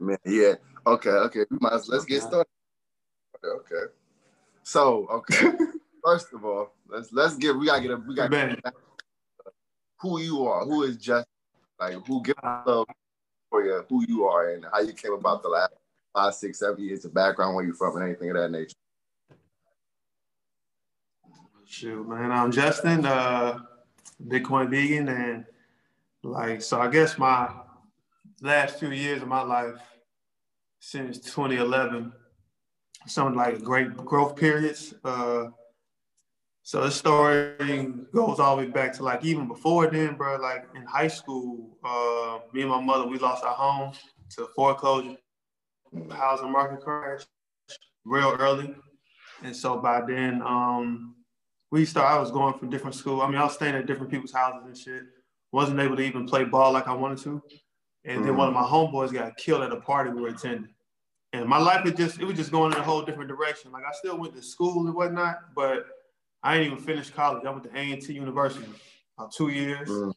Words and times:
Man, 0.00 0.18
yeah. 0.24 0.54
Okay, 0.86 1.10
okay. 1.10 1.44
We 1.50 1.58
might 1.60 1.80
let's 1.88 2.04
get 2.04 2.22
started. 2.22 2.48
Okay. 3.44 3.92
So, 4.62 5.06
okay. 5.10 5.52
First 6.04 6.32
of 6.34 6.44
all, 6.44 6.74
let's 6.88 7.12
let's 7.12 7.36
get 7.36 7.56
we 7.56 7.66
gotta 7.66 7.82
get 7.82 7.90
a 7.92 7.96
we 7.96 8.14
gotta 8.14 8.28
get 8.62 8.74
who 9.98 10.20
you 10.20 10.46
are, 10.46 10.64
who 10.64 10.82
is 10.82 10.96
just 10.96 11.26
like 11.80 11.94
who 12.06 12.22
give 12.22 12.36
love 12.42 12.86
for 13.50 13.64
you, 13.64 13.84
who 13.88 14.04
you 14.06 14.24
are 14.24 14.50
and 14.50 14.66
how 14.70 14.80
you 14.80 14.92
came 14.92 15.12
about 15.12 15.42
the 15.42 15.48
last 15.48 15.72
five, 16.12 16.34
six, 16.34 16.58
seven 16.58 16.82
years, 16.82 17.02
the 17.02 17.08
background 17.08 17.54
where 17.54 17.64
you're 17.64 17.74
from 17.74 17.96
and 17.96 18.04
anything 18.04 18.30
of 18.30 18.36
that 18.36 18.50
nature. 18.50 18.74
Shoot, 21.66 22.06
man. 22.06 22.30
I'm 22.30 22.52
Justin, 22.52 23.06
uh, 23.06 23.60
Bitcoin 24.22 24.70
vegan, 24.70 25.08
and 25.08 25.46
like 26.22 26.62
so 26.62 26.80
I 26.80 26.88
guess 26.88 27.18
my 27.18 27.50
last 28.42 28.78
few 28.78 28.90
years 28.90 29.22
of 29.22 29.28
my 29.28 29.42
life 29.42 29.80
since 30.84 31.18
2011, 31.18 32.12
some 33.06 33.34
like 33.34 33.62
great 33.62 33.96
growth 33.96 34.36
periods. 34.36 34.92
Uh, 35.02 35.46
so 36.62 36.82
the 36.82 36.90
story 36.90 37.88
goes 38.12 38.38
all 38.38 38.56
the 38.56 38.64
way 38.64 38.70
back 38.70 38.92
to 38.94 39.02
like 39.02 39.24
even 39.24 39.48
before 39.48 39.86
then, 39.86 40.14
bro. 40.14 40.36
Like 40.36 40.66
in 40.76 40.82
high 40.84 41.08
school, 41.08 41.78
uh, 41.82 42.40
me 42.52 42.60
and 42.60 42.70
my 42.70 42.82
mother 42.82 43.06
we 43.06 43.18
lost 43.18 43.44
our 43.44 43.54
home 43.54 43.94
to 44.36 44.46
foreclosure, 44.54 45.16
housing 46.10 46.52
market 46.52 46.80
crash, 46.80 47.22
real 48.04 48.36
early, 48.38 48.74
and 49.42 49.56
so 49.56 49.78
by 49.78 50.02
then, 50.06 50.42
um, 50.42 51.14
we 51.70 51.86
started. 51.86 52.14
I 52.14 52.20
was 52.20 52.30
going 52.30 52.58
from 52.58 52.68
different 52.68 52.94
school. 52.94 53.22
I 53.22 53.26
mean, 53.26 53.36
I 53.36 53.44
was 53.44 53.54
staying 53.54 53.74
at 53.74 53.86
different 53.86 54.10
people's 54.10 54.32
houses 54.32 54.62
and 54.66 54.76
shit. 54.76 55.02
Wasn't 55.50 55.80
able 55.80 55.96
to 55.96 56.02
even 56.02 56.26
play 56.26 56.44
ball 56.44 56.72
like 56.72 56.88
I 56.88 56.92
wanted 56.92 57.18
to. 57.24 57.42
And 58.04 58.20
mm. 58.20 58.26
then 58.26 58.36
one 58.36 58.48
of 58.48 58.54
my 58.54 58.62
homeboys 58.62 59.12
got 59.12 59.36
killed 59.38 59.62
at 59.62 59.72
a 59.72 59.80
party 59.80 60.10
we 60.10 60.20
were 60.20 60.28
attending. 60.28 60.73
And 61.34 61.48
my 61.48 61.58
life 61.58 61.82
was 61.82 61.94
just 61.94 62.20
it 62.20 62.24
was 62.24 62.36
just 62.36 62.52
going 62.52 62.72
in 62.72 62.78
a 62.78 62.82
whole 62.82 63.02
different 63.02 63.28
direction. 63.28 63.72
Like 63.72 63.82
I 63.84 63.92
still 63.92 64.16
went 64.16 64.36
to 64.36 64.42
school 64.42 64.86
and 64.86 64.94
whatnot, 64.94 65.52
but 65.56 65.84
I 66.44 66.56
didn't 66.56 66.72
even 66.72 66.84
finished 66.84 67.12
college. 67.12 67.44
I 67.44 67.50
went 67.50 67.64
to 67.64 67.76
A&T 67.76 68.12
University 68.12 68.68
about 69.18 69.32
two 69.32 69.48
years. 69.48 69.88
Mm. 69.88 70.12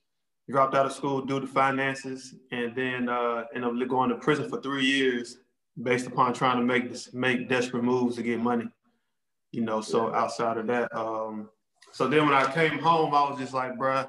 Dropped 0.47 0.75
out 0.75 0.85
of 0.85 0.93
school 0.93 1.21
due 1.25 1.41
to 1.41 1.47
finances, 1.47 2.35
and 2.51 2.73
then 2.73 3.09
uh, 3.09 3.43
ended 3.53 3.81
up 3.81 3.89
going 3.89 4.09
to 4.11 4.15
prison 4.15 4.47
for 4.47 4.61
three 4.61 4.85
years 4.85 5.39
based 5.81 6.05
upon 6.07 6.33
trying 6.33 6.57
to 6.57 6.63
make 6.63 6.89
this, 6.89 7.13
make 7.13 7.49
desperate 7.49 7.83
moves 7.83 8.15
to 8.15 8.23
get 8.23 8.39
money. 8.39 8.65
You 9.51 9.61
know, 9.61 9.81
so 9.81 10.13
outside 10.13 10.57
of 10.57 10.67
that, 10.67 10.95
um, 10.95 11.49
so 11.91 12.07
then 12.07 12.25
when 12.25 12.33
I 12.33 12.49
came 12.53 12.77
home, 12.79 13.13
I 13.13 13.29
was 13.29 13.39
just 13.39 13.53
like, 13.53 13.73
bruh, 13.73 14.07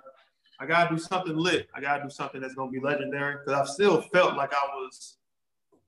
I 0.60 0.66
gotta 0.66 0.94
do 0.94 1.00
something 1.00 1.36
lit. 1.36 1.68
I 1.74 1.80
gotta 1.80 2.04
do 2.04 2.10
something 2.10 2.40
that's 2.40 2.54
gonna 2.54 2.70
be 2.70 2.80
legendary 2.80 3.38
because 3.38 3.60
I 3.60 3.72
still 3.72 4.02
felt 4.02 4.36
like 4.36 4.52
I 4.52 4.66
was. 4.76 5.17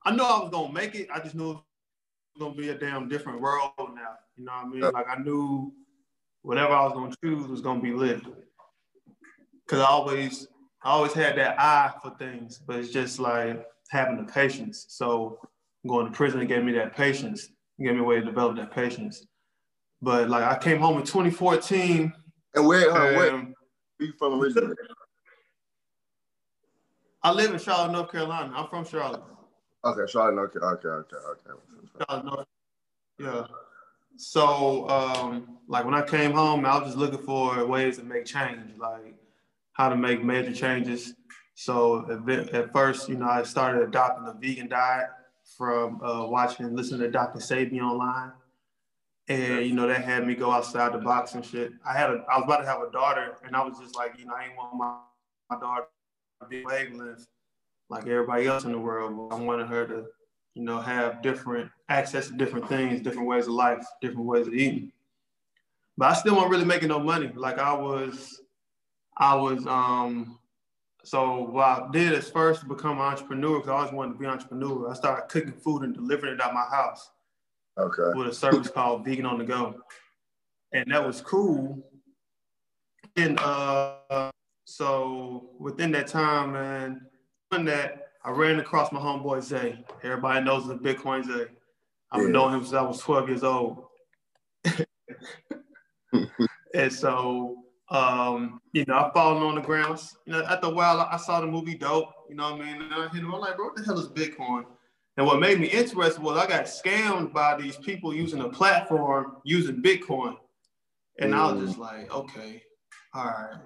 I 0.05 0.15
knew 0.15 0.23
I 0.23 0.41
was 0.41 0.51
gonna 0.51 0.73
make 0.73 0.95
it. 0.95 1.09
I 1.12 1.20
just 1.20 1.34
knew 1.34 1.51
it 1.51 1.55
was 1.55 2.39
gonna 2.39 2.55
be 2.55 2.70
a 2.70 2.75
damn 2.75 3.09
different 3.09 3.41
world 3.41 3.73
now. 3.79 4.17
You 4.37 4.45
know 4.45 4.53
what 4.53 4.65
I 4.65 4.69
mean? 4.69 4.81
Like 4.81 5.06
I 5.09 5.23
knew 5.23 5.73
whatever 6.43 6.73
I 6.73 6.84
was 6.84 6.93
gonna 6.95 7.15
choose 7.23 7.48
was 7.48 7.61
gonna 7.61 7.81
be 7.81 7.93
lit. 7.93 8.23
Cause 9.69 9.81
I 9.81 9.84
always, 9.84 10.48
I 10.83 10.91
always 10.91 11.12
had 11.12 11.37
that 11.37 11.61
eye 11.61 11.93
for 12.03 12.17
things, 12.19 12.61
but 12.67 12.77
it's 12.77 12.91
just 12.91 13.21
like 13.21 13.65
having 13.91 14.17
the 14.17 14.33
patience. 14.33 14.87
So 14.89 15.39
going 15.87 16.06
to 16.06 16.12
prison 16.12 16.45
gave 16.47 16.65
me 16.65 16.73
that 16.73 16.97
patience. 16.97 17.48
It 17.78 17.84
gave 17.84 17.95
me 17.95 18.01
a 18.01 18.05
way 18.05 18.17
to 18.17 18.25
develop 18.25 18.56
that 18.56 18.73
patience. 18.73 19.27
But 20.03 20.28
like 20.28 20.45
I 20.45 20.59
came 20.59 20.78
home 20.78 20.98
in 20.98 21.05
2014. 21.05 22.12
And 22.55 22.67
where, 22.67 22.91
uh, 22.91 23.17
where 23.17 23.34
are 23.34 23.47
you 24.01 24.12
from 24.19 24.41
originally? 24.41 24.75
I 27.23 27.33
live 27.33 27.53
in 27.53 27.59
Charlotte, 27.59 27.93
North 27.93 28.11
Carolina. 28.11 28.53
I'm 28.56 28.67
from 28.69 28.84
Charlotte. 28.84 29.23
Okay, 29.84 30.11
Charlotte. 30.11 30.50
Okay, 30.56 30.89
okay, 30.89 31.17
okay. 31.17 32.23
North. 32.25 32.47
Yeah. 33.19 33.47
So, 34.16 34.88
um, 34.88 35.59
like 35.69 35.84
when 35.84 35.94
I 35.94 36.03
came 36.03 36.32
home, 36.32 36.66
I 36.66 36.78
was 36.78 36.88
just 36.88 36.99
looking 36.99 37.25
for 37.25 37.65
ways 37.66 37.97
to 37.97 38.05
make 38.05 38.27
change, 38.27 38.77
like 38.78 39.15
how 39.72 39.88
to 39.88 39.97
make 39.97 40.22
major 40.22 40.53
changes. 40.53 41.15
So 41.55 42.06
at, 42.10 42.55
at 42.55 42.72
first, 42.72 43.09
you 43.09 43.16
know, 43.16 43.28
I 43.28 43.43
started 43.43 43.82
adopting 43.82 44.27
a 44.27 44.34
vegan 44.34 44.69
diet 44.69 45.09
from 45.56 46.03
uh, 46.03 46.26
watching 46.26 46.66
and 46.66 46.76
listening 46.76 47.00
to 47.00 47.10
Dr. 47.10 47.38
Sebi 47.38 47.81
online. 47.81 48.32
And 49.28 49.65
you 49.65 49.75
know, 49.75 49.87
that 49.87 50.05
had 50.05 50.26
me 50.26 50.34
go 50.34 50.50
outside 50.50 50.93
the 50.93 50.99
box 50.99 51.34
and 51.34 51.44
shit. 51.44 51.72
I 51.87 51.97
had 51.97 52.10
a 52.10 52.25
I 52.31 52.37
was 52.37 52.44
about 52.44 52.59
to 52.59 52.66
have 52.66 52.82
a 52.82 52.91
daughter 52.91 53.37
and 53.44 53.56
I 53.56 53.62
was 53.65 53.78
just 53.78 53.94
like, 53.94 54.19
you 54.19 54.26
know, 54.26 54.34
I 54.34 54.44
ain't 54.47 54.56
want 54.56 54.75
my, 54.75 54.99
my 55.49 55.60
daughter 55.60 55.87
to 56.43 56.49
be 56.49 56.65
wavelength 56.65 57.26
like 57.91 58.06
everybody 58.06 58.47
else 58.47 58.65
in 58.65 58.73
the 58.73 58.78
world. 58.78 59.33
I 59.33 59.34
wanted 59.34 59.67
her 59.67 59.87
to, 59.87 60.06
you 60.55 60.62
know, 60.62 60.81
have 60.81 61.23
different 61.23 61.71
access 61.89 62.28
to 62.28 62.34
different 62.34 62.69
things, 62.69 63.03
different 63.03 63.28
ways 63.28 63.47
of 63.47 63.53
life, 63.53 63.84
different 64.01 64.27
ways 64.27 64.47
of 64.47 64.55
eating. 64.55 64.93
But 65.99 66.12
I 66.12 66.15
still 66.15 66.37
wasn't 66.37 66.53
really 66.53 66.65
making 66.65 66.89
no 66.89 67.00
money. 67.00 67.31
Like 67.34 67.59
I 67.59 67.75
was, 67.75 68.41
I 69.19 69.34
was 69.34 69.67
um 69.67 70.39
so 71.05 71.43
what 71.50 71.65
I 71.65 71.89
did 71.93 72.12
is 72.12 72.31
first 72.31 72.69
become 72.69 72.99
an 72.99 73.05
entrepreneur 73.05 73.59
because 73.59 73.71
I 73.71 73.77
always 73.77 73.93
wanted 73.93 74.12
to 74.12 74.19
be 74.19 74.27
an 74.27 74.33
entrepreneur. 74.33 74.91
I 74.91 74.95
started 74.95 75.29
cooking 75.29 75.53
food 75.53 75.83
and 75.83 75.95
delivering 75.95 76.34
it 76.34 76.41
out 76.41 76.55
my 76.55 76.67
house. 76.71 77.11
Okay. 77.79 78.19
With 78.19 78.29
a 78.29 78.34
service 78.34 78.69
called 78.69 79.05
Vegan 79.05 79.27
on 79.27 79.39
the 79.39 79.45
Go. 79.45 79.77
And 80.73 80.93
that 80.93 81.05
was 81.05 81.21
cool. 81.21 81.83
And 83.17 83.39
uh, 83.41 84.31
so 84.67 85.50
within 85.59 85.91
that 85.93 86.06
time, 86.06 86.53
man, 86.53 87.00
that 87.50 88.12
I 88.25 88.31
ran 88.31 88.61
across 88.61 88.93
my 88.93 89.00
homeboy 89.00 89.43
Zay. 89.43 89.84
Everybody 90.05 90.44
knows 90.44 90.69
the 90.69 90.77
Bitcoin 90.77 91.25
Zay. 91.25 91.47
I've 92.12 92.22
yeah. 92.22 92.28
known 92.28 92.55
him 92.55 92.62
since 92.62 92.75
I 92.75 92.83
was 92.83 93.00
12 93.00 93.28
years 93.28 93.43
old. 93.43 93.87
and 96.75 96.93
so 96.93 97.56
um, 97.91 98.61
you 98.72 98.84
know, 98.87 98.94
I 98.94 99.11
fallen 99.12 99.43
on 99.43 99.56
the 99.56 99.61
ground. 99.61 100.00
You 100.25 100.34
know, 100.34 100.44
after 100.44 100.69
a 100.69 100.71
while, 100.71 101.00
I 101.00 101.16
saw 101.16 101.41
the 101.41 101.49
movie 101.49 101.75
Dope. 101.75 102.11
You 102.28 102.37
know 102.37 102.53
what 102.53 102.62
I 102.62 102.65
mean? 102.65 102.83
And 102.83 102.94
I 102.94 103.09
hit 103.09 103.22
him. 103.22 103.34
I'm 103.34 103.41
like, 103.41 103.56
bro, 103.56 103.67
what 103.67 103.77
the 103.77 103.82
hell 103.82 103.99
is 103.99 104.06
Bitcoin? 104.06 104.65
And 105.17 105.27
what 105.27 105.41
made 105.41 105.59
me 105.59 105.67
interested 105.67 106.22
was 106.22 106.38
I 106.38 106.47
got 106.47 106.67
scammed 106.67 107.32
by 107.32 107.61
these 107.61 107.77
people 107.78 108.15
using 108.15 108.41
a 108.43 108.49
platform 108.49 109.38
using 109.43 109.82
Bitcoin. 109.82 110.37
And 111.19 111.32
mm. 111.32 111.37
I 111.37 111.53
was 111.53 111.67
just 111.67 111.78
mm. 111.78 111.82
like, 111.82 112.15
okay, 112.15 112.62
all 113.12 113.25
right. 113.25 113.59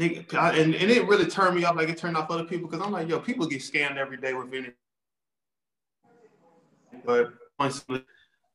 And, 0.00 0.26
and, 0.32 0.74
and 0.74 0.90
it 0.90 1.06
really 1.08 1.26
turned 1.26 1.56
me 1.56 1.64
off 1.64 1.76
like 1.76 1.88
it 1.88 1.98
turned 1.98 2.16
off 2.16 2.30
other 2.30 2.44
people 2.44 2.68
because 2.68 2.84
I'm 2.84 2.92
like, 2.92 3.08
yo, 3.08 3.18
people 3.18 3.46
get 3.46 3.60
scammed 3.60 3.96
every 3.96 4.16
day 4.16 4.32
with 4.32 4.52
anything. 4.52 4.74
But 7.04 7.32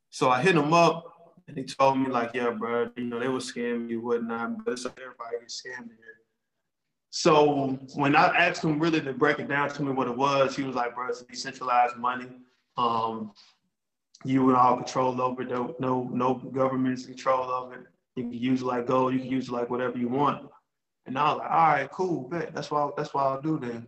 so 0.09 0.29
I 0.29 0.41
hit 0.41 0.55
him 0.55 0.73
up 0.73 1.35
and 1.47 1.57
he 1.57 1.63
told 1.63 1.99
me 1.99 2.09
like, 2.09 2.31
yeah, 2.33 2.49
bro, 2.51 2.89
you 2.95 3.03
know, 3.05 3.19
they 3.19 3.27
were 3.27 3.39
scamming 3.39 3.89
you, 3.89 4.01
whatnot, 4.01 4.63
but 4.63 4.73
it's 4.73 4.85
like 4.85 4.97
everybody 4.99 5.39
gets 5.41 5.61
scammed 5.61 5.87
here. 5.87 6.19
So 7.09 7.77
when 7.95 8.15
I 8.15 8.27
asked 8.37 8.63
him 8.63 8.79
really 8.79 9.01
to 9.01 9.13
break 9.13 9.39
it 9.39 9.47
down 9.47 9.69
to 9.69 9.83
me 9.83 9.91
what 9.91 10.07
it 10.07 10.17
was, 10.17 10.55
he 10.55 10.63
was 10.63 10.75
like, 10.75 10.95
bro, 10.95 11.09
it's 11.09 11.21
decentralized 11.23 11.97
money. 11.97 12.27
Um, 12.77 13.33
you 14.23 14.47
and 14.47 14.57
all 14.57 14.77
control 14.77 15.21
over 15.21 15.41
it. 15.41 15.49
No, 15.49 15.75
no, 15.79 16.09
no 16.11 16.35
government's 16.35 17.05
control 17.05 17.51
of 17.51 17.73
it. 17.73 17.81
You 18.15 18.23
can 18.23 18.33
use 18.33 18.61
it 18.61 18.65
like 18.65 18.87
gold. 18.87 19.13
You 19.13 19.19
can 19.19 19.29
use 19.29 19.49
it 19.49 19.51
like 19.51 19.69
whatever 19.69 19.97
you 19.97 20.07
want. 20.07 20.49
And 21.05 21.17
I 21.17 21.33
was 21.33 21.39
like, 21.39 21.51
all 21.51 21.67
right, 21.67 21.91
cool, 21.91 22.29
bet. 22.29 22.53
That's 22.53 22.71
why. 22.71 22.89
That's 22.95 23.13
why 23.13 23.23
I'll 23.23 23.41
do 23.41 23.59
then. 23.59 23.87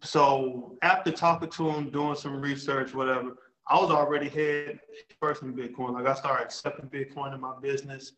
So 0.00 0.76
after 0.82 1.10
talking 1.10 1.50
to 1.50 1.70
him, 1.70 1.90
doing 1.90 2.14
some 2.14 2.40
research, 2.40 2.94
whatever, 2.94 3.36
I 3.66 3.78
was 3.80 3.90
already 3.90 4.28
head 4.28 4.80
first 5.20 5.42
in 5.42 5.52
Bitcoin. 5.54 5.92
Like 5.92 6.06
I 6.06 6.14
started 6.14 6.44
accepting 6.44 6.88
Bitcoin 6.88 7.34
in 7.34 7.40
my 7.40 7.54
business. 7.60 8.12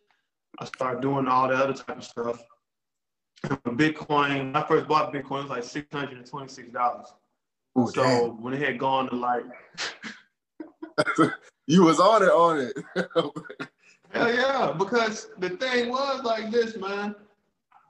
I 0.58 0.64
started 0.64 1.00
doing 1.00 1.26
all 1.26 1.48
the 1.48 1.54
other 1.54 1.72
type 1.72 1.98
of 1.98 2.04
stuff. 2.04 2.44
Bitcoin, 3.44 4.38
when 4.38 4.56
I 4.56 4.66
first 4.66 4.86
bought 4.86 5.12
Bitcoin, 5.12 5.40
it 5.40 5.42
was 5.42 5.50
like 5.50 5.64
six 5.64 5.86
hundred 5.92 6.18
and 6.18 6.26
twenty-six 6.26 6.70
dollars. 6.70 7.12
So 7.76 8.02
damn. 8.02 8.42
when 8.42 8.52
it 8.52 8.60
had 8.60 8.78
gone 8.78 9.08
to 9.08 9.16
like, 9.16 9.44
you 11.66 11.82
was 11.82 11.98
on 11.98 12.22
it, 12.22 12.28
on 12.28 12.58
it. 12.58 12.76
Hell 14.12 14.34
yeah! 14.34 14.74
Because 14.76 15.28
the 15.38 15.50
thing 15.50 15.88
was 15.88 16.22
like 16.24 16.50
this, 16.50 16.76
man. 16.76 17.14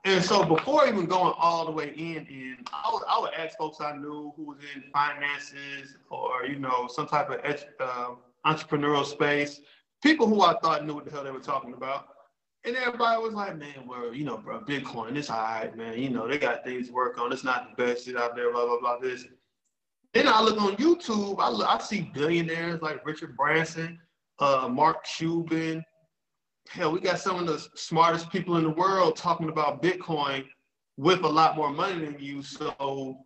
And 0.03 0.23
so 0.23 0.43
before 0.43 0.87
even 0.87 1.05
going 1.05 1.33
all 1.37 1.65
the 1.65 1.71
way 1.71 1.93
in, 1.95 2.25
in 2.27 2.57
I 2.73 2.89
would, 2.91 3.03
I 3.07 3.19
would 3.19 3.33
ask 3.33 3.55
folks 3.57 3.79
I 3.79 3.95
knew 3.95 4.33
who 4.35 4.43
was 4.45 4.57
in 4.75 4.83
finances 4.91 5.95
or 6.09 6.45
you 6.45 6.57
know 6.57 6.87
some 6.91 7.07
type 7.07 7.29
of 7.29 7.39
uh, 7.79 8.15
entrepreneurial 8.45 9.05
space, 9.05 9.61
people 10.01 10.27
who 10.27 10.41
I 10.41 10.57
thought 10.59 10.85
knew 10.85 10.95
what 10.95 11.05
the 11.05 11.11
hell 11.11 11.23
they 11.23 11.31
were 11.31 11.39
talking 11.39 11.73
about. 11.73 12.07
And 12.63 12.75
everybody 12.75 13.19
was 13.21 13.33
like, 13.33 13.57
man, 13.57 13.87
well, 13.87 14.13
you 14.13 14.23
know, 14.23 14.37
bro, 14.37 14.59
Bitcoin, 14.61 15.15
it's 15.15 15.31
all 15.31 15.41
right, 15.41 15.75
man. 15.75 15.97
You 15.97 16.09
know, 16.09 16.27
they 16.27 16.37
got 16.37 16.63
things 16.63 16.87
to 16.87 16.93
work 16.93 17.17
on. 17.17 17.33
It's 17.33 17.43
not 17.43 17.75
the 17.75 17.83
best 17.83 18.05
shit 18.05 18.15
out 18.15 18.35
there, 18.35 18.51
blah, 18.51 18.65
blah, 18.65 18.79
blah, 18.79 18.99
this. 18.99 19.25
Then 20.13 20.27
I 20.27 20.41
look 20.41 20.61
on 20.61 20.75
YouTube, 20.75 21.39
I, 21.39 21.49
look, 21.49 21.67
I 21.67 21.79
see 21.79 22.11
billionaires 22.13 22.81
like 22.81 23.03
Richard 23.05 23.35
Branson, 23.35 23.99
uh, 24.39 24.67
Mark 24.69 25.03
Cuban. 25.05 25.83
Hell, 26.69 26.91
we 26.91 26.99
got 26.99 27.19
some 27.19 27.39
of 27.39 27.47
the 27.47 27.59
smartest 27.75 28.29
people 28.31 28.57
in 28.57 28.63
the 28.63 28.69
world 28.69 29.15
talking 29.15 29.49
about 29.49 29.81
Bitcoin 29.81 30.45
with 30.97 31.23
a 31.23 31.27
lot 31.27 31.55
more 31.55 31.71
money 31.71 32.05
than 32.05 32.17
you. 32.19 32.41
So 32.43 33.17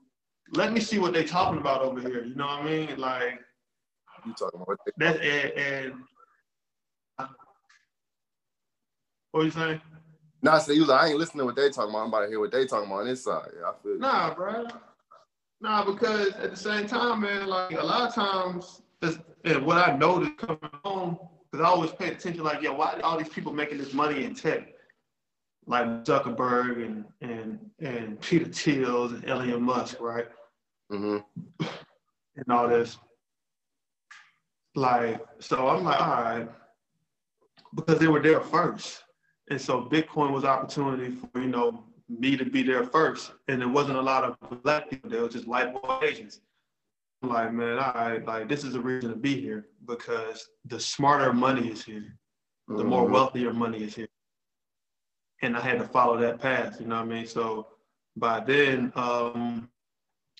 let 0.53 0.73
me 0.73 0.79
see 0.79 0.99
what 0.99 1.13
they're 1.13 1.23
talking 1.23 1.59
about 1.59 1.81
over 1.81 1.99
here. 1.99 2.23
You 2.23 2.35
know 2.35 2.45
what 2.45 2.61
I 2.61 2.65
mean? 2.65 2.97
Like 2.97 3.39
you 4.25 4.33
talking 4.33 4.61
about 4.61 4.79
that 4.97 5.21
and, 5.21 5.51
and 5.53 7.29
what 9.31 9.43
you 9.43 9.51
saying? 9.51 9.81
I 10.47 10.59
said 10.59 10.75
you 10.75 10.85
like 10.85 11.01
I 11.01 11.07
ain't 11.09 11.17
listening 11.17 11.39
to 11.39 11.45
what 11.45 11.55
they 11.55 11.69
talking 11.69 11.89
about. 11.89 12.03
I'm 12.03 12.07
about 12.07 12.21
to 12.21 12.27
hear 12.27 12.39
what 12.39 12.51
they 12.51 12.65
talking 12.65 12.87
about 12.87 13.01
on 13.01 13.07
this 13.07 13.23
side. 13.23 13.49
Yeah, 13.59 13.69
I 13.69 13.73
feel 13.81 13.99
Nah, 13.99 14.33
bro. 14.33 14.67
Nah, 15.61 15.85
because 15.85 16.33
at 16.33 16.51
the 16.51 16.57
same 16.57 16.87
time, 16.87 17.21
man, 17.21 17.47
like 17.47 17.71
a 17.71 17.83
lot 17.83 18.07
of 18.07 18.13
times, 18.13 18.81
and 19.43 19.65
what 19.65 19.77
I 19.77 19.95
noticed 19.97 20.37
coming 20.37 20.59
home, 20.83 21.17
because 21.55 21.71
I 21.71 21.73
always 21.73 21.91
pay 21.91 22.09
attention, 22.09 22.43
like, 22.43 22.61
yeah, 22.61 22.71
why 22.71 22.99
all 23.01 23.17
these 23.17 23.29
people 23.29 23.53
making 23.53 23.77
this 23.77 23.93
money 23.93 24.25
in 24.25 24.35
tech? 24.35 24.73
Like 25.67 26.03
Zuckerberg 26.03 26.85
and 26.85 27.05
and 27.21 27.59
and 27.79 28.19
Peter 28.19 28.45
Thiel 28.45 29.05
and 29.05 29.25
Elon 29.25 29.63
Musk, 29.63 29.99
right? 29.99 30.27
Mm-hmm. 30.91 31.65
And 32.35 32.45
all 32.51 32.67
this. 32.67 32.97
Like, 34.75 35.25
so 35.39 35.69
I'm 35.69 35.85
like, 35.85 35.99
all 36.01 36.21
right, 36.21 36.47
because 37.73 37.99
they 37.99 38.07
were 38.07 38.21
there 38.21 38.41
first. 38.41 39.03
And 39.49 39.59
so 39.59 39.81
Bitcoin 39.81 40.31
was 40.31 40.43
opportunity 40.43 41.15
for, 41.15 41.39
you 41.39 41.47
know, 41.47 41.85
me 42.09 42.35
to 42.35 42.45
be 42.45 42.61
there 42.61 42.83
first. 42.83 43.31
And 43.47 43.61
there 43.61 43.69
wasn't 43.69 43.97
a 43.97 44.01
lot 44.01 44.23
of 44.23 44.61
black 44.61 44.89
people 44.89 45.09
there, 45.09 45.23
was 45.23 45.33
just 45.33 45.47
white 45.47 45.73
boy 45.73 45.99
Asians. 46.03 46.41
Like, 47.25 47.53
man, 47.53 47.79
I 47.79 48.19
like 48.25 48.47
this 48.49 48.63
is 48.63 48.73
the 48.73 48.79
reason 48.79 49.09
to 49.09 49.15
be 49.15 49.39
here 49.39 49.67
because 49.85 50.47
the 50.65 50.79
smarter 50.79 51.33
money 51.33 51.69
is 51.69 51.83
here, 51.83 52.17
the 52.67 52.75
mm-hmm. 52.75 52.87
more 52.87 53.05
wealthier 53.05 53.53
money 53.53 53.83
is 53.83 53.95
here. 53.95 54.07
And 55.41 55.55
I 55.55 55.61
had 55.61 55.79
to 55.79 55.87
follow 55.87 56.17
that 56.17 56.39
path, 56.39 56.79
you 56.79 56.87
know 56.87 56.95
what 56.95 57.05
I 57.05 57.05
mean? 57.05 57.27
So 57.27 57.67
by 58.15 58.39
then, 58.39 58.91
um, 58.95 59.69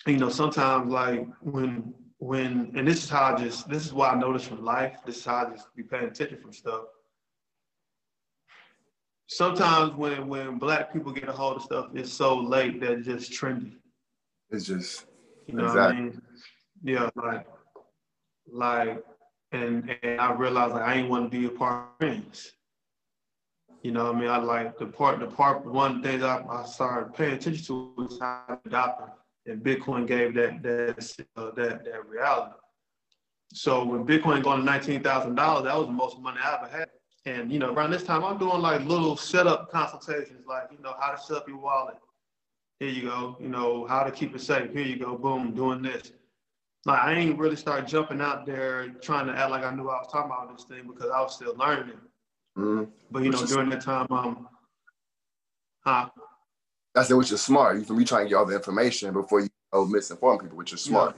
you 0.06 0.16
know, 0.16 0.30
sometimes 0.30 0.90
like 0.90 1.26
when 1.40 1.94
when 2.18 2.72
and 2.74 2.88
this 2.88 3.04
is 3.04 3.10
how 3.10 3.34
I 3.34 3.38
just 3.38 3.68
this 3.68 3.84
is 3.84 3.92
what 3.92 4.14
I 4.14 4.18
noticed 4.18 4.46
from 4.46 4.64
life, 4.64 4.98
this 5.04 5.18
is 5.18 5.24
how 5.24 5.46
I 5.46 5.50
just 5.50 5.74
be 5.76 5.82
paying 5.82 6.04
attention 6.04 6.38
from 6.40 6.52
stuff 6.52 6.84
sometimes 9.26 9.94
when 9.94 10.28
when 10.28 10.58
black 10.58 10.92
people 10.92 11.12
get 11.12 11.28
a 11.28 11.32
hold 11.32 11.56
of 11.56 11.62
stuff, 11.62 11.88
it's 11.94 12.12
so 12.12 12.36
late 12.36 12.80
that 12.80 12.92
it's 12.92 13.06
just 13.06 13.32
trendy. 13.32 13.74
It's 14.50 14.66
just 14.66 15.06
you 15.46 15.54
know 15.54 15.64
exactly. 15.64 15.82
what 15.82 15.94
I 15.94 16.00
mean? 16.00 16.22
Yeah, 16.82 17.08
like 17.16 17.46
like 18.50 19.04
and 19.52 19.96
and 20.02 20.20
I 20.20 20.32
realized 20.32 20.74
like 20.74 20.82
I 20.82 20.94
ain't 20.94 21.08
want 21.08 21.30
to 21.30 21.38
be 21.38 21.46
a 21.46 21.50
part 21.50 21.84
of 21.84 21.98
friends. 21.98 22.52
You 23.82 23.92
know 23.92 24.06
what 24.06 24.16
I 24.16 24.20
mean? 24.20 24.28
I 24.30 24.38
like 24.38 24.78
the 24.78 24.86
part 24.86 25.20
the 25.20 25.26
part 25.26 25.64
one 25.64 26.02
thing 26.02 26.22
I, 26.22 26.44
I 26.48 26.64
started 26.66 27.14
paying 27.14 27.34
attention 27.34 27.64
to 27.66 27.92
was 27.96 28.18
how 28.20 28.60
adopting 28.64 29.08
and 29.46 29.62
Bitcoin 29.62 30.06
gave 30.06 30.34
that 30.34 30.62
that 30.62 31.24
uh, 31.36 31.50
that 31.52 31.84
that 31.84 32.06
reality. 32.08 32.54
So 33.52 33.84
when 33.84 34.04
Bitcoin 34.04 34.42
going 34.42 34.60
to 34.60 34.64
nineteen 34.64 35.02
thousand 35.02 35.36
dollars, 35.36 35.64
that 35.64 35.76
was 35.76 35.86
the 35.86 35.92
most 35.92 36.18
money 36.18 36.38
I 36.42 36.56
ever 36.56 36.68
had. 36.68 36.88
And 37.26 37.50
you 37.50 37.58
know, 37.58 37.72
around 37.72 37.90
this 37.90 38.02
time, 38.02 38.24
I'm 38.24 38.38
doing 38.38 38.60
like 38.60 38.84
little 38.84 39.16
setup 39.16 39.70
consultations, 39.70 40.46
like 40.46 40.68
you 40.70 40.78
know, 40.82 40.94
how 41.00 41.12
to 41.12 41.20
set 41.20 41.38
up 41.38 41.48
your 41.48 41.58
wallet. 41.58 41.96
Here 42.78 42.88
you 42.88 43.02
go. 43.02 43.36
You 43.40 43.48
know, 43.48 43.86
how 43.86 44.02
to 44.02 44.10
keep 44.10 44.34
it 44.34 44.40
safe. 44.40 44.72
Here 44.72 44.82
you 44.82 44.98
go. 44.98 45.16
Boom, 45.16 45.54
doing 45.54 45.82
this. 45.82 46.12
Like 46.86 47.02
I 47.02 47.14
ain't 47.14 47.36
really 47.36 47.56
start 47.56 47.88
jumping 47.88 48.20
out 48.20 48.46
there 48.46 48.88
trying 49.02 49.26
to 49.26 49.32
act 49.32 49.50
like 49.50 49.64
I 49.64 49.74
knew 49.74 49.88
I 49.88 49.96
was 49.96 50.08
talking 50.10 50.30
about 50.30 50.56
this 50.56 50.66
thing 50.66 50.86
because 50.86 51.10
I 51.10 51.20
was 51.20 51.34
still 51.34 51.54
learning. 51.56 51.98
Mm-hmm. 52.56 52.84
But 53.10 53.24
you 53.24 53.30
know, 53.30 53.44
during 53.44 53.70
that 53.70 53.80
time, 53.80 54.06
um, 54.10 54.48
huh? 55.84 56.08
I 56.94 57.02
said, 57.02 57.14
which 57.14 57.32
is 57.32 57.42
smart. 57.42 57.78
You 57.78 57.84
can 57.84 57.98
be 57.98 58.04
trying 58.04 58.26
to 58.26 58.28
get 58.28 58.36
all 58.36 58.46
the 58.46 58.54
information 58.54 59.12
before 59.12 59.40
you 59.40 59.48
misinform 59.74 60.40
people, 60.40 60.56
which 60.56 60.72
is 60.72 60.80
smart. 60.80 61.16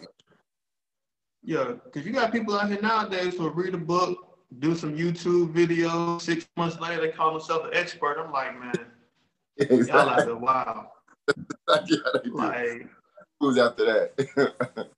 Yeah, 1.44 1.75
because 1.85 2.06
you 2.06 2.12
got 2.12 2.32
people 2.32 2.56
out 2.56 2.69
here 2.70 2.81
nowadays 2.81 3.35
who 3.35 3.50
read 3.50 3.75
a 3.75 3.79
book, 3.79 4.38
do 4.61 4.75
some 4.75 4.97
YouTube 4.97 5.53
videos. 5.53 6.23
Six 6.23 6.47
months 6.56 6.81
later, 6.81 7.03
they 7.03 7.11
call 7.11 7.32
themselves 7.32 7.67
an 7.67 7.75
expert. 7.75 8.17
I'm 8.19 8.32
like, 8.32 8.59
man, 8.59 8.73
exactly. 9.59 9.87
y'all 9.94 10.06
like, 10.06 10.41
wow. 10.41 10.93
yeah, 11.87 11.99
like, 12.32 12.88
who's 13.38 13.59
after 13.59 13.85
that? 13.85 14.88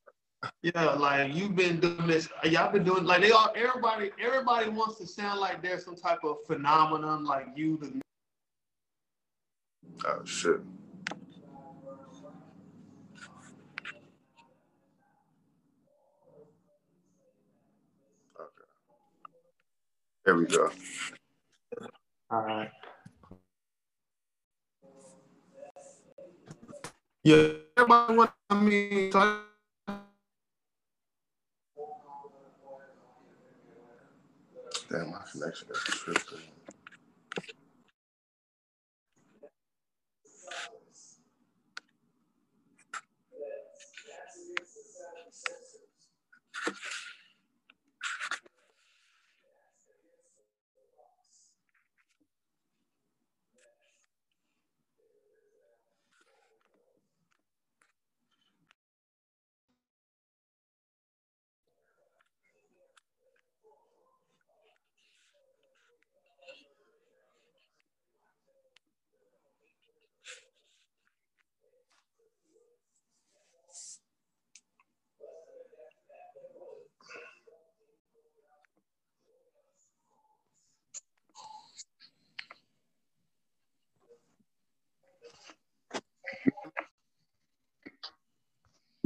yeah, 0.62 0.92
like 0.92 1.34
you've 1.34 1.54
been 1.54 1.80
doing 1.80 2.06
this. 2.06 2.28
Y'all 2.44 2.72
been 2.72 2.84
doing 2.84 3.04
like 3.04 3.22
they 3.22 3.30
all. 3.30 3.52
Everybody, 3.54 4.10
everybody 4.22 4.70
wants 4.70 4.96
to 4.98 5.06
sound 5.06 5.40
like 5.40 5.62
there's 5.62 5.84
some 5.84 5.96
type 5.96 6.20
of 6.24 6.38
phenomenon 6.46 7.24
like 7.24 7.46
you. 7.54 7.76
The 7.76 8.00
oh 10.06 10.24
shit. 10.24 10.60
Okay. 18.40 18.64
There 20.24 20.36
we 20.36 20.46
go. 20.46 20.70
All 22.30 22.42
right. 22.42 22.70
Yeah, 27.22 27.48
everybody 27.76 28.16
want 28.16 28.30
I 28.48 28.54
mean, 28.54 29.12
Damn, 34.90 35.10
my 35.10 35.18
connection 35.32 35.68
is 35.70 35.78
tripping. 35.84 36.59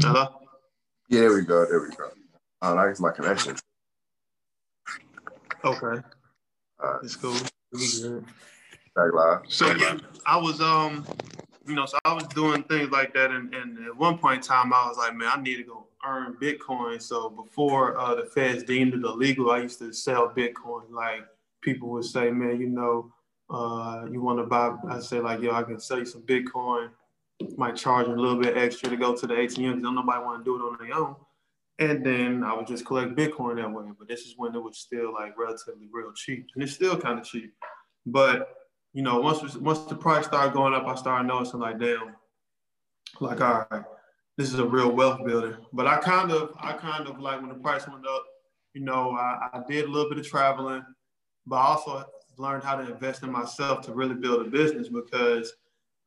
Hello? 0.05 0.29
Yeah, 1.09 1.21
there 1.21 1.33
we 1.33 1.41
go. 1.47 1.65
There 1.65 1.81
we 1.81 1.89
go. 1.97 2.11
Uh, 2.61 2.75
that's 2.75 3.01
my 3.01 3.11
connection. 3.11 3.57
Okay. 5.65 6.03
Uh, 6.79 6.99
it's 7.03 7.17
cool. 7.17 7.33
Back 8.95 9.15
live. 9.15 9.41
So 9.49 9.75
I 10.27 10.37
was 10.37 10.61
um, 10.61 11.07
you 11.67 11.75
know, 11.75 11.87
so 11.87 11.97
I 12.05 12.13
was 12.13 12.25
doing 12.25 12.65
things 12.65 12.91
like 12.91 13.15
that, 13.15 13.31
and, 13.31 13.55
and 13.55 13.83
at 13.87 13.97
one 13.97 14.19
point 14.19 14.37
in 14.37 14.43
time, 14.43 14.75
I 14.75 14.87
was 14.87 14.99
like, 14.99 15.17
man, 15.17 15.31
I 15.35 15.41
need 15.41 15.57
to 15.57 15.65
go 15.65 15.87
earn 16.07 16.35
Bitcoin. 16.35 17.01
So 17.01 17.31
before 17.31 17.99
uh, 17.99 18.15
the 18.15 18.27
feds 18.27 18.63
deemed 18.63 18.93
it 18.93 19.05
illegal, 19.05 19.53
I 19.53 19.61
used 19.61 19.79
to 19.79 19.91
sell 19.91 20.29
Bitcoin. 20.29 20.91
Like 20.91 21.23
people 21.63 21.89
would 21.93 22.05
say, 22.05 22.31
man, 22.31 22.61
you 22.61 22.69
know, 22.69 23.11
uh, 23.49 24.05
you 24.11 24.21
want 24.21 24.39
to 24.39 24.45
buy? 24.45 24.77
I 24.87 25.01
say 25.01 25.21
like, 25.21 25.41
yo, 25.41 25.53
I 25.53 25.63
can 25.63 25.81
sell 25.81 25.99
you 25.99 26.05
some 26.05 26.21
Bitcoin 26.21 26.91
might 27.57 27.77
charge 27.77 28.07
a 28.07 28.11
little 28.11 28.41
bit 28.41 28.57
extra 28.57 28.89
to 28.91 28.97
go 28.97 29.15
to 29.15 29.27
the 29.27 29.35
ATM 29.35 29.77
because 29.77 29.83
nobody 29.83 30.25
want 30.25 30.45
to 30.45 30.45
do 30.45 30.57
it 30.57 30.61
on 30.61 30.79
their 30.79 30.97
own. 30.97 31.17
And 31.79 32.07
then 32.07 32.45
I 32.45 32.55
would 32.55 32.67
just 32.67 32.87
collect 32.87 33.17
Bitcoin 33.17 33.57
that 33.57 33.73
way. 33.73 33.87
But 33.99 34.09
this 34.09 34.21
is 34.21 34.35
when 34.37 34.55
it 34.55 34.63
was 34.63 34.79
still 34.79 35.13
like 35.13 35.37
relatively 35.37 35.89
real 35.93 36.13
cheap. 36.15 36.47
And 36.55 36.63
it's 36.63 36.73
still 36.73 36.97
kind 36.97 37.19
of 37.19 37.25
cheap. 37.25 37.53
But 38.07 38.49
you 38.93 39.03
know, 39.03 39.21
once 39.21 39.57
once 39.57 39.81
the 39.81 39.97
price 39.97 40.27
started 40.27 40.55
going 40.55 40.73
up, 40.73 40.87
I 40.87 40.95
started 40.95 41.27
noticing 41.27 41.61
like, 41.61 41.81
damn, 41.81 42.15
like 43.21 43.41
all 43.41 43.67
right, 43.71 43.85
this 44.39 44.53
is 44.53 44.61
a 44.61 44.65
real 44.65 44.93
wealth 44.93 45.25
builder. 45.27 45.59
But 45.73 45.89
I 45.89 45.97
kind 45.99 46.31
of, 46.31 46.55
I 46.61 46.75
kind 46.75 47.09
of 47.09 47.19
like 47.19 47.41
when 47.41 47.49
the 47.49 47.57
price 47.57 47.89
went 47.89 48.07
up, 48.07 48.25
you 48.73 48.83
know, 48.83 49.11
I, 49.11 49.49
I 49.53 49.63
did 49.69 49.87
a 49.87 49.91
little 49.91 50.09
bit 50.09 50.19
of 50.19 50.27
traveling, 50.27 50.85
but 51.45 51.57
I 51.57 51.67
also 51.67 52.05
learned 52.39 52.63
how 52.63 52.77
to 52.77 52.93
invest 52.93 53.25
in 53.25 53.33
myself 53.33 53.81
to 53.83 53.93
really 53.93 54.15
build 54.15 54.47
a 54.47 54.51
business 54.51 54.89
because 54.89 55.53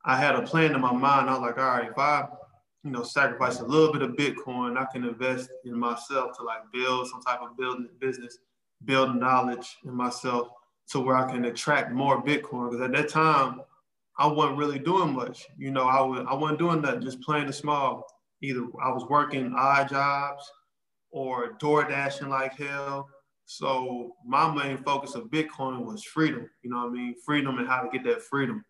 I 0.08 0.16
had 0.16 0.36
a 0.36 0.42
plan 0.42 0.74
in 0.74 0.80
my 0.80 0.94
mind. 0.94 1.30
I 1.30 1.34
was 1.34 1.42
like, 1.42 1.58
all 1.58 1.66
right, 1.66 1.92
if 1.92 1.98
I, 1.98 2.26
you 2.86 2.92
know, 2.92 3.04
sacrifice 3.04 3.60
a 3.60 3.66
little 3.66 3.92
bit 3.92 4.02
of 4.02 4.12
Bitcoin, 4.12 4.78
I 4.78 4.86
can 4.86 5.04
invest 5.04 5.50
in 5.66 5.78
myself 5.78 6.38
to 6.38 6.44
like 6.44 6.62
build 6.72 7.10
some 7.10 7.22
type 7.22 7.42
of 7.42 7.58
building 7.58 7.90
business, 8.00 8.38
build 8.86 9.18
knowledge 9.18 9.76
in 9.84 9.94
myself 9.94 10.48
to 10.92 11.02
where 11.02 11.18
I 11.18 11.30
can 11.30 11.44
attract 11.44 11.92
more 11.92 12.24
Bitcoin. 12.24 12.72
Because 12.72 12.86
at 12.86 12.94
that 12.94 13.10
time, 13.10 13.60
I 14.18 14.28
wasn't 14.28 14.58
really 14.58 14.80
doing 14.80 15.14
much. 15.14 15.46
You 15.58 15.72
know, 15.72 15.84
I 15.84 16.00
was 16.02 16.26
I 16.28 16.34
wasn't 16.34 16.60
doing 16.60 16.82
that, 16.84 17.02
just 17.02 17.20
playing 17.22 17.50
it 17.50 17.54
small. 17.54 18.06
either 18.42 18.62
I 18.82 18.90
was 18.92 19.06
working 19.10 19.54
odd 19.58 19.90
jobs 19.90 20.50
or 21.12 21.58
door 21.60 21.84
dashing 21.84 22.30
like 22.30 22.54
hell. 22.54 23.10
So 23.46 24.16
my 24.26 24.50
main 24.54 24.78
focus 24.78 25.16
of 25.16 25.26
Bitcoin 25.26 25.86
was 25.86 26.04
freedom. 26.06 26.50
You 26.64 26.70
know 26.70 26.78
what 26.78 26.92
I 26.92 26.94
mean? 26.94 27.16
Freedom 27.26 27.58
and 27.60 27.68
how 27.68 27.82
to 27.82 27.90
get 27.90 28.06
that 28.06 28.22
freedom. 28.22 28.64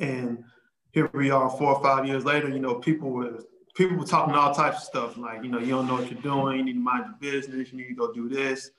And 0.00 0.44
here 0.92 1.10
we 1.12 1.30
are, 1.30 1.50
four 1.50 1.74
or 1.74 1.82
five 1.82 2.06
years 2.06 2.24
later. 2.24 2.48
You 2.48 2.60
know, 2.60 2.76
people 2.76 3.10
were 3.10 3.40
people 3.74 3.96
were 3.96 4.06
talking 4.06 4.34
all 4.34 4.54
types 4.54 4.78
of 4.78 4.82
stuff 4.84 5.16
like, 5.16 5.42
you 5.42 5.50
know, 5.50 5.58
you 5.58 5.70
don't 5.70 5.86
know 5.88 5.94
what 5.94 6.10
you're 6.10 6.20
doing. 6.20 6.58
You 6.58 6.64
need 6.64 6.74
to 6.74 6.80
mind 6.80 7.06
your 7.06 7.32
business. 7.32 7.72
You 7.72 7.78
need 7.78 7.88
to 7.88 7.94
go 7.94 8.12
do 8.12 8.28
this. 8.28 8.70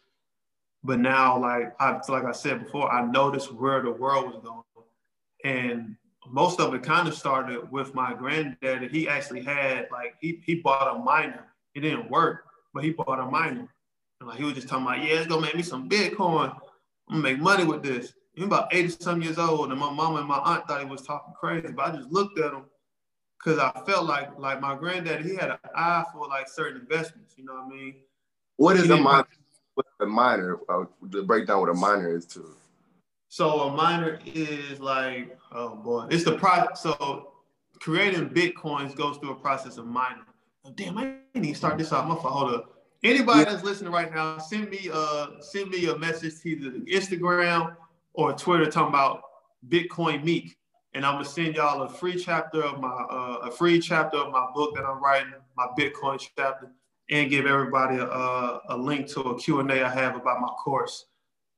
But 0.84 1.00
now, 1.00 1.40
like 1.40 1.74
I 1.80 2.00
like 2.10 2.26
I 2.26 2.32
said 2.32 2.64
before, 2.64 2.92
I 2.92 3.06
noticed 3.06 3.52
where 3.52 3.82
the 3.82 3.92
world 3.92 4.28
was 4.28 4.42
going, 4.44 4.64
and 5.44 5.96
most 6.28 6.60
of 6.60 6.74
it 6.74 6.84
kind 6.84 7.08
of 7.08 7.16
started 7.16 7.72
with 7.72 7.94
my 7.94 8.14
granddad. 8.14 8.92
He 8.92 9.08
actually 9.08 9.44
had 9.44 9.88
like 9.92 10.16
he 10.22 10.42
he 10.46 10.56
bought 10.56 10.96
a 10.96 11.00
miner. 11.00 11.48
It 11.74 11.82
didn't 11.82 12.10
work, 12.10 12.46
but 12.74 12.84
he 12.84 12.92
bought 12.92 13.20
a 13.20 13.26
miner. 13.26 13.68
And 14.20 14.30
like 14.30 14.38
he 14.38 14.44
was 14.44 14.54
just 14.54 14.70
talking 14.70 14.86
about, 14.86 15.00
yeah, 15.00 15.16
it's 15.16 15.28
gonna 15.28 15.42
make 15.42 15.56
me 15.56 15.64
some 15.64 15.90
Bitcoin. 15.90 16.52
I'm 17.10 17.22
gonna 17.22 17.22
make 17.22 17.40
money 17.40 17.64
with 17.64 17.84
this. 17.84 18.14
He 18.36 18.42
was 18.42 18.48
about 18.48 18.74
80 18.74 18.90
some 19.00 19.22
years 19.22 19.38
old, 19.38 19.72
and 19.72 19.80
my 19.80 19.92
mom 19.92 20.18
and 20.18 20.28
my 20.28 20.38
aunt 20.38 20.68
thought 20.68 20.82
he 20.82 20.86
was 20.86 21.02
talking 21.02 21.34
crazy, 21.34 21.70
but 21.70 21.88
I 21.88 21.96
just 21.96 22.12
looked 22.12 22.38
at 22.38 22.52
him 22.52 22.66
because 23.40 23.60
I 23.60 23.72
felt 23.86 24.06
like 24.06 24.38
like 24.38 24.60
my 24.60 24.76
granddad, 24.76 25.26
he 25.26 25.36
had 25.36 25.52
an 25.52 25.58
eye 25.74 26.04
for 26.12 26.28
like 26.28 26.50
certain 26.50 26.82
investments. 26.82 27.36
You 27.38 27.46
know 27.46 27.54
what 27.54 27.66
I 27.66 27.70
mean? 27.70 27.96
What 28.58 28.76
is 28.76 28.90
a 28.90 28.98
miner? 28.98 29.28
What's 29.76 29.90
a 30.02 30.06
miner? 30.06 30.58
Uh, 30.68 30.86
the 31.02 31.24
breakdown 31.24 31.62
what 31.62 31.70
a 31.70 31.74
miner 31.74 32.16
is 32.16 32.26
too. 32.26 32.56
So 33.30 33.62
a 33.62 33.72
miner 33.72 34.20
is 34.26 34.80
like, 34.80 35.38
oh 35.52 35.76
boy, 35.76 36.08
it's 36.10 36.26
the 36.26 36.38
product. 36.38 36.78
So 36.78 37.34
creating 37.80 38.30
bitcoins 38.30 38.96
goes 38.96 39.18
through 39.18 39.32
a 39.32 39.36
process 39.36 39.78
of 39.78 39.86
mining. 39.86 40.24
Oh, 40.66 40.74
damn, 40.76 40.98
I 40.98 41.16
need 41.36 41.50
to 41.50 41.56
start 41.56 41.78
this 41.78 41.92
off. 41.92 42.08
My 42.08 42.16
fault. 42.16 42.34
Hold 42.34 42.54
up. 42.54 42.72
Anybody 43.04 43.44
that's 43.44 43.64
listening 43.64 43.94
right 43.94 44.14
now, 44.14 44.40
send 44.40 44.70
me 44.70 44.90
uh 44.92 45.28
send 45.40 45.70
me 45.70 45.86
a 45.88 45.98
message 45.98 46.42
to 46.42 46.50
either 46.50 46.72
Instagram 46.80 47.76
or 48.16 48.34
Twitter 48.34 48.66
talking 48.70 48.90
about 48.90 49.22
Bitcoin 49.70 50.24
Meek, 50.24 50.58
and 50.94 51.06
I'm 51.06 51.16
gonna 51.16 51.26
send 51.26 51.56
y'all 51.56 51.82
a 51.84 51.90
free 51.90 52.20
chapter 52.20 52.64
of 52.64 52.80
my 52.80 52.88
uh, 52.88 53.40
a 53.44 53.52
free 53.52 53.80
chapter 53.80 54.18
of 54.18 54.32
my 54.32 54.48
book 54.54 54.76
that 54.76 54.86
I'm 54.86 55.04
writing, 55.04 55.34
my 55.58 55.68
Bitcoin 55.78 56.20
chapter, 56.38 56.72
and 57.10 57.30
give 57.30 57.46
everybody 57.46 57.98
a, 57.98 58.60
a 58.70 58.78
link 58.78 59.08
to 59.10 59.22
a 59.22 59.40
Q 59.40 59.60
and 59.60 59.72
A 59.72 59.86
I 59.86 59.90
have 59.90 60.16
about 60.16 60.42
my 60.42 60.50
course. 60.64 61.06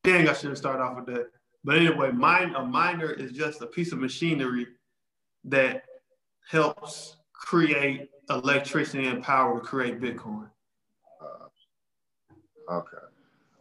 Dang, 0.03 0.27
I 0.27 0.33
should 0.33 0.49
have 0.49 0.57
started 0.57 0.81
off 0.81 0.95
with 0.95 1.05
that. 1.07 1.27
But 1.63 1.77
anyway, 1.77 2.11
mine 2.11 2.55
a 2.55 2.63
miner 2.63 3.11
is 3.11 3.31
just 3.31 3.61
a 3.61 3.67
piece 3.67 3.91
of 3.91 3.99
machinery 3.99 4.67
that 5.45 5.83
helps 6.49 7.17
create 7.33 8.09
electricity 8.29 9.07
and 9.07 9.23
power 9.23 9.59
to 9.59 9.65
create 9.65 9.99
Bitcoin. 9.99 10.49
Okay. 12.69 12.97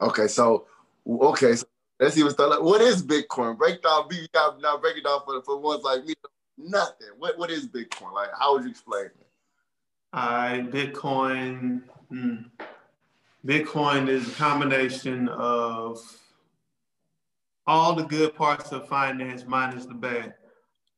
Okay. 0.01 0.27
So 0.27 0.67
okay. 1.09 1.55
So 1.55 1.67
let's 2.01 2.17
even 2.17 2.31
start. 2.31 2.51
Like, 2.51 2.63
what 2.63 2.81
is 2.81 3.03
Bitcoin? 3.03 3.57
Break 3.57 3.83
down. 3.83 4.09
Be 4.09 4.27
now 4.35 4.79
break 4.79 4.97
it 4.97 5.05
down 5.05 5.21
for 5.25 5.41
for 5.43 5.59
ones 5.59 5.83
like 5.83 6.05
me. 6.05 6.15
Nothing. 6.59 7.09
What 7.19 7.39
what 7.39 7.51
is 7.51 7.67
Bitcoin? 7.67 8.13
Like, 8.13 8.31
how 8.39 8.55
would 8.55 8.65
you 8.65 8.71
explain 8.71 9.07
it? 9.07 9.27
I 10.13 10.67
Bitcoin. 10.71 11.83
Hmm. 12.09 12.37
Bitcoin 13.45 14.09
is 14.09 14.29
a 14.29 14.33
combination 14.33 15.29
of 15.29 16.01
all 17.67 17.95
the 17.95 18.05
good 18.05 18.35
parts 18.35 18.73
of 18.73 18.89
finance 18.89 19.45
minus 19.47 19.87
the 19.87 19.95
bad. 19.95 20.35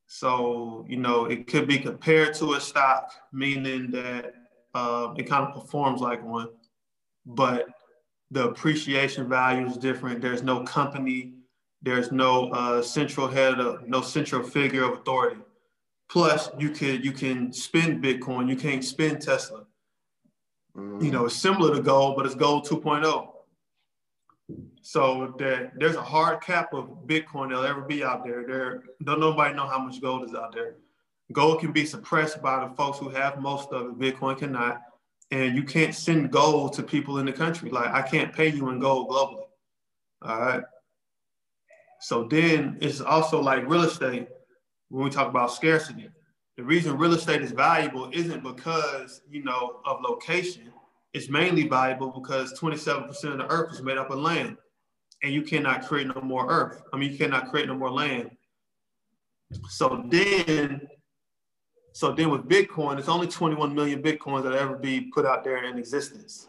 So, 0.07 0.85
you 0.89 0.97
know, 0.97 1.25
it 1.25 1.45
could 1.45 1.67
be 1.67 1.77
compared 1.77 2.33
to 2.35 2.53
a 2.53 2.61
stock, 2.61 3.11
meaning 3.31 3.91
that 3.91 4.33
uh, 4.73 5.13
it 5.17 5.23
kind 5.23 5.45
of 5.45 5.53
performs 5.61 6.01
like 6.01 6.23
one, 6.23 6.49
but 7.25 7.67
the 8.31 8.49
appreciation 8.49 9.27
value 9.27 9.65
is 9.65 9.77
different. 9.77 10.21
There's 10.21 10.43
no 10.43 10.63
company, 10.63 11.33
there's 11.81 12.11
no 12.11 12.49
uh, 12.51 12.81
central 12.81 13.27
head, 13.27 13.59
of, 13.59 13.87
no 13.87 14.01
central 14.01 14.43
figure 14.43 14.83
of 14.83 14.99
authority. 14.99 15.41
Plus, 16.09 16.49
you 16.57 16.69
could 16.69 17.05
you 17.05 17.11
can 17.11 17.53
spend 17.53 18.03
Bitcoin, 18.03 18.49
you 18.49 18.55
can't 18.55 18.83
spend 18.83 19.21
Tesla. 19.21 19.65
Mm. 20.75 21.03
You 21.03 21.11
know, 21.11 21.25
it's 21.25 21.35
similar 21.35 21.75
to 21.75 21.81
gold, 21.81 22.15
but 22.17 22.25
it's 22.25 22.35
gold 22.35 22.67
2.0. 22.67 23.29
So 24.81 25.35
that 25.37 25.73
there's 25.77 25.95
a 25.95 26.01
hard 26.01 26.41
cap 26.41 26.73
of 26.73 27.05
Bitcoin 27.05 27.49
that'll 27.49 27.65
ever 27.65 27.81
be 27.81 28.03
out 28.03 28.23
there. 28.23 28.43
There 28.47 28.83
don't 29.03 29.19
nobody 29.19 29.53
know 29.53 29.67
how 29.67 29.79
much 29.79 30.01
gold 30.01 30.27
is 30.27 30.33
out 30.33 30.53
there. 30.53 30.75
Gold 31.31 31.59
can 31.59 31.71
be 31.71 31.85
suppressed 31.85 32.41
by 32.41 32.67
the 32.67 32.73
folks 32.73 32.97
who 32.97 33.09
have 33.09 33.39
most 33.39 33.69
of 33.71 33.85
it. 33.85 33.99
Bitcoin 33.99 34.37
cannot 34.37 34.81
and 35.31 35.55
you 35.55 35.63
can't 35.63 35.93
send 35.93 36.31
gold 36.31 36.73
to 36.73 36.83
people 36.83 37.19
in 37.19 37.25
the 37.25 37.33
country. 37.33 37.69
Like 37.69 37.91
I 37.91 38.01
can't 38.01 38.33
pay 38.33 38.49
you 38.49 38.69
in 38.69 38.79
gold 38.79 39.09
globally. 39.09 39.45
All 40.21 40.39
right. 40.39 40.63
So 42.01 42.23
then 42.23 42.77
it's 42.81 43.01
also 43.01 43.41
like 43.41 43.69
real 43.69 43.83
estate 43.83 44.27
when 44.89 45.03
we 45.03 45.09
talk 45.09 45.27
about 45.27 45.51
scarcity. 45.51 46.09
The 46.57 46.63
reason 46.63 46.97
real 46.97 47.13
estate 47.13 47.41
is 47.41 47.51
valuable 47.51 48.09
isn't 48.11 48.43
because, 48.43 49.21
you 49.29 49.43
know, 49.43 49.81
of 49.85 50.01
location. 50.01 50.71
It's 51.13 51.29
mainly 51.29 51.67
valuable 51.67 52.11
because 52.11 52.57
27% 52.59 53.09
of 53.09 53.37
the 53.37 53.47
earth 53.49 53.73
is 53.73 53.81
made 53.81 53.97
up 53.97 54.09
of 54.09 54.19
land. 54.19 54.57
And 55.23 55.33
you 55.33 55.41
cannot 55.41 55.85
create 55.85 56.07
no 56.07 56.21
more 56.21 56.49
earth. 56.49 56.81
I 56.93 56.97
mean, 56.97 57.11
you 57.11 57.17
cannot 57.17 57.49
create 57.49 57.67
no 57.67 57.75
more 57.75 57.91
land. 57.91 58.31
So 59.69 60.05
then 60.09 60.87
so 61.99 62.13
then 62.13 62.29
with 62.29 62.47
Bitcoin, 62.47 62.97
it's 62.97 63.09
only 63.09 63.27
21 63.27 63.75
million 63.75 64.01
Bitcoins 64.01 64.43
that 64.43 64.53
ever 64.53 64.77
be 64.77 65.11
put 65.13 65.25
out 65.25 65.43
there 65.43 65.65
in 65.65 65.77
existence. 65.77 66.47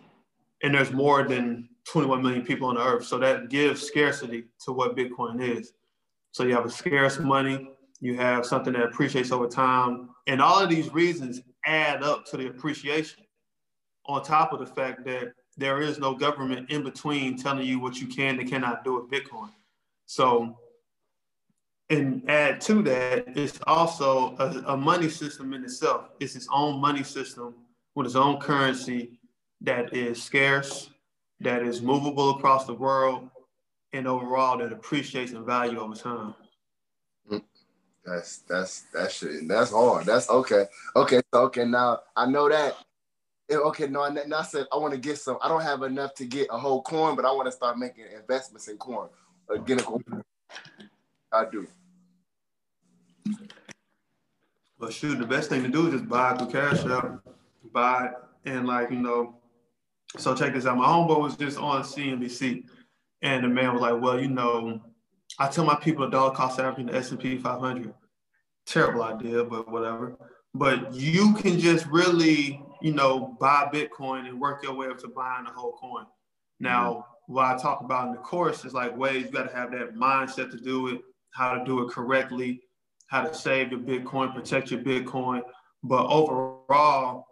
And 0.62 0.73
there's 0.73 0.92
more 0.92 1.25
than 1.25 1.69
21 1.88 2.23
million 2.23 2.42
people 2.42 2.69
on 2.69 2.76
the 2.76 2.80
earth. 2.80 3.04
So 3.04 3.19
that 3.19 3.49
gives 3.49 3.83
scarcity 3.83 4.45
to 4.64 4.71
what 4.71 4.97
Bitcoin 4.97 5.42
is. 5.42 5.73
So 6.30 6.45
you 6.45 6.54
have 6.54 6.66
a 6.66 6.71
scarce 6.71 7.19
money, 7.19 7.69
you 7.99 8.14
have 8.14 8.47
something 8.47 8.75
that 8.75 8.85
appreciates 8.85 9.33
over 9.33 9.49
time. 9.49 10.11
And 10.28 10.40
all 10.40 10.61
of 10.61 10.71
these 10.71 10.95
reasons 10.95 11.40
add 11.64 12.04
up 12.04 12.25
to 12.26 12.37
the 12.37 12.47
appreciation 12.47 13.25
on 14.07 14.23
top 14.23 14.52
of 14.52 14.61
the 14.61 14.66
fact 14.66 15.04
that 15.07 15.33
there 15.57 15.83
is 15.83 15.99
no 15.99 16.14
government 16.14 16.71
in 16.71 16.85
between 16.85 17.37
telling 17.37 17.66
you 17.66 17.80
what 17.80 18.00
you 18.00 18.07
can 18.07 18.38
and 18.38 18.49
cannot 18.49 18.85
do 18.85 18.95
with 19.00 19.11
Bitcoin. 19.11 19.50
So 20.07 20.57
and 21.90 22.23
add 22.30 22.61
to 22.62 22.82
that, 22.82 23.25
it's 23.37 23.59
also 23.66 24.37
a, 24.38 24.73
a, 24.73 24.76
money 24.76 25.09
system 25.09 25.52
in 25.52 25.64
itself. 25.64 26.11
It's 26.20 26.37
its 26.37 26.47
own 26.52 26.80
money 26.80 27.02
system 27.02 27.54
with 27.97 28.06
its 28.06 28.14
own 28.14 28.38
currency 28.38 29.18
that 29.62 29.94
is 29.94 30.23
scarce, 30.23 30.90
that 31.40 31.62
is 31.62 31.82
movable 31.82 32.30
across 32.30 32.64
the 32.64 32.75
world, 32.75 33.28
and 33.92 34.06
overall 34.06 34.56
that 34.59 34.73
appreciates 34.73 35.32
in 35.32 35.44
value 35.44 35.80
over 35.80 35.94
time. 35.94 36.35
That's 38.04 38.38
that's 38.49 38.82
that 38.94 39.12
shit. 39.12 39.47
That's 39.47 39.73
hard. 39.73 40.06
That's 40.06 40.30
okay. 40.30 40.66
Okay. 40.97 41.20
Okay. 41.35 41.64
Now 41.66 42.00
I 42.16 42.26
know 42.26 42.49
that. 42.49 42.76
Eh, 43.50 43.56
okay. 43.56 43.88
No. 43.88 44.00
I, 44.00 44.09
I 44.09 44.42
said 44.42 44.66
I 44.73 44.78
want 44.78 44.94
to 44.94 44.99
get 44.99 45.18
some. 45.18 45.37
I 45.42 45.49
don't 45.49 45.61
have 45.61 45.82
enough 45.82 46.14
to 46.14 46.25
get 46.25 46.49
a 46.50 46.59
whole 46.59 46.82
coin, 46.82 47.14
but 47.14 47.26
I 47.26 47.32
want 47.32 47.47
to 47.47 47.52
start 47.52 47.78
making 47.78 48.06
investments 48.16 48.68
in 48.68 48.78
corn. 48.78 49.11
Again, 49.50 49.80
I 51.30 51.44
do. 51.50 51.66
But 54.78 54.92
shoot, 54.92 55.18
the 55.18 55.26
best 55.26 55.50
thing 55.50 55.62
to 55.62 55.68
do 55.68 55.87
is 55.87 55.92
just 55.92 56.08
buy 56.08 56.32
it 56.32 56.38
through 56.38 56.49
Cash 56.49 56.84
App, 56.87 57.20
buy 57.72 58.06
it, 58.06 58.12
and 58.50 58.66
like 58.66 58.90
you 58.90 58.96
know. 58.96 59.37
So 60.16 60.34
check 60.34 60.54
this 60.54 60.66
out. 60.66 60.76
My 60.76 60.87
homeboy 60.87 61.20
was 61.20 61.37
just 61.37 61.58
on 61.58 61.82
CNBC, 61.82 62.64
and 63.22 63.44
the 63.44 63.49
man 63.49 63.75
was 63.75 63.82
like, 63.82 64.00
"Well, 64.00 64.18
you 64.18 64.28
know, 64.28 64.80
I 65.38 65.49
tell 65.49 65.64
my 65.64 65.76
people 65.76 66.04
a 66.04 66.10
dollar 66.10 66.34
cost 66.34 66.58
average 66.58 66.78
in 66.80 66.87
the 66.87 66.94
S 66.96 67.10
and 67.10 67.20
P 67.20 67.38
500. 67.38 67.94
Terrible 68.66 69.02
idea, 69.02 69.44
but 69.44 69.70
whatever. 69.70 70.16
But 70.54 70.92
you 70.92 71.34
can 71.34 71.58
just 71.58 71.87
really, 71.87 72.62
you 72.82 72.92
know, 72.92 73.37
buy 73.40 73.68
Bitcoin 73.72 74.28
and 74.28 74.40
work 74.40 74.62
your 74.62 74.75
way 74.75 74.88
up 74.88 74.99
to 74.99 75.08
buying 75.08 75.44
the 75.44 75.50
whole 75.50 75.72
coin. 75.72 76.06
Now, 76.58 76.92
mm-hmm. 76.92 77.34
what 77.34 77.46
I 77.46 77.58
talk 77.60 77.80
about 77.82 78.08
in 78.08 78.12
the 78.14 78.20
course 78.20 78.64
is 78.64 78.75
like 78.75 78.96
ways 78.96 79.26
you 79.26 79.30
got 79.30 79.49
to 79.49 79.56
have 79.56 79.70
that 79.72 79.94
mindset 79.94 80.50
to 80.50 80.58
do 80.58 80.88
it, 80.88 81.00
how 81.30 81.54
to 81.54 81.64
do 81.64 81.87
it 81.87 81.90
correctly, 81.90 82.62
how 83.11 83.23
to 83.23 83.35
save 83.35 83.73
your 83.73 83.81
Bitcoin, 83.81 84.33
protect 84.33 84.71
your 84.71 84.81
Bitcoin. 84.81 85.43
But 85.83 86.07
overall, 86.07 87.26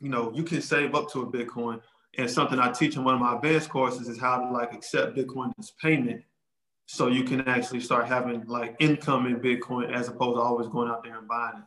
you 0.00 0.08
know, 0.08 0.32
you 0.34 0.44
can 0.44 0.62
save 0.62 0.94
up 0.94 1.10
to 1.12 1.22
a 1.22 1.26
Bitcoin. 1.26 1.80
And 2.16 2.30
something 2.30 2.60
I 2.60 2.70
teach 2.70 2.94
in 2.94 3.02
one 3.02 3.14
of 3.14 3.20
my 3.20 3.34
advanced 3.34 3.70
courses 3.70 4.08
is 4.08 4.20
how 4.20 4.38
to 4.38 4.50
like 4.52 4.72
accept 4.72 5.16
Bitcoin 5.16 5.52
as 5.58 5.72
payment. 5.82 6.22
So 6.86 7.08
you 7.08 7.24
can 7.24 7.40
actually 7.48 7.80
start 7.80 8.06
having 8.06 8.44
like 8.46 8.76
income 8.78 9.26
in 9.26 9.40
Bitcoin 9.40 9.92
as 9.92 10.06
opposed 10.06 10.36
to 10.36 10.40
always 10.40 10.68
going 10.68 10.88
out 10.88 11.02
there 11.02 11.18
and 11.18 11.26
buying 11.26 11.58
it. 11.58 11.64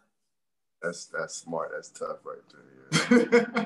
That's 0.82 1.08
that's 1.08 1.36
smart. 1.36 1.72
That's 1.74 1.90
tough 1.90 2.20
right 2.24 2.38
there. 3.10 3.66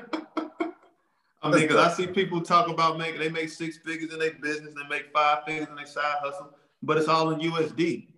I 1.44 1.50
mean, 1.50 1.62
because 1.62 1.76
I 1.76 1.92
see 1.92 2.06
people 2.06 2.40
talk 2.40 2.68
about 2.68 2.98
making, 2.98 3.20
they 3.20 3.28
make 3.28 3.48
six 3.48 3.76
figures 3.78 4.12
in 4.12 4.18
their 4.18 4.34
business, 4.34 4.74
they 4.74 4.88
make 4.88 5.12
five 5.12 5.44
figures 5.44 5.68
in 5.68 5.74
their 5.74 5.86
side 5.86 6.16
hustle, 6.20 6.50
but 6.82 6.98
it's 6.98 7.08
all 7.08 7.30
in 7.30 7.40
USD. 7.40 8.11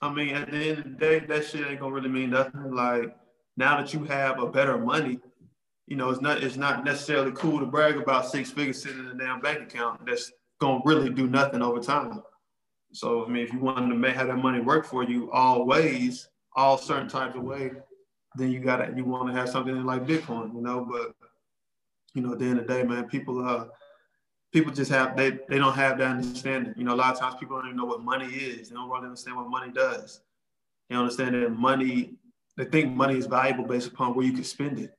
I 0.00 0.12
mean, 0.12 0.34
at 0.34 0.50
the 0.50 0.56
end 0.56 0.78
of 0.78 0.84
the 0.84 0.90
day, 0.90 1.18
that 1.20 1.46
shit 1.46 1.66
ain't 1.66 1.80
gonna 1.80 1.94
really 1.94 2.08
mean 2.08 2.30
nothing. 2.30 2.74
Like 2.74 3.16
now 3.56 3.78
that 3.78 3.94
you 3.94 4.04
have 4.04 4.40
a 4.40 4.46
better 4.46 4.78
money, 4.78 5.18
you 5.86 5.96
know, 5.96 6.10
it's 6.10 6.20
not 6.20 6.42
it's 6.42 6.56
not 6.56 6.84
necessarily 6.84 7.32
cool 7.32 7.60
to 7.60 7.66
brag 7.66 7.96
about 7.96 8.30
six 8.30 8.50
figures 8.50 8.82
sitting 8.82 9.00
in 9.00 9.06
a 9.06 9.14
damn 9.14 9.40
bank 9.40 9.62
account 9.62 10.04
that's 10.06 10.32
gonna 10.60 10.82
really 10.84 11.10
do 11.10 11.26
nothing 11.26 11.62
over 11.62 11.80
time. 11.80 12.22
So 12.92 13.24
I 13.24 13.28
mean, 13.28 13.44
if 13.44 13.52
you 13.52 13.58
wanted 13.58 13.88
to 13.88 13.94
make 13.94 14.14
have 14.14 14.28
that 14.28 14.36
money 14.36 14.60
work 14.60 14.86
for 14.86 15.04
you 15.04 15.30
all 15.32 15.66
ways, 15.66 16.28
all 16.56 16.78
certain 16.78 17.08
types 17.08 17.36
of 17.36 17.42
way, 17.42 17.72
then 18.36 18.50
you 18.50 18.60
gotta 18.60 18.92
you 18.96 19.04
want 19.04 19.28
to 19.28 19.38
have 19.38 19.48
something 19.48 19.84
like 19.84 20.06
Bitcoin, 20.06 20.54
you 20.54 20.62
know. 20.62 20.86
But 20.90 21.14
you 22.14 22.22
know, 22.22 22.32
at 22.32 22.38
the 22.38 22.46
end 22.46 22.60
of 22.60 22.66
the 22.66 22.72
day, 22.72 22.82
man, 22.82 23.08
people 23.08 23.46
uh 23.46 23.66
people 24.54 24.72
just 24.72 24.90
have 24.90 25.16
they 25.16 25.32
they 25.48 25.58
don't 25.58 25.74
have 25.74 25.98
that 25.98 26.10
understanding. 26.12 26.72
You 26.76 26.84
know, 26.84 26.94
a 26.94 26.96
lot 26.96 27.12
of 27.12 27.20
times 27.20 27.34
people 27.38 27.56
don't 27.56 27.66
even 27.66 27.76
know 27.76 27.84
what 27.84 28.02
money 28.02 28.26
is. 28.26 28.70
They 28.70 28.76
don't 28.76 28.88
really 28.88 29.04
understand 29.04 29.36
what 29.36 29.50
money 29.50 29.72
does. 29.72 30.20
They 30.88 30.96
understand 30.96 31.34
that 31.34 31.50
money, 31.50 32.14
they 32.56 32.64
think 32.64 32.94
money 32.94 33.18
is 33.18 33.26
valuable 33.26 33.64
based 33.64 33.88
upon 33.88 34.14
where 34.14 34.24
you 34.24 34.32
can 34.32 34.44
spend 34.44 34.78
it. 34.78 34.96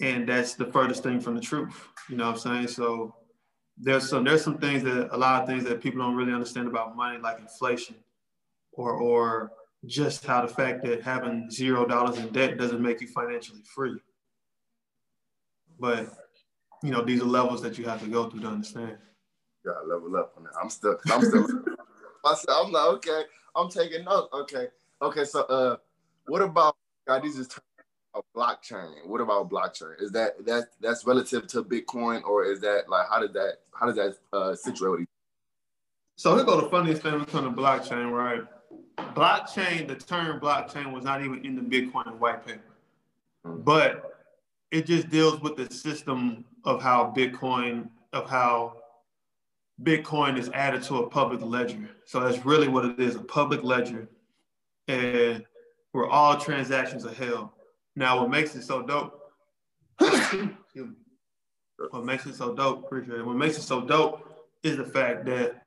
And 0.00 0.28
that's 0.28 0.54
the 0.54 0.66
furthest 0.66 1.04
thing 1.04 1.20
from 1.20 1.36
the 1.36 1.40
truth. 1.40 1.88
You 2.10 2.16
know 2.16 2.26
what 2.26 2.44
I'm 2.46 2.66
saying? 2.66 2.68
So 2.68 3.14
there's 3.78 4.10
some 4.10 4.24
there's 4.24 4.42
some 4.42 4.58
things 4.58 4.82
that 4.82 5.14
a 5.14 5.16
lot 5.16 5.42
of 5.42 5.48
things 5.48 5.64
that 5.64 5.80
people 5.80 6.00
don't 6.00 6.16
really 6.16 6.32
understand 6.32 6.66
about 6.66 6.96
money, 6.96 7.18
like 7.18 7.38
inflation, 7.38 7.94
or 8.72 8.94
or 8.94 9.52
just 9.84 10.26
how 10.26 10.42
the 10.42 10.52
fact 10.52 10.82
that 10.84 11.00
having 11.02 11.48
zero 11.48 11.86
dollars 11.86 12.18
in 12.18 12.32
debt 12.32 12.58
doesn't 12.58 12.82
make 12.82 13.00
you 13.00 13.06
financially 13.06 13.62
free. 13.72 13.96
But 15.78 16.25
you 16.82 16.90
know, 16.90 17.02
these 17.02 17.20
are 17.20 17.26
levels 17.26 17.62
that 17.62 17.78
you 17.78 17.84
have 17.84 18.00
to 18.02 18.08
go 18.08 18.28
through 18.28 18.40
to 18.40 18.48
understand. 18.48 18.98
Yeah, 19.64 19.72
level 19.86 20.16
up 20.16 20.34
on 20.36 20.44
that. 20.44 20.52
I'm 20.60 20.70
still, 20.70 20.98
I'm 21.10 21.22
still. 21.22 21.46
I'm 22.24 22.72
like, 22.72 22.86
okay, 22.94 23.22
I'm 23.54 23.68
taking 23.68 24.04
notes. 24.04 24.28
Okay, 24.32 24.66
okay. 25.02 25.24
So, 25.24 25.42
uh, 25.42 25.76
what 26.26 26.42
about 26.42 26.76
God? 27.06 27.22
These 27.22 27.38
is 27.38 27.48
a 28.14 28.20
blockchain. 28.36 29.06
What 29.06 29.20
about 29.20 29.50
blockchain? 29.50 30.00
Is 30.00 30.10
that 30.12 30.44
that 30.46 30.68
that's 30.80 31.06
relative 31.06 31.46
to 31.48 31.62
Bitcoin, 31.62 32.24
or 32.24 32.44
is 32.44 32.60
that 32.60 32.88
like 32.88 33.06
how 33.08 33.20
did 33.20 33.32
that 33.34 33.58
how 33.72 33.86
does 33.86 33.96
that 33.96 34.16
uh, 34.32 34.54
situate? 34.54 35.08
So 36.16 36.34
here 36.34 36.44
go 36.44 36.60
the 36.60 36.70
funniest 36.70 37.02
thing 37.02 37.18
with 37.18 37.30
the 37.30 37.40
blockchain, 37.40 38.10
right? 38.10 38.42
Blockchain, 39.14 39.86
the 39.86 39.96
term 39.96 40.40
blockchain 40.40 40.92
was 40.92 41.04
not 41.04 41.22
even 41.22 41.44
in 41.44 41.54
the 41.54 41.60
Bitcoin 41.60 42.18
white 42.18 42.46
paper, 42.46 42.60
mm-hmm. 43.44 43.62
but 43.62 44.15
it 44.70 44.86
just 44.86 45.08
deals 45.08 45.40
with 45.40 45.56
the 45.56 45.72
system 45.72 46.44
of 46.64 46.82
how 46.82 47.12
Bitcoin, 47.16 47.88
of 48.12 48.28
how 48.28 48.76
Bitcoin 49.82 50.38
is 50.38 50.50
added 50.50 50.82
to 50.84 50.98
a 50.98 51.08
public 51.08 51.40
ledger. 51.42 51.88
So 52.04 52.20
that's 52.20 52.44
really 52.44 52.68
what 52.68 52.84
it 52.84 53.00
is, 53.00 53.14
a 53.14 53.20
public 53.20 53.62
ledger. 53.62 54.08
And 54.88 55.44
where 55.96 56.06
all 56.06 56.36
transactions 56.36 57.06
are 57.06 57.14
held. 57.14 57.48
Now 57.96 58.20
what 58.20 58.28
makes 58.28 58.54
it 58.54 58.62
so 58.62 58.82
dope, 58.82 59.18
what 59.98 60.50
makes 62.04 62.26
it 62.26 62.34
so 62.34 62.54
dope, 62.54 62.84
appreciate 62.84 63.20
it. 63.20 63.24
What 63.24 63.36
makes 63.36 63.56
it 63.56 63.62
so 63.62 63.80
dope 63.80 64.20
is 64.62 64.76
the 64.76 64.84
fact 64.84 65.24
that 65.24 65.62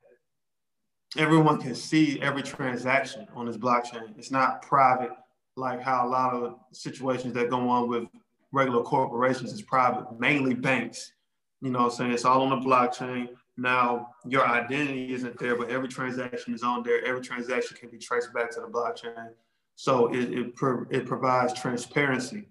everyone 1.18 1.60
can 1.60 1.74
see 1.74 2.22
every 2.22 2.44
transaction 2.44 3.26
on 3.34 3.46
this 3.46 3.56
blockchain. 3.56 4.16
It's 4.16 4.30
not 4.30 4.62
private 4.62 5.10
like 5.56 5.82
how 5.82 6.06
a 6.06 6.08
lot 6.08 6.32
of 6.32 6.60
situations 6.72 7.34
that 7.34 7.50
go 7.50 7.68
on 7.68 7.88
with 7.88 8.04
regular 8.52 8.82
corporations 8.82 9.52
is 9.52 9.62
private, 9.62 10.18
mainly 10.18 10.54
banks. 10.54 11.12
You 11.60 11.70
know 11.70 11.80
I'm 11.80 11.90
saying? 11.90 12.12
It's 12.12 12.24
all 12.24 12.42
on 12.42 12.50
the 12.50 12.66
blockchain. 12.66 13.28
Now, 13.56 14.08
your 14.26 14.46
identity 14.46 15.12
isn't 15.12 15.38
there, 15.38 15.56
but 15.56 15.70
every 15.70 15.88
transaction 15.88 16.54
is 16.54 16.62
on 16.62 16.82
there. 16.82 17.04
Every 17.04 17.20
transaction 17.20 17.76
can 17.76 17.90
be 17.90 17.98
traced 17.98 18.32
back 18.32 18.50
to 18.52 18.60
the 18.60 18.66
blockchain. 18.66 19.28
So 19.76 20.12
it, 20.12 20.32
it, 20.32 20.56
pro- 20.56 20.86
it 20.90 21.06
provides 21.06 21.52
transparency. 21.52 22.48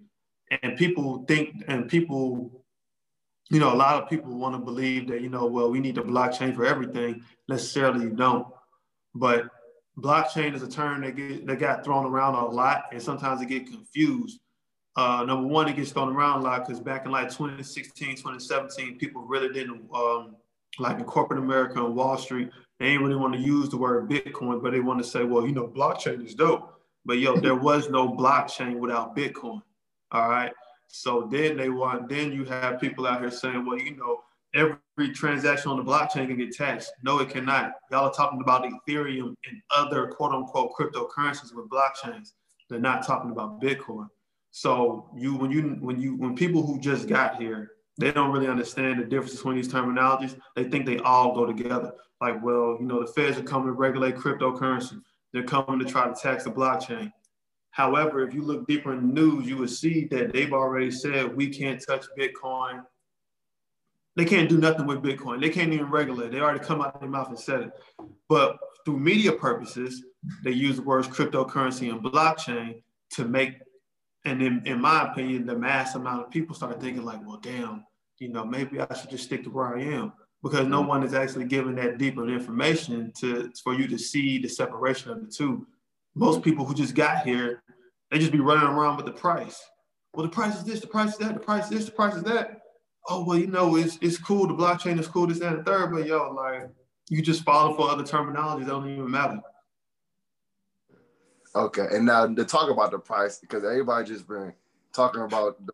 And 0.62 0.76
people 0.76 1.24
think, 1.26 1.64
and 1.68 1.88
people, 1.88 2.64
you 3.50 3.58
know, 3.58 3.72
a 3.72 3.76
lot 3.76 4.00
of 4.00 4.08
people 4.08 4.36
want 4.36 4.54
to 4.54 4.60
believe 4.60 5.08
that, 5.08 5.20
you 5.20 5.28
know, 5.28 5.46
well, 5.46 5.70
we 5.70 5.80
need 5.80 5.96
the 5.96 6.02
blockchain 6.02 6.54
for 6.54 6.64
everything. 6.64 7.24
Necessarily, 7.48 8.04
you 8.04 8.10
don't. 8.10 8.46
But 9.14 9.48
blockchain 9.98 10.54
is 10.54 10.62
a 10.62 10.68
term 10.68 11.02
that, 11.02 11.16
get, 11.16 11.46
that 11.46 11.58
got 11.58 11.84
thrown 11.84 12.06
around 12.06 12.36
a 12.36 12.46
lot, 12.46 12.84
and 12.92 13.02
sometimes 13.02 13.40
it 13.42 13.46
get 13.46 13.66
confused 13.66 14.38
uh, 14.96 15.24
number 15.24 15.46
one, 15.46 15.68
it 15.68 15.76
gets 15.76 15.92
thrown 15.92 16.14
around 16.14 16.40
a 16.40 16.42
lot 16.42 16.66
because 16.66 16.80
back 16.80 17.06
in 17.06 17.12
like 17.12 17.28
2016, 17.28 18.16
2017, 18.16 18.98
people 18.98 19.22
really 19.22 19.52
didn't 19.52 19.82
um, 19.94 20.36
like 20.78 20.98
in 20.98 21.04
corporate 21.04 21.38
America 21.38 21.84
and 21.84 21.94
Wall 21.94 22.16
Street, 22.16 22.50
they 22.78 22.86
ain't 22.86 23.02
really 23.02 23.16
want 23.16 23.34
to 23.34 23.40
use 23.40 23.68
the 23.68 23.76
word 23.76 24.08
Bitcoin, 24.08 24.62
but 24.62 24.72
they 24.72 24.80
want 24.80 25.02
to 25.02 25.08
say, 25.08 25.24
well, 25.24 25.46
you 25.46 25.52
know, 25.52 25.68
blockchain 25.68 26.24
is 26.24 26.34
dope. 26.34 26.80
But 27.04 27.18
yo, 27.18 27.36
there 27.36 27.54
was 27.68 27.90
no 27.90 28.08
blockchain 28.08 28.78
without 28.78 29.16
Bitcoin. 29.16 29.62
All 30.12 30.28
right. 30.28 30.52
So 30.88 31.28
then 31.30 31.56
they 31.56 31.68
want, 31.68 32.08
then 32.08 32.32
you 32.32 32.44
have 32.46 32.80
people 32.80 33.06
out 33.06 33.20
here 33.20 33.30
saying, 33.30 33.64
well, 33.64 33.78
you 33.78 33.96
know, 33.96 34.22
every 34.54 35.14
transaction 35.14 35.70
on 35.70 35.76
the 35.76 35.84
blockchain 35.84 36.26
can 36.26 36.36
get 36.36 36.52
taxed. 36.52 36.92
No, 37.02 37.20
it 37.20 37.30
cannot. 37.30 37.74
Y'all 37.90 38.08
are 38.08 38.12
talking 38.12 38.40
about 38.40 38.64
Ethereum 38.64 39.34
and 39.46 39.62
other 39.74 40.08
quote 40.08 40.32
unquote 40.32 40.72
cryptocurrencies 40.78 41.54
with 41.54 41.68
blockchains. 41.68 42.32
They're 42.68 42.80
not 42.80 43.06
talking 43.06 43.30
about 43.30 43.60
Bitcoin. 43.60 44.08
So 44.50 45.10
you 45.16 45.36
when 45.36 45.50
you 45.50 45.76
when 45.80 46.00
you 46.00 46.16
when 46.16 46.34
people 46.34 46.66
who 46.66 46.80
just 46.80 47.08
got 47.08 47.40
here, 47.40 47.72
they 47.98 48.10
don't 48.12 48.32
really 48.32 48.48
understand 48.48 49.00
the 49.00 49.04
difference 49.04 49.36
between 49.36 49.56
these 49.56 49.72
terminologies. 49.72 50.38
They 50.56 50.64
think 50.64 50.86
they 50.86 50.98
all 50.98 51.34
go 51.34 51.46
together. 51.46 51.92
Like, 52.20 52.42
well, 52.42 52.76
you 52.80 52.86
know, 52.86 53.00
the 53.00 53.12
feds 53.12 53.38
are 53.38 53.42
coming 53.42 53.68
to 53.68 53.72
regulate 53.72 54.16
cryptocurrency. 54.16 55.00
They're 55.32 55.44
coming 55.44 55.78
to 55.78 55.84
try 55.84 56.08
to 56.08 56.14
tax 56.14 56.44
the 56.44 56.50
blockchain. 56.50 57.12
However, 57.70 58.26
if 58.26 58.34
you 58.34 58.42
look 58.42 58.66
deeper 58.66 58.92
in 58.92 59.06
the 59.06 59.12
news, 59.20 59.46
you 59.46 59.56
would 59.58 59.70
see 59.70 60.06
that 60.06 60.32
they've 60.32 60.52
already 60.52 60.90
said 60.90 61.36
we 61.36 61.48
can't 61.48 61.82
touch 61.86 62.04
Bitcoin. 62.18 62.84
They 64.16 64.24
can't 64.24 64.48
do 64.48 64.58
nothing 64.58 64.86
with 64.86 65.02
Bitcoin. 65.02 65.40
They 65.40 65.50
can't 65.50 65.72
even 65.72 65.88
regulate. 65.88 66.32
They 66.32 66.40
already 66.40 66.58
come 66.58 66.80
out 66.80 66.94
of 66.94 67.00
their 67.00 67.08
mouth 67.08 67.28
and 67.28 67.38
said 67.38 67.60
it. 67.60 67.70
But 68.28 68.58
through 68.84 68.98
media 68.98 69.32
purposes, 69.32 70.02
they 70.42 70.50
use 70.50 70.76
the 70.76 70.82
words 70.82 71.06
cryptocurrency 71.06 71.90
and 71.90 72.02
blockchain 72.02 72.82
to 73.12 73.24
make 73.24 73.54
and 74.24 74.42
in, 74.42 74.62
in 74.66 74.80
my 74.80 75.10
opinion, 75.10 75.46
the 75.46 75.56
mass 75.56 75.94
amount 75.94 76.24
of 76.24 76.30
people 76.30 76.54
started 76.54 76.80
thinking 76.80 77.04
like, 77.04 77.26
well, 77.26 77.38
damn, 77.38 77.84
you 78.18 78.28
know, 78.28 78.44
maybe 78.44 78.80
I 78.80 78.94
should 78.94 79.10
just 79.10 79.24
stick 79.24 79.44
to 79.44 79.50
where 79.50 79.76
I 79.76 79.82
am 79.82 80.12
because 80.42 80.66
no 80.66 80.80
mm-hmm. 80.80 80.88
one 80.88 81.02
is 81.02 81.14
actually 81.14 81.46
giving 81.46 81.74
that 81.76 81.98
deeper 81.98 82.28
information 82.28 83.12
to 83.20 83.50
for 83.62 83.74
you 83.74 83.88
to 83.88 83.98
see 83.98 84.38
the 84.38 84.48
separation 84.48 85.10
of 85.10 85.20
the 85.22 85.30
two. 85.30 85.66
Most 86.14 86.36
mm-hmm. 86.36 86.44
people 86.44 86.64
who 86.64 86.74
just 86.74 86.94
got 86.94 87.24
here, 87.24 87.62
they 88.10 88.18
just 88.18 88.32
be 88.32 88.40
running 88.40 88.68
around 88.68 88.96
with 88.96 89.06
the 89.06 89.12
price. 89.12 89.62
Well, 90.12 90.26
the 90.26 90.32
price 90.32 90.56
is 90.56 90.64
this, 90.64 90.80
the 90.80 90.86
price 90.86 91.12
is 91.12 91.18
that, 91.18 91.34
the 91.34 91.40
price 91.40 91.64
is 91.64 91.70
this, 91.70 91.84
the 91.86 91.92
price 91.92 92.14
is 92.14 92.22
that. 92.24 92.58
Oh, 93.08 93.24
well, 93.24 93.38
you 93.38 93.46
know, 93.46 93.76
it's 93.76 93.98
it's 94.02 94.18
cool. 94.18 94.46
The 94.46 94.54
blockchain 94.54 94.98
is 94.98 95.08
cool, 95.08 95.26
this, 95.26 95.38
that, 95.38 95.54
and 95.54 95.60
the 95.60 95.64
third, 95.64 95.92
but 95.92 96.06
yo, 96.06 96.32
like 96.32 96.68
you 97.08 97.22
just 97.22 97.42
follow 97.42 97.74
for 97.74 97.90
other 97.90 98.04
terminologies 98.04 98.66
that 98.66 98.68
don't 98.68 98.88
even 98.88 99.10
matter. 99.10 99.40
Okay, 101.54 101.86
and 101.90 102.06
now 102.06 102.26
to 102.26 102.44
talk 102.44 102.70
about 102.70 102.92
the 102.92 102.98
price 102.98 103.38
because 103.38 103.64
everybody 103.64 104.06
just 104.06 104.28
been 104.28 104.52
talking 104.92 105.22
about 105.22 105.64
the, 105.66 105.72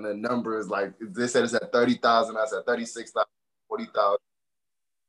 the 0.00 0.14
numbers. 0.14 0.68
Like 0.68 0.92
they 1.00 1.26
said, 1.26 1.42
it's 1.42 1.54
at 1.54 1.72
thirty 1.72 1.94
thousand. 1.94 2.36
I 2.36 2.46
said 2.46 2.64
thirty 2.66 2.84
six 2.84 3.10
thousand, 3.10 3.28
forty 3.66 3.86
thousand. 3.92 4.20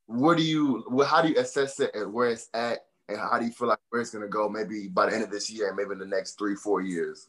What 0.08 0.38
do 0.38 0.44
you? 0.44 0.84
How 1.08 1.22
do 1.22 1.30
you 1.30 1.38
assess 1.38 1.80
it 1.80 1.92
and 1.94 2.12
where 2.12 2.30
it's 2.30 2.50
at, 2.56 2.80
and 3.08 3.20
how 3.20 3.38
do 3.38 3.46
you 3.46 3.52
feel 3.52 3.68
like 3.68 3.78
where 3.90 4.02
it's 4.02 4.10
gonna 4.10 4.28
go? 4.28 4.50
Maybe 4.50 4.88
by 4.88 5.06
the 5.06 5.14
end 5.14 5.24
of 5.24 5.30
this 5.30 5.48
year, 5.52 5.68
and 5.68 5.78
maybe 5.78 5.92
in 5.92 6.00
the 6.00 6.08
next 6.08 6.40
three, 6.40 6.56
four 6.56 6.82
years. 6.82 7.28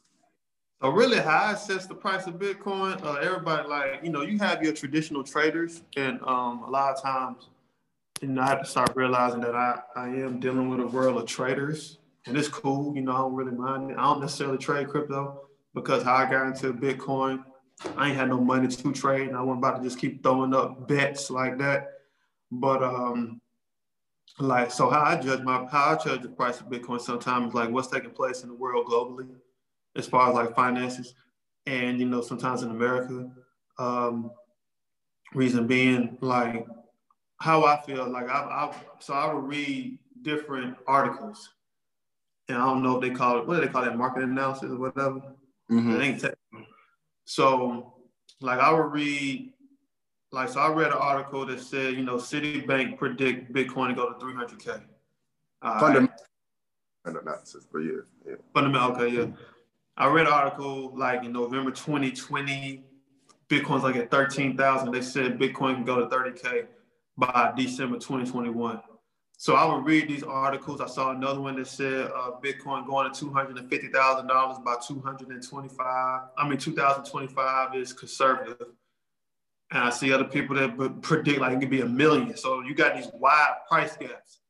So 0.80 0.88
really, 0.88 1.18
how 1.18 1.48
I 1.48 1.52
assess 1.52 1.86
the 1.86 1.94
price 1.94 2.26
of 2.26 2.38
Bitcoin? 2.38 3.04
Uh, 3.04 3.16
everybody 3.16 3.68
like 3.68 4.00
you 4.02 4.10
know 4.10 4.22
you 4.22 4.38
have 4.38 4.62
your 4.62 4.72
traditional 4.72 5.22
traders, 5.22 5.82
and 5.98 6.18
um, 6.22 6.62
a 6.62 6.70
lot 6.70 6.96
of 6.96 7.02
times, 7.02 7.50
you 8.22 8.28
know, 8.28 8.40
I 8.40 8.48
have 8.48 8.60
to 8.60 8.66
start 8.66 8.96
realizing 8.96 9.42
that 9.42 9.54
I 9.54 9.80
I 9.94 10.06
am 10.06 10.40
dealing 10.40 10.70
with 10.70 10.80
a 10.80 10.86
world 10.86 11.18
of 11.18 11.26
traders 11.26 11.98
and 12.26 12.36
it's 12.36 12.48
cool. 12.48 12.94
You 12.94 13.02
know, 13.02 13.12
I 13.12 13.18
don't 13.18 13.34
really 13.34 13.56
mind 13.56 13.90
it. 13.90 13.96
I 13.98 14.02
don't 14.04 14.20
necessarily 14.20 14.58
trade 14.58 14.88
crypto 14.88 15.48
because 15.74 16.02
how 16.02 16.14
I 16.14 16.30
got 16.30 16.46
into 16.46 16.72
Bitcoin, 16.72 17.44
I 17.96 18.08
ain't 18.08 18.16
had 18.16 18.28
no 18.28 18.40
money 18.40 18.68
to 18.68 18.92
trade, 18.92 19.28
and 19.28 19.36
I 19.36 19.40
wasn't 19.40 19.64
about 19.64 19.78
to 19.78 19.82
just 19.82 19.98
keep 19.98 20.22
throwing 20.22 20.54
up 20.54 20.86
bets 20.86 21.30
like 21.30 21.58
that. 21.58 21.88
But 22.50 22.82
um, 22.82 23.40
like 24.38 24.70
so, 24.70 24.90
how 24.90 25.02
I 25.02 25.16
judge 25.20 25.42
my 25.42 25.66
how 25.66 25.96
I 25.96 26.02
judge 26.02 26.22
the 26.22 26.28
price 26.28 26.60
of 26.60 26.66
Bitcoin 26.66 27.00
sometimes 27.00 27.54
like 27.54 27.70
what's 27.70 27.88
taking 27.88 28.10
place 28.10 28.42
in 28.42 28.48
the 28.48 28.54
world 28.54 28.86
globally, 28.86 29.28
as 29.96 30.06
far 30.06 30.28
as 30.28 30.34
like 30.34 30.54
finances, 30.54 31.14
and 31.66 31.98
you 31.98 32.06
know 32.06 32.20
sometimes 32.20 32.62
in 32.62 32.70
America. 32.70 33.30
Um, 33.78 34.30
reason 35.32 35.66
being 35.66 36.18
like 36.20 36.66
how 37.40 37.64
I 37.64 37.80
feel 37.82 38.08
like 38.10 38.28
I, 38.28 38.40
I 38.40 38.74
so 38.98 39.14
I 39.14 39.32
would 39.32 39.44
read 39.44 39.98
different 40.22 40.76
articles 40.86 41.48
and 42.50 42.62
I 42.62 42.66
don't 42.66 42.82
know 42.82 42.96
if 42.96 43.02
they 43.02 43.10
call 43.10 43.38
it 43.38 43.46
what 43.46 43.56
do 43.56 43.60
they 43.60 43.68
call 43.68 43.84
that 43.84 43.96
market 43.96 44.24
analysis 44.24 44.70
or 44.70 44.78
whatever. 44.78 45.22
Mm-hmm. 45.70 45.90
It 45.92 46.04
ain't 46.04 46.20
technical. 46.20 46.66
So 47.24 47.94
like 48.40 48.58
I 48.58 48.72
would 48.72 48.92
read 48.92 49.52
like 50.32 50.48
so 50.48 50.60
I 50.60 50.72
read 50.72 50.88
an 50.88 50.98
article 50.98 51.46
that 51.46 51.60
said, 51.60 51.94
you 51.94 52.04
know, 52.04 52.16
Citibank 52.16 52.98
predict 52.98 53.52
Bitcoin 53.52 53.88
to 53.88 53.94
go 53.94 54.12
to 54.12 54.24
300K. 54.24 54.82
Uh, 55.62 55.80
Fundamental 55.80 56.10
analysis, 57.04 57.66
but 57.70 57.80
yeah, 57.80 57.92
yeah. 58.26 58.34
Fundamental, 58.54 58.92
okay, 58.92 59.08
yeah. 59.08 59.26
I 59.96 60.06
read 60.06 60.26
an 60.26 60.32
article 60.32 60.96
like 60.96 61.24
in 61.24 61.32
November 61.32 61.70
2020, 61.70 62.84
Bitcoin's 63.48 63.82
like 63.82 63.96
at 63.96 64.10
13,000. 64.10 64.90
They 64.90 65.02
said 65.02 65.38
Bitcoin 65.38 65.74
can 65.74 65.84
go 65.84 65.96
to 66.00 66.06
30K 66.06 66.66
by 67.18 67.52
December 67.56 67.96
2021. 67.96 68.80
So 69.40 69.54
I 69.54 69.64
would 69.64 69.86
read 69.86 70.06
these 70.06 70.22
articles. 70.22 70.82
I 70.82 70.86
saw 70.86 71.12
another 71.12 71.40
one 71.40 71.56
that 71.56 71.66
said 71.66 72.10
uh, 72.14 72.32
Bitcoin 72.44 72.86
going 72.86 73.10
to 73.10 73.24
$250,000 73.24 74.64
by 74.64 74.76
225. 74.86 76.20
I 76.36 76.46
mean, 76.46 76.58
2025 76.58 77.74
is 77.74 77.94
conservative. 77.94 78.66
And 79.70 79.82
I 79.82 79.88
see 79.88 80.12
other 80.12 80.24
people 80.24 80.56
that 80.56 81.00
predict 81.00 81.40
like 81.40 81.54
it 81.54 81.60
could 81.60 81.70
be 81.70 81.80
a 81.80 81.86
million. 81.86 82.36
So 82.36 82.60
you 82.60 82.74
got 82.74 82.94
these 82.94 83.08
wide 83.14 83.54
price 83.66 83.96
gaps. 83.96 84.40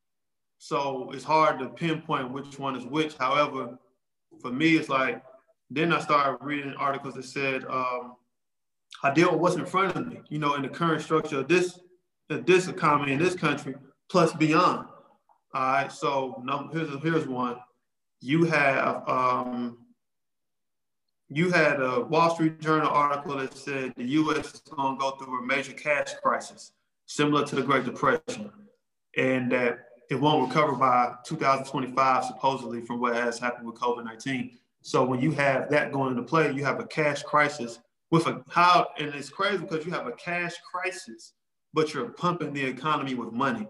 So 0.59 1.13
it's 1.13 1.23
hard 1.23 1.61
to 1.61 1.69
pinpoint 1.69 2.33
which 2.33 2.59
one 2.59 2.75
is 2.75 2.85
which. 2.85 3.17
However, 3.17 3.79
for 4.41 4.51
me, 4.51 4.77
it's 4.77 4.89
like 4.89 5.23
then 5.71 5.93
I 5.93 6.01
started 6.01 6.45
reading 6.45 6.75
articles 6.77 7.15
that 7.15 7.27
said 7.27 7.65
um, 7.67 8.17
I 9.05 9.15
deal 9.15 9.31
with 9.31 9.41
what's 9.41 9.55
in 9.55 9.67
front 9.67 9.95
of 9.95 10.09
me. 10.09 10.23
You 10.31 10.41
know, 10.41 10.55
in 10.55 10.63
the 10.63 10.69
current 10.69 11.01
structure 11.01 11.39
of 11.39 11.47
this 11.47 11.79
of 12.29 12.45
this 12.45 12.67
economy 12.67 13.13
in 13.13 13.21
this 13.21 13.37
country, 13.37 13.77
plus 14.11 14.33
beyond. 14.35 14.89
All 15.55 15.63
right. 15.63 15.91
So 15.91 16.43
here's 16.73 17.03
here's 17.03 17.27
one. 17.27 17.57
You 18.21 18.45
have 18.45 19.09
um, 19.09 19.79
you 21.29 21.51
had 21.51 21.81
a 21.81 22.01
Wall 22.01 22.35
Street 22.35 22.61
Journal 22.61 22.89
article 22.89 23.37
that 23.39 23.57
said 23.57 23.95
the 23.97 24.05
U.S. 24.05 24.55
is 24.55 24.61
going 24.61 24.97
to 24.97 25.01
go 25.01 25.13
through 25.13 25.43
a 25.43 25.47
major 25.47 25.73
cash 25.73 26.13
crisis, 26.23 26.73
similar 27.07 27.47
to 27.47 27.57
the 27.57 27.63
Great 27.63 27.85
Depression, 27.85 28.51
and 29.17 29.51
that 29.53 29.79
it 30.11 30.17
won't 30.17 30.49
recover 30.49 30.73
by 30.73 31.15
2025, 31.25 32.25
supposedly, 32.25 32.81
from 32.81 33.01
what 33.01 33.15
has 33.15 33.39
happened 33.39 33.67
with 33.67 33.77
COVID 33.77 34.05
19. 34.05 34.59
So 34.83 35.05
when 35.05 35.21
you 35.21 35.31
have 35.33 35.71
that 35.71 35.93
going 35.93 36.11
into 36.11 36.23
play, 36.23 36.53
you 36.53 36.65
have 36.65 36.81
a 36.81 36.87
cash 36.87 37.23
crisis 37.23 37.79
with 38.11 38.27
a 38.27 38.43
how, 38.49 38.89
and 38.99 39.15
it's 39.15 39.29
crazy 39.29 39.59
because 39.59 39.87
you 39.87 39.93
have 39.93 40.07
a 40.07 40.13
cash 40.13 40.55
crisis, 40.73 41.35
but 41.73 41.95
you're 41.95 42.09
pumping 42.09 42.53
the 42.53 42.65
economy 42.65 43.15
with 43.15 43.33
money. 43.33 43.69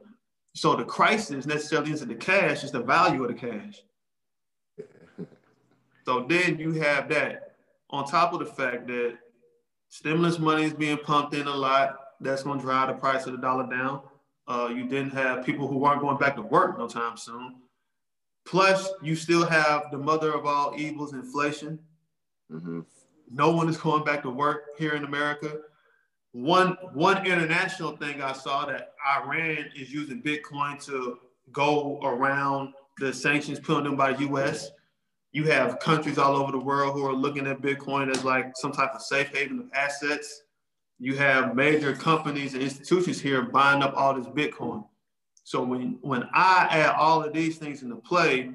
So 0.54 0.74
the 0.74 0.84
crisis 0.84 1.46
necessarily 1.46 1.92
isn't 1.92 2.08
the 2.08 2.14
cash, 2.14 2.62
it's 2.62 2.72
the 2.72 2.82
value 2.82 3.24
of 3.24 3.28
the 3.28 3.34
cash. 3.34 3.82
so 6.04 6.26
then 6.28 6.58
you 6.58 6.72
have 6.72 7.08
that 7.10 7.52
on 7.90 8.06
top 8.06 8.32
of 8.32 8.40
the 8.40 8.46
fact 8.46 8.86
that 8.88 9.18
stimulus 9.88 10.38
money 10.38 10.64
is 10.64 10.74
being 10.74 10.98
pumped 10.98 11.34
in 11.34 11.46
a 11.46 11.54
lot. 11.54 11.98
That's 12.20 12.42
going 12.42 12.58
to 12.58 12.64
drive 12.64 12.88
the 12.88 12.94
price 12.94 13.26
of 13.26 13.32
the 13.32 13.38
dollar 13.38 13.68
down. 13.68 14.02
Uh, 14.46 14.68
you 14.74 14.86
didn't 14.86 15.12
have 15.12 15.46
people 15.46 15.68
who 15.68 15.84
aren't 15.84 16.02
going 16.02 16.18
back 16.18 16.34
to 16.36 16.42
work 16.42 16.78
no 16.78 16.88
time 16.88 17.16
soon. 17.16 17.56
Plus, 18.44 18.90
you 19.02 19.14
still 19.14 19.46
have 19.46 19.84
the 19.92 19.98
mother 19.98 20.32
of 20.32 20.44
all 20.44 20.74
evils, 20.76 21.12
inflation. 21.12 21.78
Mm-hmm. 22.50 22.80
No 23.30 23.52
one 23.52 23.68
is 23.68 23.76
going 23.76 24.02
back 24.02 24.22
to 24.22 24.30
work 24.30 24.64
here 24.76 24.94
in 24.94 25.04
America. 25.04 25.60
One 26.32 26.76
one 26.92 27.26
international 27.26 27.96
thing 27.96 28.22
I 28.22 28.32
saw 28.32 28.66
that 28.66 28.92
Iran 29.16 29.66
is 29.74 29.92
using 29.92 30.22
Bitcoin 30.22 30.82
to 30.86 31.18
go 31.52 32.00
around 32.02 32.74
the 32.98 33.12
sanctions 33.12 33.58
put 33.58 33.78
on 33.78 33.84
them 33.84 33.96
by 33.96 34.12
the 34.12 34.20
U.S. 34.20 34.70
You 35.32 35.44
have 35.44 35.78
countries 35.80 36.18
all 36.18 36.36
over 36.36 36.52
the 36.52 36.58
world 36.58 36.94
who 36.94 37.06
are 37.06 37.14
looking 37.14 37.46
at 37.46 37.60
Bitcoin 37.60 38.10
as 38.10 38.24
like 38.24 38.52
some 38.56 38.72
type 38.72 38.90
of 38.94 39.02
safe 39.02 39.28
haven 39.34 39.58
of 39.58 39.66
assets 39.74 40.42
you 41.00 41.16
have 41.16 41.56
major 41.56 41.94
companies 41.94 42.52
and 42.52 42.62
institutions 42.62 43.18
here 43.18 43.40
buying 43.40 43.82
up 43.82 43.94
all 43.96 44.14
this 44.14 44.26
Bitcoin. 44.26 44.84
So 45.44 45.62
when, 45.62 45.98
when 46.02 46.28
I 46.34 46.68
add 46.70 46.94
all 46.94 47.24
of 47.24 47.32
these 47.32 47.56
things 47.56 47.82
into 47.82 47.96
play, 47.96 48.50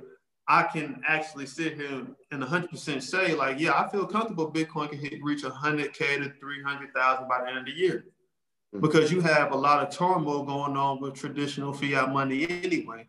I 0.47 0.63
can 0.63 1.01
actually 1.07 1.47
sit 1.47 1.75
here 1.75 2.05
and 2.31 2.43
100% 2.43 3.01
say 3.01 3.33
like, 3.33 3.59
yeah, 3.59 3.73
I 3.73 3.89
feel 3.89 4.05
comfortable 4.05 4.51
Bitcoin 4.51 4.89
can 4.89 4.99
hit, 4.99 5.23
reach 5.23 5.43
100K 5.43 6.23
to 6.23 6.33
300,000 6.39 7.27
by 7.27 7.41
the 7.41 7.49
end 7.49 7.57
of 7.59 7.65
the 7.65 7.71
year. 7.71 8.05
Mm-hmm. 8.73 8.81
Because 8.81 9.11
you 9.11 9.21
have 9.21 9.51
a 9.51 9.57
lot 9.57 9.81
of 9.81 9.95
turmoil 9.95 10.43
going 10.43 10.77
on 10.77 11.01
with 11.01 11.15
traditional 11.15 11.73
fiat 11.73 12.11
money 12.11 12.47
anyway 12.49 13.07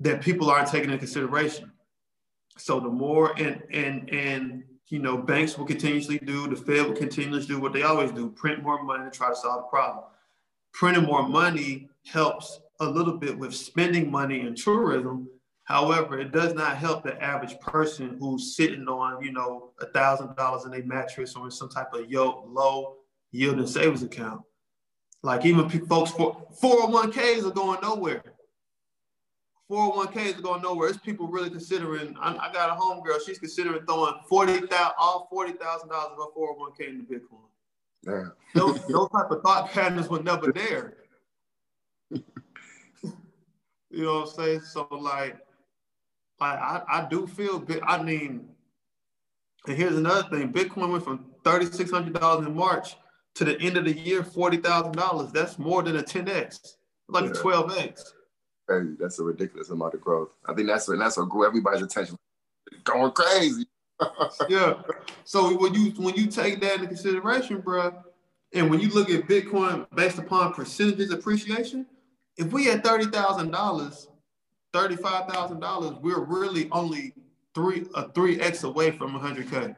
that 0.00 0.22
people 0.22 0.50
aren't 0.50 0.68
taking 0.68 0.90
into 0.90 0.98
consideration. 0.98 1.70
So 2.58 2.80
the 2.80 2.88
more 2.88 3.32
and 3.38 3.62
and 3.70 4.10
and 4.10 4.64
you 4.92 4.98
know, 4.98 5.16
banks 5.16 5.56
will 5.56 5.64
continuously 5.64 6.18
do, 6.18 6.46
the 6.48 6.54
Fed 6.54 6.86
will 6.86 6.94
continuously 6.94 7.54
do 7.54 7.58
what 7.58 7.72
they 7.72 7.82
always 7.82 8.12
do, 8.12 8.28
print 8.28 8.62
more 8.62 8.82
money 8.82 9.04
to 9.04 9.10
try 9.10 9.30
to 9.30 9.34
solve 9.34 9.62
the 9.62 9.68
problem. 9.68 10.04
Printing 10.74 11.04
more 11.04 11.26
money 11.26 11.88
helps 12.04 12.60
a 12.80 12.84
little 12.84 13.16
bit 13.16 13.38
with 13.38 13.54
spending 13.54 14.10
money 14.10 14.40
in 14.40 14.54
tourism. 14.54 15.28
However, 15.64 16.18
it 16.18 16.32
does 16.32 16.54
not 16.54 16.76
help 16.76 17.04
the 17.04 17.20
average 17.22 17.58
person 17.60 18.16
who's 18.18 18.56
sitting 18.56 18.88
on, 18.88 19.22
you 19.24 19.32
know, 19.32 19.70
a 19.80 19.86
thousand 19.86 20.34
dollars 20.36 20.64
in 20.64 20.74
a 20.74 20.84
mattress 20.84 21.36
or 21.36 21.44
in 21.44 21.50
some 21.50 21.68
type 21.68 21.94
of 21.94 22.10
low 22.10 22.96
yielding 23.30 23.66
savings 23.66 24.02
account. 24.02 24.42
Like 25.22 25.46
even 25.46 25.68
folks 25.86 26.10
for 26.10 26.46
401ks 26.60 27.46
are 27.46 27.52
going 27.52 27.80
nowhere. 27.80 28.24
401ks 29.70 30.38
are 30.38 30.42
going 30.42 30.62
nowhere. 30.62 30.88
It's 30.88 30.98
people 30.98 31.28
really 31.28 31.48
considering. 31.48 32.14
I, 32.20 32.36
I 32.36 32.52
got 32.52 32.70
a 32.70 32.80
homegirl. 32.80 33.24
She's 33.24 33.38
considering 33.38 33.86
throwing 33.86 34.14
forty 34.28 34.58
thousand, 34.66 34.94
all 34.98 35.28
forty 35.30 35.52
thousand 35.52 35.88
dollars 35.88 36.12
of 36.12 36.18
her 36.18 36.40
401k 36.40 36.88
into 36.88 37.04
Bitcoin. 37.04 37.48
Yeah. 38.02 38.24
Those, 38.54 38.86
those 38.86 39.08
type 39.10 39.30
of 39.30 39.42
thought 39.42 39.70
patterns 39.70 40.08
were 40.08 40.22
never 40.22 40.52
there. 40.52 40.96
you 42.10 42.22
know 43.90 44.20
what 44.20 44.28
I'm 44.28 44.34
saying? 44.34 44.60
So 44.60 44.88
like, 44.90 45.38
like 46.42 46.58
I, 46.58 46.82
I 46.88 47.08
do 47.08 47.26
feel. 47.26 47.64
I 47.84 48.02
mean, 48.02 48.48
and 49.66 49.76
here's 49.76 49.96
another 49.96 50.28
thing: 50.28 50.52
Bitcoin 50.52 50.90
went 50.90 51.04
from 51.04 51.26
thirty 51.44 51.66
six 51.66 51.90
hundred 51.90 52.14
dollars 52.14 52.46
in 52.46 52.54
March 52.54 52.96
to 53.34 53.44
the 53.44 53.58
end 53.60 53.76
of 53.76 53.84
the 53.84 53.92
year 53.92 54.22
forty 54.22 54.58
thousand 54.58 54.92
dollars. 54.92 55.32
That's 55.32 55.58
more 55.58 55.82
than 55.82 55.96
a 55.96 56.02
ten 56.02 56.28
x, 56.28 56.76
like 57.08 57.24
yeah. 57.24 57.30
a 57.30 57.34
twelve 57.34 57.76
x 57.76 58.12
crazy. 58.72 58.96
That's 58.98 59.18
a 59.18 59.24
ridiculous 59.24 59.70
amount 59.70 59.94
of 59.94 60.00
growth. 60.00 60.34
I 60.46 60.54
think 60.54 60.68
that's 60.68 60.88
what 60.88 60.98
that's 60.98 61.16
what 61.16 61.28
grew 61.28 61.46
everybody's 61.46 61.82
attention. 61.82 62.16
Going 62.84 63.12
crazy. 63.12 63.66
yeah. 64.48 64.74
So 65.24 65.56
when 65.56 65.74
you 65.74 65.90
when 65.92 66.14
you 66.14 66.26
take 66.26 66.60
that 66.60 66.74
into 66.74 66.88
consideration, 66.88 67.60
bro, 67.60 67.94
and 68.52 68.70
when 68.70 68.80
you 68.80 68.88
look 68.90 69.10
at 69.10 69.26
Bitcoin 69.26 69.86
based 69.94 70.18
upon 70.18 70.54
percentages 70.54 71.10
appreciation, 71.10 71.86
if 72.36 72.52
we 72.52 72.64
had 72.64 72.82
thirty 72.82 73.06
thousand 73.06 73.50
dollars, 73.50 74.08
thirty 74.72 74.96
five 74.96 75.28
thousand 75.28 75.60
dollars, 75.60 75.96
we're 76.00 76.20
really 76.20 76.68
only 76.72 77.14
three 77.54 77.86
a 77.94 78.08
three 78.10 78.40
x 78.40 78.64
away 78.64 78.90
from 78.90 79.12
hundred 79.12 79.50
k. 79.50 79.74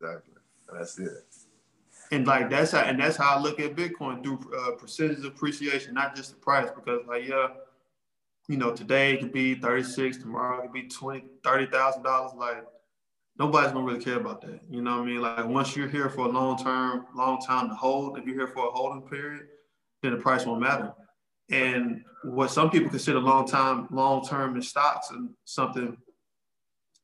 Exactly. 0.00 0.34
That's 0.72 0.98
it. 0.98 1.10
And 2.10 2.26
like 2.26 2.50
that's 2.50 2.72
how 2.72 2.80
and 2.80 3.00
that's 3.00 3.16
how 3.16 3.36
I 3.36 3.40
look 3.40 3.60
at 3.60 3.74
Bitcoin 3.74 4.22
through 4.22 4.40
uh, 4.56 4.72
percentage 4.72 5.24
appreciation, 5.24 5.94
not 5.94 6.14
just 6.14 6.30
the 6.30 6.36
price. 6.36 6.68
Because 6.74 7.06
like 7.06 7.26
yeah, 7.26 7.48
you 8.48 8.56
know, 8.56 8.72
today 8.72 9.14
it 9.14 9.20
could 9.20 9.32
be 9.32 9.54
36, 9.54 10.18
tomorrow 10.18 10.58
it 10.58 10.62
could 10.62 10.72
be 10.72 10.88
20, 10.88 11.24
$30,000. 11.42 12.36
Like 12.36 12.64
nobody's 13.38 13.72
gonna 13.72 13.84
really 13.84 14.04
care 14.04 14.18
about 14.18 14.40
that. 14.42 14.60
You 14.70 14.82
know 14.82 14.98
what 14.98 15.02
I 15.02 15.06
mean? 15.06 15.20
Like 15.20 15.46
once 15.46 15.76
you're 15.76 15.88
here 15.88 16.10
for 16.10 16.26
a 16.26 16.28
long 16.28 16.62
term, 16.62 17.06
long 17.14 17.40
time 17.40 17.68
to 17.68 17.74
hold, 17.74 18.18
if 18.18 18.26
you're 18.26 18.36
here 18.36 18.48
for 18.48 18.68
a 18.68 18.70
holding 18.70 19.02
period, 19.08 19.48
then 20.02 20.12
the 20.12 20.18
price 20.18 20.44
won't 20.44 20.60
matter. 20.60 20.92
And 21.50 22.02
what 22.22 22.50
some 22.50 22.70
people 22.70 22.90
consider 22.90 23.20
long 23.20 23.46
time, 23.46 23.86
long 23.90 24.24
term 24.24 24.56
in 24.56 24.62
stocks 24.62 25.10
and 25.10 25.30
something 25.44 25.96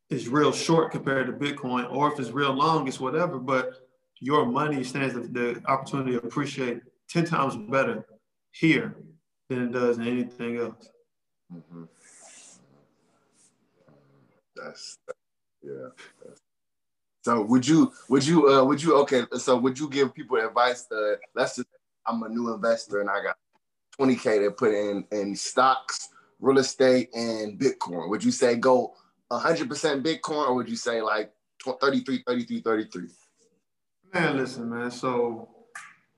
is 0.08 0.28
real 0.28 0.52
short 0.52 0.90
compared 0.90 1.26
to 1.26 1.32
Bitcoin, 1.32 1.90
or 1.92 2.12
if 2.12 2.18
it's 2.18 2.30
real 2.30 2.52
long, 2.52 2.88
it's 2.88 2.98
whatever. 2.98 3.38
But 3.38 3.74
your 4.18 4.46
money 4.46 4.82
stands 4.82 5.14
the, 5.14 5.20
the 5.20 5.62
opportunity 5.66 6.12
to 6.12 6.18
appreciate 6.18 6.80
10 7.08 7.26
times 7.26 7.56
better 7.56 8.04
here 8.52 8.96
than 9.48 9.64
it 9.64 9.72
does 9.72 9.98
in 9.98 10.06
anything 10.06 10.58
else. 10.58 10.90
Mm-hmm. 11.52 11.84
That's 14.56 14.98
yeah. 15.62 15.88
So 17.22 17.42
would 17.42 17.66
you 17.66 17.92
would 18.08 18.26
you 18.26 18.48
uh 18.48 18.64
would 18.64 18.82
you 18.82 18.96
okay 19.00 19.24
so 19.36 19.56
would 19.58 19.78
you 19.78 19.88
give 19.88 20.14
people 20.14 20.36
advice 20.38 20.86
to 20.86 21.18
let's 21.34 21.56
just 21.56 21.68
I'm 22.06 22.22
a 22.22 22.28
new 22.28 22.52
investor 22.54 23.00
and 23.00 23.10
I 23.10 23.22
got 23.22 23.36
20k 24.00 24.44
to 24.44 24.50
put 24.50 24.72
in 24.72 25.04
in 25.12 25.36
stocks, 25.36 26.08
real 26.40 26.58
estate, 26.58 27.10
and 27.14 27.58
Bitcoin. 27.58 28.08
Would 28.08 28.24
you 28.24 28.30
say 28.32 28.56
go 28.56 28.94
100% 29.30 30.02
Bitcoin 30.02 30.48
or 30.48 30.54
would 30.54 30.68
you 30.68 30.76
say 30.76 31.02
like 31.02 31.32
33, 31.64 32.22
33, 32.26 32.60
33? 32.60 33.08
Man, 34.14 34.36
listen, 34.36 34.68
man. 34.70 34.90
So 34.90 35.48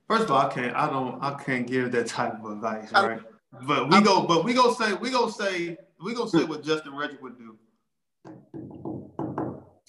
first 0.08 0.24
of 0.24 0.30
all, 0.30 0.46
I 0.46 0.52
can't 0.52 0.74
I 0.76 0.88
don't 0.88 1.22
I 1.22 1.34
can't 1.34 1.66
give 1.66 1.92
that 1.92 2.06
type 2.06 2.42
of 2.42 2.52
advice, 2.52 2.92
right? 2.92 3.20
But 3.66 3.90
we 3.90 4.00
go, 4.00 4.22
but 4.22 4.44
we 4.44 4.54
go 4.54 4.72
say, 4.72 4.94
we 4.94 5.10
go 5.10 5.28
say, 5.28 5.76
we 6.02 6.14
go 6.14 6.26
say 6.26 6.44
what 6.44 6.64
Justin 6.64 6.92
Redrick 6.92 7.20
would 7.20 7.36
do. 7.36 7.58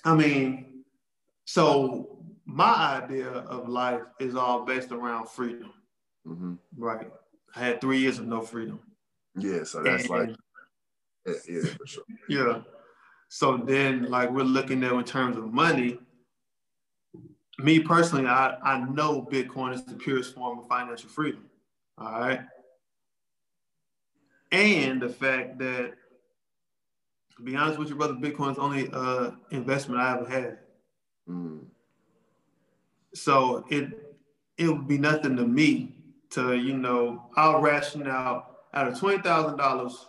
I 0.03 0.15
mean, 0.15 0.83
so 1.45 2.17
my 2.45 3.01
idea 3.01 3.29
of 3.29 3.69
life 3.69 4.01
is 4.19 4.35
all 4.35 4.65
based 4.65 4.91
around 4.91 5.29
freedom. 5.29 5.71
Mm-hmm. 6.27 6.55
Right. 6.77 7.07
I 7.55 7.59
had 7.59 7.81
three 7.81 7.99
years 7.99 8.19
of 8.19 8.25
no 8.25 8.41
freedom. 8.41 8.79
Yeah, 9.35 9.63
so 9.63 9.83
that's 9.83 10.03
and, 10.03 10.09
like, 10.09 10.29
yeah, 11.25 11.33
yeah, 11.47 11.61
for 11.77 11.87
sure. 11.87 12.03
Yeah. 12.29 12.61
So 13.29 13.57
then, 13.57 14.09
like 14.09 14.31
we're 14.31 14.43
looking 14.43 14.83
at 14.83 14.93
in 14.93 15.03
terms 15.03 15.37
of 15.37 15.51
money. 15.53 15.99
Me 17.59 17.79
personally, 17.79 18.27
I, 18.27 18.57
I 18.63 18.79
know 18.89 19.27
Bitcoin 19.31 19.73
is 19.73 19.83
the 19.83 19.93
purest 19.93 20.33
form 20.33 20.59
of 20.59 20.67
financial 20.67 21.09
freedom. 21.09 21.45
All 21.97 22.19
right. 22.19 22.41
And 24.51 25.01
the 25.01 25.09
fact 25.09 25.59
that, 25.59 25.93
to 27.35 27.43
be 27.43 27.55
honest 27.55 27.79
with 27.79 27.89
you, 27.89 27.95
brother, 27.95 28.13
Bitcoin's 28.13 28.59
only 28.59 28.89
uh, 28.91 29.31
investment 29.51 30.01
I 30.01 30.15
ever 30.15 30.29
had. 30.29 30.59
Mm. 31.29 31.65
So 33.13 33.65
it 33.69 34.17
it 34.57 34.67
would 34.67 34.87
be 34.87 34.97
nothing 34.97 35.35
to 35.37 35.45
me 35.45 35.95
to, 36.33 36.55
you 36.55 36.77
know, 36.77 37.29
I'll 37.35 37.61
ration 37.61 38.07
out 38.07 38.57
out 38.73 38.87
of 38.87 38.99
twenty 38.99 39.21
thousand 39.21 39.57
dollars, 39.57 40.07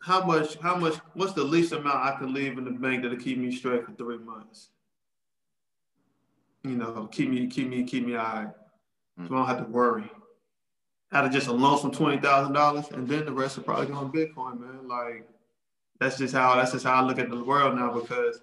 how 0.00 0.24
much, 0.24 0.56
how 0.56 0.76
much, 0.76 0.94
what's 1.14 1.32
the 1.32 1.44
least 1.44 1.72
amount 1.72 1.96
I 1.96 2.16
can 2.18 2.34
leave 2.34 2.58
in 2.58 2.64
the 2.64 2.70
bank 2.70 3.02
that'll 3.02 3.18
keep 3.18 3.38
me 3.38 3.54
straight 3.54 3.84
for 3.84 3.92
three 3.92 4.18
months? 4.18 4.70
You 6.64 6.76
know, 6.76 7.08
keep 7.10 7.30
me, 7.30 7.46
keep 7.46 7.68
me, 7.68 7.84
keep 7.84 8.06
me 8.06 8.16
all 8.16 8.24
right. 8.24 8.48
Mm. 9.18 9.28
So 9.28 9.34
I 9.34 9.38
don't 9.38 9.46
have 9.46 9.58
to 9.58 9.72
worry. 9.72 10.10
Out 11.12 11.24
of 11.24 11.32
just 11.32 11.48
a 11.48 11.52
loan 11.52 11.90
twenty 11.90 12.18
thousand 12.18 12.52
dollars, 12.52 12.86
and 12.92 13.08
then 13.08 13.24
the 13.24 13.32
rest 13.32 13.58
are 13.58 13.62
probably 13.62 13.86
going 13.86 14.12
Bitcoin, 14.12 14.60
man. 14.60 14.86
Like 14.86 15.28
that's 15.98 16.18
just 16.18 16.34
how 16.34 16.54
that's 16.54 16.72
just 16.72 16.84
how 16.84 17.02
I 17.02 17.06
look 17.06 17.18
at 17.18 17.30
the 17.30 17.42
world 17.42 17.76
now 17.76 17.92
because 17.92 18.40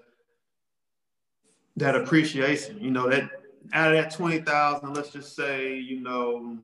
that 1.78 1.96
appreciation, 1.96 2.82
you 2.82 2.92
know, 2.92 3.10
that 3.10 3.30
out 3.74 3.94
of 3.94 4.04
that 4.04 4.14
twenty 4.14 4.40
thousand, 4.40 4.94
let's 4.94 5.10
just 5.10 5.36
say, 5.36 5.78
you 5.78 6.00
know, 6.00 6.58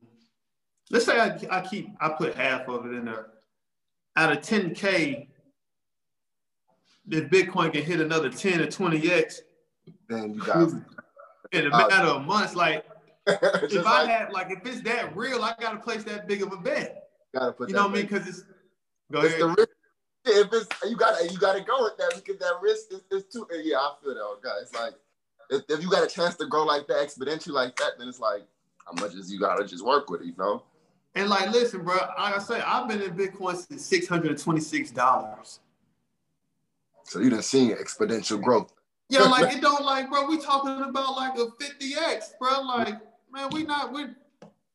let's 0.89 1.05
say 1.05 1.19
I, 1.19 1.37
I 1.51 1.61
keep 1.61 1.89
I 1.99 2.09
put 2.09 2.35
half 2.35 2.67
of 2.67 2.85
it 2.85 2.93
in 2.93 3.05
there. 3.05 3.27
Out 4.15 4.31
of 4.31 4.39
10K, 4.39 5.27
if 7.09 7.29
Bitcoin 7.29 7.73
can 7.73 7.81
hit 7.83 7.99
another 7.99 8.29
10 8.29 8.61
or 8.61 8.67
20x, 8.67 9.39
then 10.07 10.35
you 10.35 10.41
got 10.41 10.71
in 11.51 11.65
a 11.67 11.73
uh, 11.73 11.87
matter 11.87 12.09
of 12.09 12.25
months, 12.25 12.55
like 12.55 12.85
if 13.27 13.85
I 13.85 14.05
had 14.05 14.31
like 14.31 14.51
if 14.51 14.65
it's 14.65 14.81
that 14.81 15.15
real, 15.15 15.43
I 15.43 15.55
gotta 15.59 15.79
place 15.79 16.03
that 16.05 16.27
big 16.27 16.41
of 16.41 16.51
a 16.51 16.57
bet. 16.57 17.09
Gotta 17.33 17.53
put 17.53 17.69
you 17.69 17.75
know 17.75 17.83
what 17.83 17.91
I 17.91 17.93
mean? 17.95 18.01
Because 18.03 18.27
it's 18.27 18.43
go 19.11 19.21
it's 19.21 19.35
ahead. 19.35 19.41
The 19.41 19.47
risk. 19.47 19.69
If 20.25 20.53
it's 20.53 20.89
you 20.89 20.95
gotta 20.95 21.31
you 21.31 21.37
gotta 21.37 21.61
go 21.61 21.83
with 21.83 21.97
that 21.97 22.13
because 22.15 22.39
that 22.39 22.53
risk 22.61 22.91
is, 22.91 23.01
is 23.11 23.25
too 23.31 23.47
yeah, 23.63 23.77
I 23.77 23.93
feel 24.03 24.13
that 24.13 24.39
guys. 24.43 24.63
It's 24.63 24.73
like 24.73 24.93
if, 25.49 25.61
if 25.69 25.81
you 25.81 25.89
got 25.89 26.03
a 26.03 26.07
chance 26.07 26.35
to 26.35 26.45
grow 26.45 26.63
like 26.63 26.87
that, 26.87 26.97
exponentially 26.97 27.53
like 27.53 27.75
that, 27.77 27.93
then 27.97 28.07
it's 28.07 28.19
like 28.19 28.43
how 28.85 29.01
much 29.01 29.15
is 29.15 29.31
you 29.31 29.39
gotta 29.39 29.65
just 29.65 29.85
work 29.85 30.09
with 30.09 30.21
it, 30.21 30.27
you 30.27 30.35
know? 30.37 30.63
And 31.15 31.29
like, 31.29 31.51
listen, 31.51 31.83
bro, 31.83 31.95
like 31.95 32.35
I 32.35 32.39
say, 32.39 32.61
I've 32.61 32.87
been 32.87 33.01
in 33.01 33.11
Bitcoin 33.11 33.55
since 33.55 33.85
six 33.85 34.07
hundred 34.07 34.31
and 34.31 34.39
twenty-six 34.39 34.91
dollars. 34.91 35.59
So 37.03 37.19
you 37.19 37.29
done 37.29 37.43
seen 37.43 37.75
exponential 37.75 38.41
growth. 38.41 38.73
Yeah, 39.09 39.21
like 39.23 39.55
it 39.55 39.61
don't 39.61 39.85
like, 39.85 40.09
bro. 40.09 40.27
We 40.27 40.39
talking 40.39 40.81
about 40.81 41.15
like 41.15 41.37
a 41.37 41.47
fifty 41.59 41.93
x, 41.95 42.33
bro. 42.39 42.61
Like, 42.61 42.95
man, 43.31 43.49
we 43.51 43.63
not 43.63 43.93
we 43.93 44.05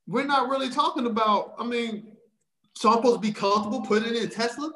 we're 0.07 0.27
not 0.27 0.49
really 0.49 0.71
talking 0.71 1.07
about. 1.07 1.55
I 1.59 1.65
mean, 1.65 2.13
so 2.75 2.91
I'm 2.91 2.97
supposed 2.97 3.17
to 3.17 3.21
be 3.21 3.33
comfortable 3.33 3.83
putting 3.83 4.15
it 4.15 4.23
in 4.23 4.31
Tesla. 4.31 4.73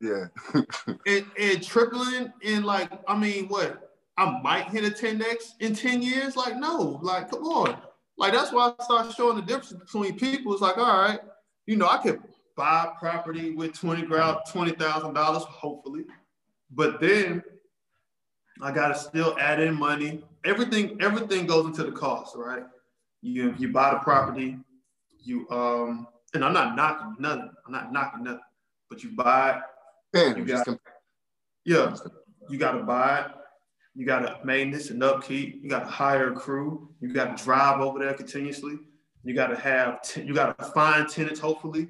Yeah. 0.00 0.26
and, 1.06 1.24
and 1.38 1.62
tripling 1.62 2.32
in 2.42 2.62
like, 2.64 2.90
I 3.08 3.16
mean, 3.16 3.48
what? 3.48 3.85
I 4.18 4.40
might 4.42 4.68
hit 4.68 4.84
a 4.84 4.90
10x 4.90 5.54
in 5.60 5.74
10 5.74 6.02
years. 6.02 6.36
Like, 6.36 6.56
no, 6.56 6.98
like, 7.02 7.30
come 7.30 7.44
on. 7.44 7.76
Like 8.18 8.32
that's 8.32 8.52
why 8.52 8.72
I 8.78 8.84
start 8.84 9.14
showing 9.14 9.36
the 9.36 9.42
difference 9.42 9.72
between 9.72 10.18
people. 10.18 10.52
It's 10.52 10.62
like, 10.62 10.78
all 10.78 11.00
right, 11.00 11.20
you 11.66 11.76
know, 11.76 11.86
I 11.88 11.98
could 11.98 12.22
buy 12.56 12.88
property 12.98 13.50
with 13.50 13.78
20 13.78 14.02
grand, 14.02 14.38
twenty 14.50 14.72
thousand 14.72 15.14
dollars, 15.14 15.42
hopefully. 15.44 16.04
But 16.70 17.00
then 17.00 17.42
I 18.62 18.72
gotta 18.72 18.94
still 18.94 19.36
add 19.38 19.60
in 19.60 19.74
money. 19.74 20.24
Everything, 20.44 20.96
everything 21.00 21.46
goes 21.46 21.66
into 21.66 21.84
the 21.84 21.92
cost, 21.92 22.34
right? 22.36 22.62
You 23.20 23.54
you 23.58 23.72
buy 23.72 23.90
the 23.90 23.98
property, 23.98 24.58
you 25.22 25.46
um, 25.50 26.06
and 26.32 26.44
I'm 26.44 26.54
not 26.54 26.74
knocking 26.74 27.16
nothing. 27.18 27.50
I'm 27.66 27.72
not 27.72 27.92
knocking 27.92 28.24
nothing, 28.24 28.40
but 28.88 29.02
you 29.02 29.10
buy 29.14 29.60
it. 30.14 30.36
you 30.38 30.44
got, 30.44 30.66
yeah, 31.64 31.94
you 32.48 32.58
gotta 32.58 32.82
buy 32.82 33.20
it. 33.20 33.26
You 33.96 34.04
got 34.04 34.20
to 34.20 34.38
maintenance 34.44 34.90
and 34.90 35.02
upkeep. 35.02 35.60
You 35.62 35.70
got 35.70 35.80
to 35.80 35.86
hire 35.86 36.30
a 36.32 36.36
crew. 36.36 36.90
You 37.00 37.14
got 37.14 37.36
to 37.36 37.42
drive 37.42 37.80
over 37.80 37.98
there 37.98 38.12
continuously. 38.12 38.78
You 39.24 39.34
got 39.34 39.46
to 39.46 39.56
have, 39.56 40.02
t- 40.02 40.22
you 40.22 40.34
got 40.34 40.58
to 40.58 40.64
find 40.66 41.08
tenants, 41.08 41.40
hopefully. 41.40 41.88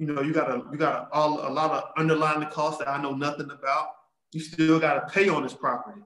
You 0.00 0.06
know, 0.06 0.20
you 0.20 0.32
got 0.32 0.46
to, 0.46 0.64
you 0.72 0.76
got 0.76 1.08
all 1.12 1.48
a 1.48 1.50
lot 1.50 1.70
of 1.70 1.84
underlying 1.96 2.40
the 2.40 2.46
costs 2.46 2.78
that 2.80 2.88
I 2.88 3.00
know 3.00 3.12
nothing 3.14 3.50
about. 3.52 3.90
You 4.32 4.40
still 4.40 4.80
got 4.80 4.94
to 4.94 5.14
pay 5.14 5.28
on 5.28 5.44
this 5.44 5.54
property. 5.54 6.00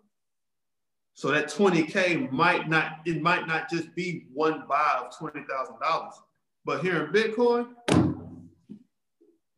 So 1.14 1.30
that 1.30 1.46
20K 1.46 2.30
might 2.30 2.68
not, 2.68 3.00
it 3.06 3.22
might 3.22 3.46
not 3.46 3.70
just 3.70 3.94
be 3.94 4.26
one 4.34 4.64
buy 4.68 5.02
of 5.02 5.16
$20,000. 5.18 6.10
But 6.64 6.82
here 6.82 7.06
in 7.06 7.12
Bitcoin, 7.12 7.68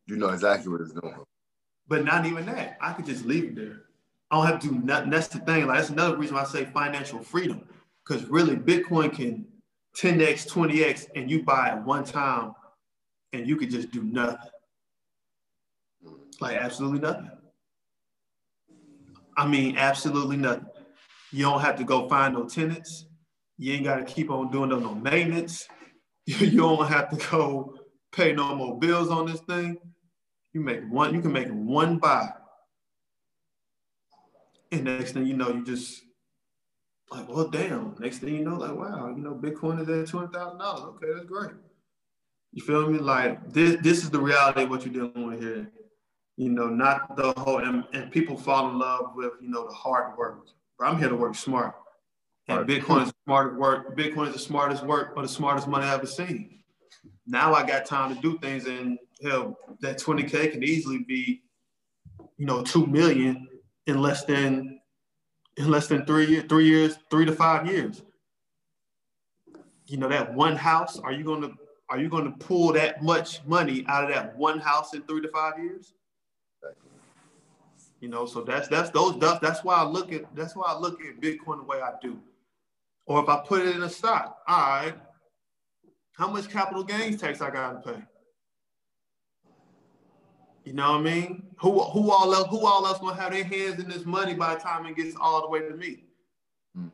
you 0.07 0.15
know 0.15 0.29
exactly 0.29 0.71
what 0.71 0.81
it's 0.81 0.93
doing. 0.93 1.15
But 1.87 2.05
not 2.05 2.25
even 2.25 2.45
that. 2.45 2.77
I 2.79 2.93
could 2.93 3.05
just 3.05 3.25
leave 3.25 3.43
it 3.43 3.55
there. 3.55 3.84
I 4.31 4.37
don't 4.37 4.47
have 4.47 4.59
to 4.61 4.67
do 4.69 4.79
nothing. 4.79 5.09
That's 5.09 5.27
the 5.27 5.39
thing. 5.39 5.67
Like 5.67 5.77
that's 5.77 5.89
another 5.89 6.17
reason 6.17 6.35
why 6.35 6.41
I 6.41 6.45
say 6.45 6.65
financial 6.65 7.19
freedom. 7.19 7.61
Because 8.05 8.25
really 8.25 8.55
Bitcoin 8.55 9.13
can 9.13 9.45
10x, 9.97 10.47
20x, 10.47 11.07
and 11.15 11.29
you 11.29 11.43
buy 11.43 11.69
it 11.69 11.83
one 11.83 12.03
time 12.03 12.53
and 13.33 13.47
you 13.47 13.55
could 13.55 13.69
just 13.69 13.91
do 13.91 14.03
nothing. 14.03 14.49
Like 16.39 16.57
absolutely 16.57 16.99
nothing. 16.99 17.31
I 19.37 19.47
mean, 19.47 19.77
absolutely 19.77 20.37
nothing. 20.37 20.65
You 21.31 21.43
don't 21.43 21.61
have 21.61 21.77
to 21.77 21.83
go 21.83 22.07
find 22.07 22.33
no 22.33 22.45
tenants. 22.45 23.05
You 23.57 23.73
ain't 23.73 23.83
got 23.83 23.95
to 23.95 24.05
keep 24.05 24.31
on 24.31 24.51
doing 24.51 24.69
no, 24.69 24.79
no 24.79 24.95
maintenance. 24.95 25.67
You 26.27 26.57
don't 26.57 26.87
have 26.87 27.11
to 27.11 27.17
go 27.29 27.75
pay 28.11 28.33
no 28.33 28.55
more 28.55 28.79
bills 28.79 29.11
on 29.11 29.27
this 29.27 29.41
thing. 29.41 29.77
You 30.53 30.61
make 30.61 30.81
one, 30.89 31.13
you 31.13 31.21
can 31.21 31.31
make 31.31 31.49
one 31.49 31.99
buy 31.99 32.33
and 34.71 34.83
next 34.83 35.13
thing 35.13 35.25
you 35.25 35.35
know, 35.35 35.49
you 35.49 35.63
just 35.63 36.03
like, 37.11 37.29
well, 37.29 37.47
damn. 37.47 37.95
Next 37.99 38.19
thing 38.19 38.35
you 38.35 38.43
know, 38.43 38.55
like, 38.55 38.75
wow, 38.75 39.13
you 39.15 39.21
know, 39.21 39.33
Bitcoin 39.33 39.81
is 39.81 39.89
at 39.89 40.07
two 40.07 40.17
hundred 40.17 40.33
thousand 40.33 40.59
dollars. 40.59 40.83
Okay, 40.95 41.07
that's 41.13 41.25
great. 41.25 41.51
You 42.51 42.63
feel 42.63 42.89
me? 42.89 42.99
Like 42.99 43.51
this, 43.51 43.77
this 43.81 44.03
is 44.03 44.09
the 44.09 44.19
reality 44.19 44.63
of 44.63 44.69
what 44.69 44.85
you're 44.85 44.93
dealing 44.93 45.27
with 45.27 45.41
here. 45.41 45.71
You 46.37 46.49
know, 46.49 46.67
not 46.67 47.15
the 47.15 47.33
whole 47.37 47.59
and, 47.59 47.83
and 47.93 48.11
people 48.11 48.37
fall 48.37 48.69
in 48.69 48.79
love 48.79 49.11
with 49.15 49.33
you 49.41 49.49
know 49.49 49.67
the 49.67 49.73
hard 49.73 50.17
work. 50.17 50.47
But 50.77 50.87
I'm 50.87 50.99
here 50.99 51.09
to 51.09 51.15
work 51.15 51.35
smart. 51.35 51.75
And 52.47 52.67
Bitcoin 52.67 53.03
is 53.03 53.13
smart 53.25 53.57
work. 53.57 53.97
Bitcoin 53.97 54.27
is 54.27 54.33
the 54.33 54.39
smartest 54.39 54.85
work 54.85 55.13
or 55.15 55.23
the 55.23 55.29
smartest 55.29 55.67
money 55.67 55.85
I've 55.85 55.99
ever 55.99 56.05
seen. 56.05 56.59
Now 57.25 57.53
I 57.53 57.65
got 57.65 57.85
time 57.85 58.15
to 58.15 58.21
do 58.21 58.37
things, 58.37 58.67
and 58.67 58.99
hell, 59.23 59.57
that 59.81 59.97
20k 59.97 60.51
can 60.51 60.63
easily 60.63 60.99
be, 60.99 61.41
you 62.37 62.45
know, 62.45 62.61
two 62.61 62.85
million 62.85 63.47
in 63.87 64.01
less 64.01 64.25
than 64.25 64.79
in 65.57 65.69
less 65.69 65.87
than 65.87 66.05
three 66.05 66.25
years, 66.27 66.45
three 66.49 66.67
years, 66.67 66.97
three 67.09 67.25
to 67.25 67.31
five 67.31 67.67
years. 67.67 68.03
You 69.87 69.97
know, 69.97 70.09
that 70.09 70.33
one 70.33 70.55
house, 70.55 70.99
are 70.99 71.11
you 71.11 71.23
gonna 71.23 71.51
are 71.89 71.99
you 71.99 72.09
gonna 72.09 72.31
pull 72.31 72.73
that 72.73 73.03
much 73.03 73.45
money 73.45 73.85
out 73.87 74.03
of 74.03 74.09
that 74.09 74.35
one 74.37 74.59
house 74.59 74.93
in 74.93 75.03
three 75.03 75.21
to 75.21 75.29
five 75.29 75.59
years? 75.59 75.93
You 78.01 78.09
know, 78.09 78.25
so 78.25 78.41
that's 78.41 78.67
that's 78.67 78.89
those 78.89 79.17
that's 79.19 79.63
why 79.63 79.75
I 79.75 79.83
look 79.83 80.11
at 80.11 80.35
that's 80.35 80.55
why 80.55 80.65
I 80.67 80.77
look 80.77 81.01
at 81.01 81.21
Bitcoin 81.21 81.57
the 81.57 81.63
way 81.63 81.81
I 81.81 81.91
do. 82.01 82.19
Or 83.05 83.21
if 83.21 83.29
I 83.29 83.43
put 83.45 83.61
it 83.61 83.75
in 83.75 83.83
a 83.83 83.89
stock, 83.89 84.39
all 84.47 84.57
right, 84.57 84.95
how 86.13 86.27
much 86.27 86.49
capital 86.49 86.83
gains 86.83 87.21
tax 87.21 87.41
I 87.41 87.51
gotta 87.51 87.79
pay? 87.79 88.01
You 90.65 90.73
know 90.73 90.93
what 90.93 91.01
I 91.01 91.03
mean? 91.03 91.43
Who 91.59 91.79
who 91.79 92.11
all 92.11 92.33
else 92.33 92.47
who 92.49 92.65
all 92.65 92.85
else 92.87 92.97
gonna 92.99 93.15
have 93.15 93.31
their 93.31 93.43
hands 93.43 93.79
in 93.79 93.87
this 93.87 94.03
money 94.03 94.33
by 94.33 94.55
the 94.55 94.59
time 94.59 94.85
it 94.87 94.95
gets 94.95 95.15
all 95.15 95.41
the 95.41 95.47
way 95.47 95.59
to 95.59 95.75
me? 95.75 96.05
Hmm. 96.75 96.87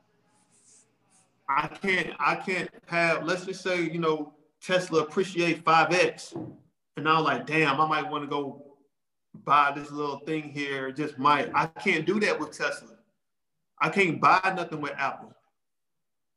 I 1.48 1.68
can't 1.68 2.14
I 2.20 2.36
can't 2.36 2.70
have 2.88 3.24
let's 3.24 3.46
just 3.46 3.64
say, 3.64 3.82
you 3.82 3.98
know, 3.98 4.34
Tesla 4.62 5.00
appreciate 5.02 5.64
5x. 5.64 6.36
And 6.98 7.08
I'm 7.08 7.24
like, 7.24 7.48
damn, 7.48 7.80
I 7.80 7.88
might 7.88 8.12
want 8.12 8.26
to 8.26 8.30
go 8.30 8.66
buy 9.46 9.72
this 9.74 9.90
little 9.90 10.20
thing 10.20 10.44
here. 10.50 10.92
Just 10.92 11.18
might. 11.18 11.50
I 11.56 11.68
can't 11.68 12.06
do 12.06 12.20
that 12.20 12.38
with 12.38 12.52
Tesla. 12.52 12.98
I 13.80 13.90
can't 13.90 14.20
buy 14.20 14.54
nothing 14.54 14.82
with 14.82 14.94
Apple. 14.98 15.34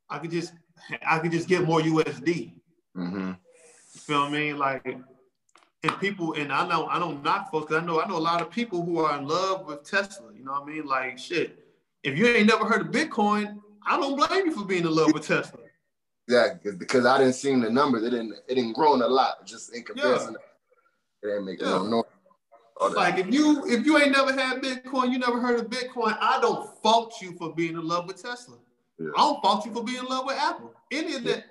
I 0.09 0.19
could 0.19 0.31
just 0.31 0.53
I 1.05 1.19
could 1.19 1.33
just 1.33 1.49
get 1.49 1.65
more 1.65 1.81
USD. 1.81 2.53
Mm-hmm. 2.97 3.29
You 3.29 4.01
feel 4.01 4.23
I 4.23 4.29
me? 4.31 4.39
Mean? 4.39 4.59
Like 4.59 4.99
and 5.85 6.01
people, 6.01 6.33
and 6.33 6.53
I 6.53 6.67
know 6.67 6.87
I 6.87 6.99
don't 6.99 7.23
knock 7.23 7.51
folks 7.51 7.67
because 7.69 7.83
I 7.83 7.87
know 7.87 8.01
I 8.01 8.09
know 8.09 8.17
a 8.17 8.19
lot 8.19 8.41
of 8.41 8.51
people 8.51 8.85
who 8.85 8.99
are 9.01 9.19
in 9.19 9.29
love 9.29 9.67
with 9.67 9.89
Tesla. 9.89 10.33
You 10.37 10.45
know 10.45 10.53
what 10.53 10.63
I 10.63 10.67
mean? 10.67 10.87
Like 10.87 11.19
shit. 11.19 11.59
If 12.03 12.19
you 12.19 12.27
ain't 12.27 12.49
never 12.49 12.65
heard 12.65 12.81
of 12.83 12.89
Bitcoin, 12.89 13.61
I 13.87 13.99
don't 13.99 14.17
blame 14.17 14.47
you 14.47 14.53
for 14.53 14.65
being 14.65 14.85
in 14.85 14.95
love 14.95 15.13
with 15.13 15.27
Tesla. 15.27 15.61
Yeah, 16.27 16.55
because 16.79 17.05
I 17.05 17.19
didn't 17.19 17.35
see 17.35 17.55
the 17.55 17.71
numbers. 17.71 18.03
It 18.03 18.11
didn't 18.11 18.35
it 18.49 18.55
didn't 18.55 18.73
grow 18.73 18.95
in 18.95 19.03
a 19.03 19.07
lot, 19.07 19.47
just 19.47 19.75
in 19.75 19.83
comparison. 19.83 20.37
Yeah. 21.23 21.29
It 21.29 21.33
didn't 21.33 21.47
make 21.47 21.61
yeah. 21.61 21.69
no 21.69 21.87
noise. 21.87 22.95
like 22.95 23.19
if 23.19 23.33
you 23.33 23.67
if 23.67 23.85
you 23.85 23.99
ain't 23.99 24.13
never 24.13 24.33
had 24.33 24.63
Bitcoin, 24.63 25.13
you 25.13 25.19
never 25.19 25.39
heard 25.41 25.61
of 25.61 25.67
Bitcoin. 25.67 26.17
I 26.21 26.41
don't 26.41 26.71
fault 26.83 27.15
you 27.21 27.37
for 27.37 27.55
being 27.55 27.75
in 27.75 27.87
love 27.87 28.07
with 28.07 28.23
Tesla. 28.23 28.57
Yeah. 28.99 29.11
I 29.17 29.21
don't 29.21 29.43
fault 29.43 29.67
you 29.67 29.73
for 29.75 29.85
being 29.85 29.99
in 29.99 30.07
love 30.07 30.25
with 30.25 30.37
Apple. 30.39 30.73
Any 30.91 31.15
of 31.15 31.25
that, 31.25 31.45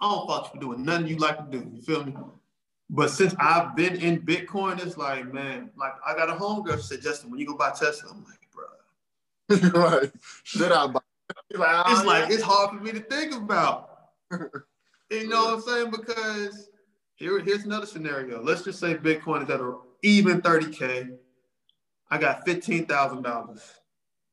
I 0.00 0.08
don't 0.08 0.26
fault 0.28 0.44
you 0.46 0.60
for 0.60 0.64
doing 0.64 0.84
nothing 0.84 1.08
you 1.08 1.16
like 1.16 1.38
to 1.38 1.58
do. 1.58 1.68
You 1.74 1.82
feel 1.82 2.04
me? 2.04 2.14
But 2.90 3.10
since 3.10 3.34
I've 3.38 3.74
been 3.74 3.96
in 3.96 4.20
Bitcoin, 4.20 4.84
it's 4.84 4.96
like, 4.96 5.32
man, 5.32 5.70
like 5.76 5.92
I 6.06 6.14
got 6.14 6.28
a 6.28 6.34
homegirl 6.34 6.80
suggesting 6.80 7.30
when 7.30 7.40
you 7.40 7.46
go 7.46 7.56
buy 7.56 7.70
Tesla, 7.70 8.10
I'm 8.10 8.24
like, 8.24 9.70
bro. 9.72 9.80
right. 9.80 10.12
Should 10.42 10.72
I 10.72 10.86
buy? 10.86 11.00
like, 11.54 11.86
it's 11.88 12.04
like 12.04 12.30
it's 12.30 12.42
hard 12.42 12.70
for 12.70 12.84
me 12.84 12.92
to 12.92 13.00
think 13.00 13.34
about. 13.34 13.90
you 15.10 15.28
know 15.28 15.44
what 15.44 15.54
I'm 15.54 15.60
saying? 15.62 15.90
Because 15.90 16.68
here, 17.16 17.38
here's 17.40 17.64
another 17.64 17.86
scenario. 17.86 18.42
Let's 18.42 18.62
just 18.62 18.80
say 18.80 18.94
Bitcoin 18.94 19.44
is 19.44 19.50
at 19.50 19.60
a 19.60 19.76
even 20.02 20.42
30K. 20.42 21.16
I 22.10 22.18
got 22.18 22.46
$15,000. 22.46 23.60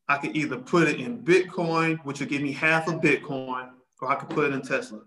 I 0.07 0.17
could 0.17 0.35
either 0.35 0.57
put 0.57 0.87
it 0.89 0.99
in 0.99 1.23
Bitcoin, 1.23 1.97
which 2.03 2.19
will 2.19 2.27
give 2.27 2.41
me 2.41 2.51
half 2.51 2.87
of 2.87 2.95
Bitcoin, 2.95 3.69
or 4.01 4.11
I 4.11 4.15
could 4.15 4.29
put 4.29 4.45
it 4.45 4.53
in 4.53 4.61
Tesla. 4.61 4.99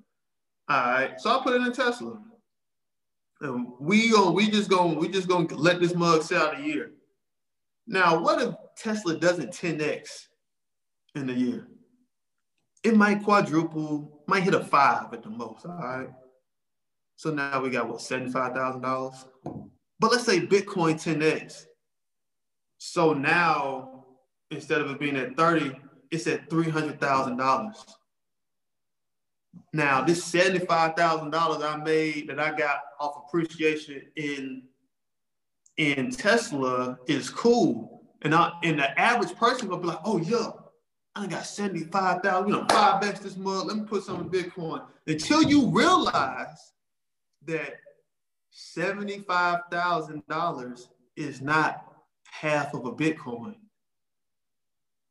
All 0.68 0.90
right, 0.90 1.20
so 1.20 1.30
I'll 1.30 1.42
put 1.42 1.60
it 1.60 1.66
in 1.66 1.72
Tesla. 1.72 2.18
We 3.80 4.10
go, 4.10 4.30
we 4.30 4.50
just 4.50 4.70
going 4.70 4.98
we 4.98 5.08
just 5.08 5.28
gonna 5.28 5.54
let 5.54 5.80
this 5.80 5.94
mug 5.94 6.22
sit 6.22 6.38
out 6.38 6.58
a 6.58 6.62
year. 6.62 6.92
Now, 7.86 8.18
what 8.18 8.40
if 8.40 8.54
Tesla 8.76 9.16
doesn't 9.16 9.52
10x 9.52 10.26
in 11.14 11.28
a 11.28 11.32
year? 11.32 11.68
It 12.82 12.96
might 12.96 13.22
quadruple, 13.22 14.22
might 14.26 14.42
hit 14.42 14.54
a 14.54 14.64
five 14.64 15.12
at 15.12 15.22
the 15.22 15.30
most. 15.30 15.66
All 15.66 15.76
right. 15.76 16.08
So 17.16 17.30
now 17.30 17.60
we 17.60 17.70
got 17.70 17.88
what 17.88 18.00
seventy-five 18.00 18.54
thousand 18.54 18.82
dollars. 18.82 19.24
But 20.00 20.10
let's 20.10 20.24
say 20.24 20.40
Bitcoin 20.40 20.94
10x. 20.94 21.66
So 22.78 23.12
now 23.12 23.94
instead 24.50 24.80
of 24.80 24.90
it 24.90 24.98
being 24.98 25.16
at 25.16 25.36
30, 25.36 25.72
it's 26.10 26.26
at 26.26 26.48
$300,000. 26.48 27.74
Now, 29.72 30.02
this 30.02 30.32
$75,000 30.32 31.34
I 31.34 31.76
made 31.82 32.28
that 32.28 32.38
I 32.38 32.56
got 32.56 32.80
off 33.00 33.24
appreciation 33.26 34.02
in, 34.16 34.62
in 35.76 36.10
Tesla 36.10 36.98
is 37.06 37.28
cool. 37.28 38.02
And, 38.22 38.34
I, 38.34 38.52
and 38.62 38.78
the 38.78 38.98
average 38.98 39.34
person 39.34 39.68
will 39.68 39.78
be 39.78 39.88
like, 39.88 39.98
oh, 40.04 40.18
yeah, 40.18 40.50
I 41.16 41.26
got 41.26 41.44
75,000, 41.44 42.48
you 42.48 42.54
know, 42.54 42.64
five 42.70 43.00
bucks 43.00 43.18
this 43.20 43.36
month. 43.36 43.66
Let 43.66 43.76
me 43.76 43.84
put 43.84 44.04
some 44.04 44.20
in 44.20 44.30
Bitcoin. 44.30 44.84
Until 45.06 45.42
you 45.42 45.70
realize 45.70 46.72
that 47.46 47.74
$75,000 48.52 50.88
is 51.16 51.40
not 51.40 51.84
half 52.30 52.74
of 52.74 52.84
a 52.86 52.92
Bitcoin. 52.92 53.54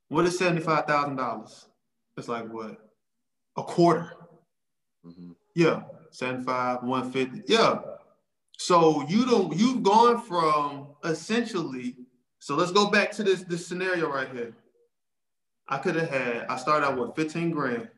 What 0.09 0.25
is 0.25 0.37
$75,000? 0.39 1.65
It's 2.17 2.27
like 2.27 2.51
what? 2.51 2.77
A 3.57 3.63
quarter. 3.63 4.11
Mm-hmm. 5.05 5.31
Yeah, 5.55 5.83
75, 6.11 6.83
150. 6.83 7.51
Yeah. 7.51 7.79
So 8.57 9.05
you 9.07 9.25
don't 9.25 9.55
you've 9.57 9.83
gone 9.83 10.21
from 10.21 10.87
essentially, 11.03 11.95
so 12.39 12.55
let's 12.55 12.71
go 12.71 12.89
back 12.89 13.11
to 13.13 13.23
this 13.23 13.43
this 13.43 13.67
scenario 13.67 14.09
right 14.09 14.29
here. 14.31 14.55
I 15.67 15.77
could 15.77 15.95
have 15.95 16.09
had, 16.09 16.45
I 16.49 16.57
started 16.57 16.85
out 16.85 16.97
with 16.97 17.15
15 17.15 17.51
grand. 17.51 17.89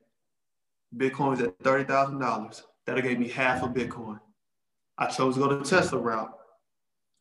Bitcoin's 0.96 1.41
at 1.41 1.58
$30,000. 1.60 2.62
That'll 2.86 3.02
gave 3.02 3.20
me 3.20 3.28
half 3.28 3.63
a 3.63 3.68
Bitcoin. 3.68 4.20
I 4.98 5.08
chose 5.08 5.36
to 5.36 5.41
go 5.41 5.58
the 5.58 5.65
Tesla 5.65 6.00
route. 6.00 6.32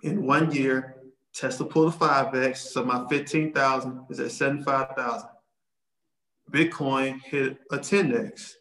In 0.02 0.26
one 0.26 0.52
year, 0.52 0.96
Tesla 1.32 1.66
pulled 1.66 1.94
a 1.94 1.96
5X, 1.96 2.58
so 2.58 2.84
my 2.84 3.06
15,000 3.08 4.06
is 4.10 4.20
at 4.20 4.30
75,000. 4.30 5.28
Bitcoin 6.52 7.20
hit 7.22 7.58
a 7.72 7.78
10X. 7.78 8.52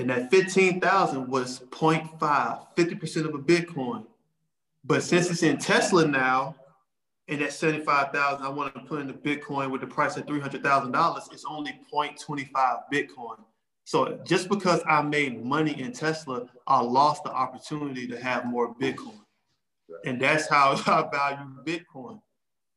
And 0.00 0.08
that 0.08 0.30
15,000 0.30 1.28
was 1.28 1.60
0.5, 1.60 2.66
50% 2.74 3.24
of 3.26 3.34
a 3.34 3.38
Bitcoin. 3.38 4.06
But 4.82 5.02
since 5.02 5.30
it's 5.30 5.42
in 5.42 5.58
Tesla 5.58 6.06
now, 6.06 6.56
and 7.28 7.42
that 7.42 7.52
75,000 7.52 8.42
I 8.42 8.48
want 8.48 8.72
to 8.74 8.80
put 8.80 9.02
into 9.02 9.12
Bitcoin 9.12 9.70
with 9.70 9.82
the 9.82 9.86
price 9.86 10.16
of 10.16 10.24
$300,000, 10.24 11.32
it's 11.34 11.44
only 11.46 11.78
0.25 11.92 12.48
Bitcoin. 12.90 13.44
So 13.84 14.18
just 14.24 14.48
because 14.48 14.80
I 14.88 15.02
made 15.02 15.44
money 15.44 15.78
in 15.78 15.92
Tesla, 15.92 16.46
I 16.66 16.80
lost 16.80 17.22
the 17.24 17.30
opportunity 17.30 18.08
to 18.08 18.18
have 18.18 18.46
more 18.46 18.74
Bitcoin. 18.74 19.20
And 20.06 20.18
that's 20.18 20.48
how 20.48 20.80
I 20.86 21.10
value 21.12 21.56
Bitcoin. 21.62 22.22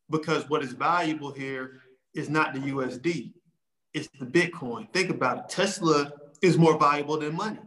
Because 0.09 0.49
what 0.49 0.62
is 0.62 0.73
valuable 0.73 1.31
here 1.31 1.79
is 2.13 2.29
not 2.29 2.53
the 2.53 2.59
USD, 2.59 3.31
it's 3.93 4.09
the 4.19 4.25
Bitcoin. 4.25 4.91
Think 4.91 5.09
about 5.09 5.38
it. 5.38 5.49
Tesla 5.49 6.12
is 6.43 6.58
more 6.58 6.77
valuable 6.77 7.17
than 7.17 7.36
money. 7.36 7.60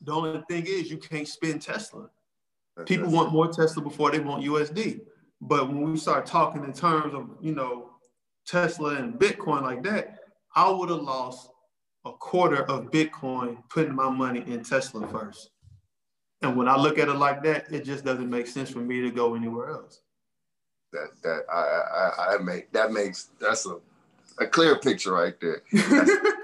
The 0.00 0.12
only 0.12 0.42
thing 0.48 0.66
is 0.66 0.90
you 0.90 0.96
can't 0.96 1.28
spend 1.28 1.60
Tesla. 1.62 2.08
People 2.86 3.10
want 3.10 3.32
more 3.32 3.48
Tesla 3.48 3.82
before 3.82 4.10
they 4.10 4.18
want 4.18 4.44
USD. 4.44 5.00
But 5.40 5.68
when 5.68 5.92
we 5.92 5.98
start 5.98 6.24
talking 6.26 6.64
in 6.64 6.72
terms 6.72 7.14
of, 7.14 7.28
you 7.40 7.54
know, 7.54 7.90
Tesla 8.46 8.94
and 8.96 9.14
Bitcoin 9.14 9.62
like 9.62 9.82
that, 9.84 10.20
I 10.56 10.70
would 10.70 10.88
have 10.88 11.02
lost 11.02 11.50
a 12.06 12.12
quarter 12.12 12.64
of 12.64 12.90
Bitcoin 12.90 13.62
putting 13.68 13.94
my 13.94 14.08
money 14.08 14.42
in 14.46 14.64
Tesla 14.64 15.06
first. 15.08 15.50
And 16.40 16.56
when 16.56 16.68
I 16.68 16.76
look 16.76 16.98
at 16.98 17.08
it 17.08 17.14
like 17.14 17.42
that, 17.44 17.70
it 17.70 17.84
just 17.84 18.04
doesn't 18.04 18.28
make 18.28 18.46
sense 18.46 18.70
for 18.70 18.80
me 18.80 19.02
to 19.02 19.10
go 19.10 19.34
anywhere 19.34 19.70
else. 19.70 20.00
That 20.92 21.08
that 21.22 21.42
I 21.52 22.32
I, 22.32 22.34
I 22.34 22.38
make 22.38 22.72
that 22.72 22.92
makes 22.92 23.30
that's 23.40 23.66
a 23.66 23.78
a 24.38 24.46
clear 24.46 24.78
picture 24.78 25.12
right 25.12 25.34
there. 25.40 25.62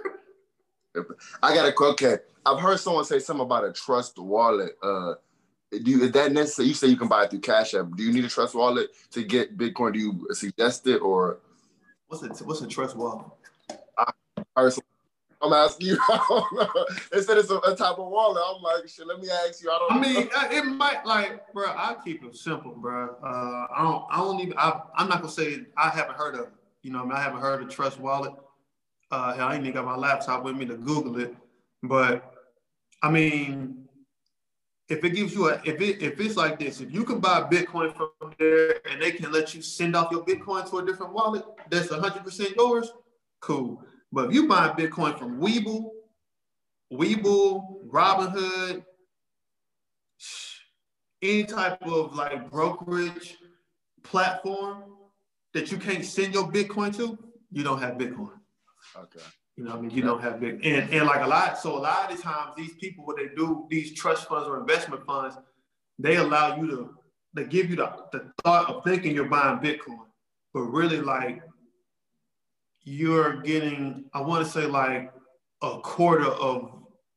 I 1.43 1.55
got 1.55 1.69
a 1.69 1.85
okay. 1.93 2.17
I've 2.45 2.61
heard 2.61 2.81
someone 2.81 3.05
say 3.05 3.19
something 3.19 3.45
about 3.45 3.65
a 3.65 3.73
trust 3.73 4.19
wallet. 4.19 4.77
Uh, 4.83 5.15
do 5.71 5.91
you, 5.91 6.03
is 6.03 6.13
that 6.13 6.33
necessary? 6.33 6.69
You 6.69 6.75
say 6.75 6.89
you 6.89 6.97
can 6.97 7.09
buy 7.09 7.25
it 7.25 7.31
through 7.31 7.41
Cash 7.41 7.75
App. 7.75 7.95
Do 7.97 8.03
you 8.03 8.13
need 8.13 8.25
a 8.25 8.29
trust 8.29 8.55
wallet 8.55 8.91
to 9.13 9.23
get 9.23 9.57
Bitcoin? 9.57 9.93
Do 9.93 9.99
you 10.01 10.27
suggest 10.33 10.87
it 10.87 10.99
or? 10.99 11.39
What's 12.09 12.41
a 12.41 12.45
what's 12.45 12.61
a 12.61 12.67
trust 12.67 12.97
wallet? 12.97 13.27
I 13.97 14.13
heard 14.57 14.75
I'm 15.43 15.53
asking 15.53 15.89
you. 15.89 15.99
they 17.13 17.23
said 17.23 17.39
it's 17.39 17.51
a, 17.51 17.57
a, 17.59 17.75
type 17.75 17.99
of 17.99 18.09
wallet. 18.09 18.43
I'm 18.47 18.63
like, 18.63 18.89
shit. 18.89 19.07
Let 19.07 19.21
me 19.21 19.29
ask 19.31 19.63
you. 19.63 19.71
I 19.71 19.79
don't. 19.79 19.93
I 19.93 19.99
mean, 19.99 20.29
know. 20.29 20.51
it 20.51 20.65
might 20.67 21.07
like, 21.07 21.51
bro. 21.55 21.67
I 21.67 21.97
keep 22.05 22.23
it 22.23 22.37
simple, 22.37 22.73
bro. 22.73 23.17
Uh, 23.23 23.67
I 23.75 23.83
don't. 23.83 24.05
I 24.11 24.17
don't 24.19 24.41
even. 24.41 24.59
I, 24.59 24.81
am 24.99 25.09
not 25.09 25.23
gonna 25.23 25.33
say 25.33 25.61
I 25.79 25.89
haven't 25.89 26.17
heard 26.17 26.35
of. 26.35 26.49
You 26.83 26.93
know, 26.93 27.01
I, 27.01 27.03
mean, 27.05 27.13
I 27.13 27.23
haven't 27.23 27.41
heard 27.41 27.63
of 27.63 27.71
Trust 27.71 28.01
Wallet. 28.01 28.33
Uh, 29.11 29.35
I 29.39 29.55
ain't 29.55 29.63
even 29.63 29.75
got 29.75 29.85
my 29.85 29.97
laptop 29.97 30.45
with 30.45 30.57
me 30.57 30.67
to 30.67 30.77
Google 30.77 31.19
it. 31.21 31.35
But 31.83 32.33
I 33.03 33.11
mean, 33.11 33.89
if 34.89 35.05
it 35.05 35.11
gives 35.11 35.35
you 35.35 35.49
a, 35.49 35.61
if 35.65 35.81
it 35.81 36.03
if 36.03 36.21
it's 36.21 36.37
like 36.37 36.59
this, 36.59 36.81
if 36.81 36.93
you 36.93 37.05
can 37.05 37.21
buy 37.21 37.43
Bitcoin 37.43 37.95
from 37.97 38.35
there 38.39 38.81
and 38.91 39.01
they 39.01 39.13
can 39.13 39.33
let 39.33 39.55
you 39.55 39.63
send 39.63 39.97
off 39.97 40.11
your 40.11 40.25
Bitcoin 40.25 40.69
to 40.71 40.79
a 40.79 40.87
different 40.87 41.13
wallet 41.13 41.45
that's 41.71 41.89
100% 41.89 42.57
yours, 42.57 42.93
cool. 43.41 43.83
But 44.13 44.27
if 44.27 44.35
you 44.35 44.49
buy 44.49 44.69
Bitcoin 44.71 45.19
from 45.19 45.41
Webull, 45.41 45.91
Webull, 46.93 47.87
Robinhood, 47.89 48.85
any 51.23 51.45
type 51.45 51.81
of 51.83 52.15
like 52.15 52.51
brokerage 52.51 53.39
platform 54.03 54.85
that 55.55 55.71
you 55.71 55.79
can't 55.79 56.05
send 56.05 56.35
your 56.35 56.51
Bitcoin 56.51 56.95
to, 56.97 57.19
you 57.53 57.63
don't 57.63 57.81
have 57.81 57.95
Bitcoin. 57.95 58.40
Okay. 58.97 59.21
You 59.57 59.65
know, 59.65 59.73
I 59.73 59.81
mean, 59.81 59.91
you 59.91 60.03
don't 60.03 60.23
have 60.23 60.41
big 60.41 60.65
and, 60.65 60.91
and 60.91 61.07
like 61.07 61.23
a 61.23 61.27
lot. 61.27 61.59
So 61.59 61.77
a 61.77 61.79
lot 61.79 62.11
of 62.11 62.17
the 62.17 62.23
times, 62.23 62.55
these 62.57 62.75
people, 62.75 63.05
what 63.05 63.17
they 63.17 63.29
do, 63.37 63.67
these 63.69 63.93
trust 63.95 64.27
funds 64.27 64.49
or 64.49 64.59
investment 64.59 65.05
funds, 65.05 65.37
they 65.99 66.17
allow 66.17 66.57
you 66.57 66.67
to 66.69 66.95
they 67.35 67.45
give 67.45 67.71
you 67.71 67.77
the, 67.77 67.93
the 68.13 68.33
thought 68.43 68.69
of 68.69 68.85
thinking 68.85 69.15
you're 69.15 69.27
buying 69.27 69.59
Bitcoin, 69.59 70.07
but 70.53 70.63
really 70.63 71.01
like 71.01 71.43
you're 72.83 73.41
getting, 73.43 74.07
I 74.13 74.21
want 74.21 74.45
to 74.45 74.51
say 74.51 74.67
like 74.67 75.13
a 75.63 75.79
quarter 75.81 76.27
of 76.27 76.73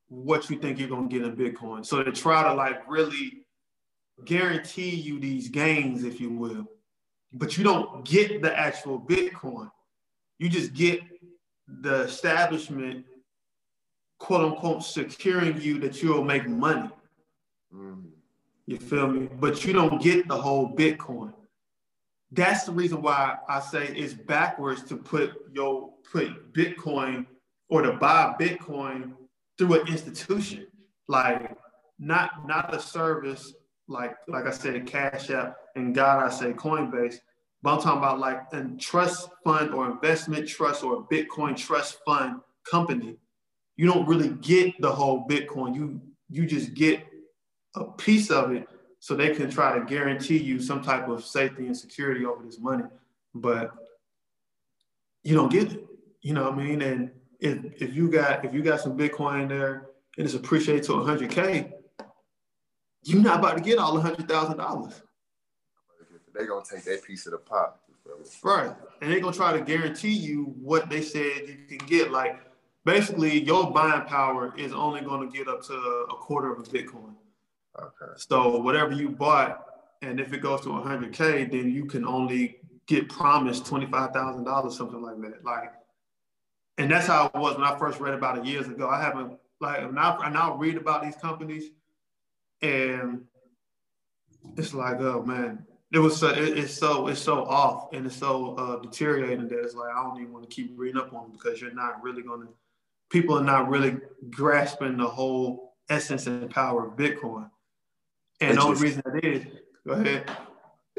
what 0.07 0.49
you 0.49 0.59
think 0.59 0.77
you're 0.77 0.89
gonna 0.89 1.07
get 1.07 1.23
in 1.23 1.35
Bitcoin. 1.35 1.85
So 1.85 2.03
to 2.03 2.11
try 2.11 2.43
to 2.43 2.53
like 2.53 2.87
really 2.87 3.45
guarantee 4.25 4.91
you 4.91 5.19
these 5.19 5.49
gains, 5.49 6.03
if 6.03 6.21
you 6.21 6.29
will, 6.29 6.65
but 7.33 7.57
you 7.57 7.63
don't 7.63 8.05
get 8.05 8.41
the 8.41 8.55
actual 8.57 8.99
Bitcoin. 8.99 9.71
You 10.37 10.49
just 10.49 10.73
get 10.73 10.99
the 11.67 12.01
establishment, 12.03 13.05
quote 14.19 14.51
unquote, 14.51 14.83
securing 14.83 15.59
you 15.61 15.79
that 15.79 16.01
you'll 16.01 16.23
make 16.23 16.47
money. 16.47 16.89
Mm. 17.73 18.05
You 18.65 18.77
feel 18.77 19.07
me? 19.07 19.29
But 19.39 19.65
you 19.65 19.73
don't 19.73 20.01
get 20.01 20.27
the 20.27 20.39
whole 20.39 20.73
Bitcoin 20.73 21.33
that's 22.33 22.63
the 22.63 22.71
reason 22.71 23.01
why 23.01 23.37
I 23.47 23.59
say 23.59 23.87
it's 23.95 24.13
backwards 24.13 24.83
to 24.85 24.97
put 24.97 25.33
your 25.53 25.93
put 26.11 26.51
Bitcoin 26.51 27.27
or 27.69 27.83
to 27.83 27.93
buy 27.93 28.35
Bitcoin 28.39 29.13
through 29.57 29.81
an 29.81 29.87
institution, 29.87 30.67
like 31.07 31.55
not 31.99 32.47
not 32.47 32.73
a 32.73 32.79
service 32.79 33.53
like 33.87 34.15
like 34.27 34.45
I 34.45 34.51
said, 34.51 34.87
Cash 34.87 35.29
App 35.29 35.57
and 35.75 35.93
God 35.93 36.23
I 36.23 36.29
say 36.29 36.53
Coinbase. 36.53 37.17
But 37.63 37.75
I'm 37.75 37.81
talking 37.81 37.99
about 37.99 38.19
like 38.19 38.41
a 38.51 38.63
trust 38.77 39.29
fund 39.45 39.73
or 39.73 39.89
investment 39.89 40.47
trust 40.49 40.83
or 40.83 40.97
a 40.97 41.03
Bitcoin 41.03 41.55
trust 41.55 41.99
fund 42.05 42.41
company. 42.69 43.15
You 43.77 43.87
don't 43.87 44.05
really 44.05 44.29
get 44.29 44.73
the 44.81 44.91
whole 44.91 45.25
Bitcoin. 45.27 45.73
You 45.73 46.01
you 46.29 46.45
just 46.45 46.73
get 46.73 47.05
a 47.75 47.85
piece 47.85 48.29
of 48.29 48.51
it 48.51 48.67
so 48.99 49.15
they 49.15 49.33
can 49.33 49.49
try 49.49 49.79
to 49.79 49.85
guarantee 49.85 50.37
you 50.37 50.59
some 50.59 50.81
type 50.81 51.07
of 51.07 51.23
safety 51.23 51.65
and 51.65 51.75
security 51.75 52.25
over 52.25 52.43
this 52.43 52.59
money. 52.59 52.83
But 53.33 53.71
you 55.23 55.33
don't 55.33 55.51
get 55.51 55.71
it. 55.71 55.85
You 56.21 56.33
know 56.33 56.43
what 56.43 56.53
I 56.59 56.63
mean? 56.63 56.81
And 56.81 57.11
if, 57.39 57.81
if 57.81 57.95
you 57.95 58.11
got 58.11 58.43
if 58.43 58.53
you 58.53 58.61
got 58.61 58.81
some 58.81 58.97
Bitcoin 58.97 59.47
there 59.47 59.87
and 60.17 60.25
it's 60.25 60.35
appreciated 60.35 60.83
to 60.83 60.91
100K, 60.93 61.71
you're 63.03 63.21
not 63.21 63.39
about 63.39 63.55
to 63.55 63.63
get 63.63 63.79
all 63.79 63.97
$100,000. 63.97 65.01
They're 66.33 66.47
going 66.47 66.63
to 66.63 66.75
take 66.75 66.83
that 66.85 67.03
piece 67.03 67.25
of 67.25 67.31
the 67.33 67.37
pot. 67.37 67.77
Right. 68.43 68.71
And 69.01 69.11
they're 69.11 69.19
going 69.19 69.33
to 69.33 69.37
try 69.37 69.53
to 69.53 69.61
guarantee 69.61 70.13
you 70.13 70.55
what 70.61 70.89
they 70.89 71.01
said 71.01 71.47
you 71.47 71.77
can 71.77 71.87
get. 71.87 72.11
Like, 72.11 72.39
basically, 72.85 73.43
your 73.43 73.71
buying 73.71 74.05
power 74.05 74.53
is 74.57 74.73
only 74.73 75.01
going 75.01 75.29
to 75.29 75.37
get 75.37 75.47
up 75.47 75.63
to 75.63 75.73
a 75.73 76.15
quarter 76.15 76.51
of 76.51 76.59
a 76.59 76.63
Bitcoin. 76.63 77.15
Okay. 77.79 78.13
So, 78.17 78.57
whatever 78.57 78.93
you 78.93 79.09
bought, 79.09 79.65
and 80.01 80.19
if 80.19 80.33
it 80.33 80.41
goes 80.41 80.61
to 80.61 80.69
100K, 80.69 81.51
then 81.51 81.71
you 81.71 81.85
can 81.85 82.05
only 82.05 82.57
get 82.87 83.07
promised 83.09 83.65
$25,000, 83.65 84.71
something 84.71 85.01
like 85.01 85.21
that. 85.21 85.45
Like, 85.45 85.73
and 86.77 86.91
that's 86.91 87.07
how 87.07 87.27
it 87.27 87.35
was 87.35 87.55
when 87.55 87.65
I 87.65 87.77
first 87.77 87.99
read 87.99 88.13
about 88.13 88.37
it 88.37 88.45
years 88.45 88.67
ago. 88.67 88.89
I 88.89 89.01
haven't, 89.01 89.37
like, 89.61 89.91
now 89.93 90.17
I 90.17 90.29
now 90.29 90.55
read 90.55 90.75
about 90.75 91.03
these 91.03 91.15
companies 91.15 91.71
and 92.61 93.25
it's 94.57 94.73
like, 94.73 94.99
oh 94.99 95.23
man, 95.23 95.65
it 95.93 95.99
was 95.99 96.17
so, 96.17 96.29
it, 96.29 96.57
it's 96.57 96.73
so 96.73 97.07
it's 97.07 97.21
so 97.21 97.45
off 97.45 97.93
and 97.93 98.07
it's 98.07 98.15
so 98.15 98.55
uh, 98.55 98.79
deteriorating 98.81 99.47
that 99.47 99.59
it's 99.59 99.75
like 99.75 99.91
I 99.95 100.03
don't 100.03 100.19
even 100.19 100.33
want 100.33 100.49
to 100.49 100.53
keep 100.53 100.73
reading 100.75 100.99
up 100.99 101.13
on 101.13 101.25
it 101.25 101.33
because 101.33 101.61
you're 101.61 101.73
not 101.73 102.01
really 102.01 102.23
gonna. 102.23 102.47
People 103.11 103.37
are 103.37 103.43
not 103.43 103.69
really 103.69 103.97
grasping 104.31 104.97
the 104.97 105.07
whole 105.07 105.75
essence 105.89 106.25
and 106.25 106.49
power 106.49 106.87
of 106.87 106.93
Bitcoin. 106.95 107.49
And 108.41 108.57
the 108.57 108.61
only 108.61 108.81
reason 108.81 109.03
that 109.05 109.23
is, 109.23 109.45
go 109.85 109.93
ahead. 109.93 110.31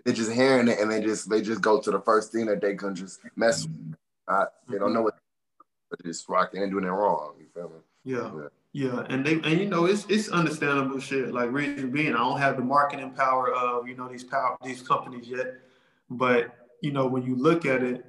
They're 0.04 0.14
just 0.14 0.30
hearing 0.30 0.68
it 0.68 0.78
and 0.78 0.90
they 0.90 1.00
just 1.00 1.28
they 1.28 1.42
just 1.42 1.60
go 1.60 1.80
to 1.80 1.90
the 1.90 2.00
first 2.00 2.30
thing 2.30 2.46
that 2.46 2.60
they 2.60 2.76
can 2.76 2.94
just 2.94 3.20
mess 3.34 3.64
with. 3.64 3.96
Uh, 4.28 4.46
they 4.68 4.78
don't 4.78 4.94
know 4.94 5.02
what, 5.02 5.18
but 5.90 6.02
just 6.04 6.28
rocking 6.28 6.62
and 6.62 6.70
doing 6.70 6.84
it 6.84 6.88
wrong. 6.88 7.34
You 7.38 7.46
feel 7.52 7.68
me? 7.68 7.76
Yeah. 8.04 8.30
yeah. 8.34 8.48
Yeah, 8.74 9.06
and 9.08 9.24
they 9.24 9.34
and 9.34 9.60
you 9.60 9.66
know 9.66 9.84
it's 9.84 10.04
it's 10.08 10.28
understandable 10.30 10.98
shit. 10.98 11.32
Like 11.32 11.52
reason 11.52 11.92
being, 11.92 12.12
I 12.12 12.18
don't 12.18 12.40
have 12.40 12.56
the 12.56 12.64
marketing 12.64 13.12
power 13.12 13.54
of 13.54 13.86
you 13.86 13.94
know 13.94 14.08
these 14.08 14.24
power 14.24 14.56
these 14.64 14.82
companies 14.82 15.28
yet, 15.28 15.54
but 16.10 16.56
you 16.80 16.90
know 16.90 17.06
when 17.06 17.22
you 17.22 17.36
look 17.36 17.66
at 17.66 17.84
it, 17.84 18.04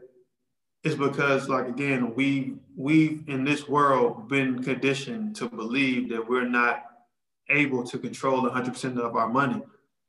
it's 0.84 0.96
because 0.96 1.48
like 1.50 1.68
again 1.68 2.16
we 2.16 2.56
we've 2.76 3.24
in 3.28 3.44
this 3.44 3.70
world 3.70 4.28
been 4.28 4.64
conditioned 4.64 5.36
to 5.36 5.48
believe 5.48 6.10
that 6.10 6.28
we're 6.28 6.50
not 6.50 6.86
able 7.50 7.84
to 7.84 8.00
control 8.00 8.42
100% 8.42 8.98
of 8.98 9.16
our 9.16 9.30
money. 9.30 9.62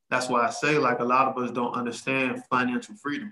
That's 0.08 0.30
why 0.30 0.46
I 0.46 0.48
say 0.48 0.78
like 0.78 1.00
a 1.00 1.04
lot 1.04 1.28
of 1.28 1.36
us 1.36 1.50
don't 1.50 1.74
understand 1.74 2.42
financial 2.48 2.94
freedom. 2.94 3.30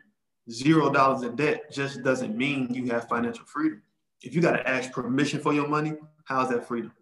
Zero 0.51 0.93
dollars 0.93 1.23
in 1.23 1.37
debt 1.37 1.73
just 1.73 2.03
doesn't 2.03 2.37
mean 2.37 2.69
you 2.75 2.93
have 2.93 3.09
financial 3.09 3.47
freedom. 3.47 3.81
If 4.21 4.35
you 4.35 4.43
got 4.43 4.53
to 4.53 4.69
ask 4.69 4.93
permission 4.93 5.41
for 5.41 5.55
your 5.55 5.69
money, 5.69 5.95
how's 6.27 6.51
that 6.51 6.69
freedom? 6.69 6.93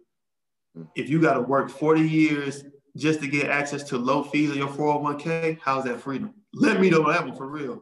Mm-hmm. 0.77 0.89
If 0.95 1.09
you 1.09 1.21
got 1.21 1.33
to 1.35 1.41
work 1.41 1.69
40 1.69 2.01
years 2.01 2.63
just 2.95 3.21
to 3.21 3.27
get 3.27 3.49
access 3.49 3.83
to 3.83 3.97
low 3.97 4.23
fees 4.23 4.51
on 4.51 4.57
your 4.57 4.67
401k, 4.67 5.59
how's 5.61 5.83
that 5.85 5.99
freedom? 5.99 6.33
Let 6.53 6.79
me 6.79 6.89
know 6.89 7.07
that 7.11 7.25
one 7.25 7.35
for 7.35 7.47
real. 7.47 7.81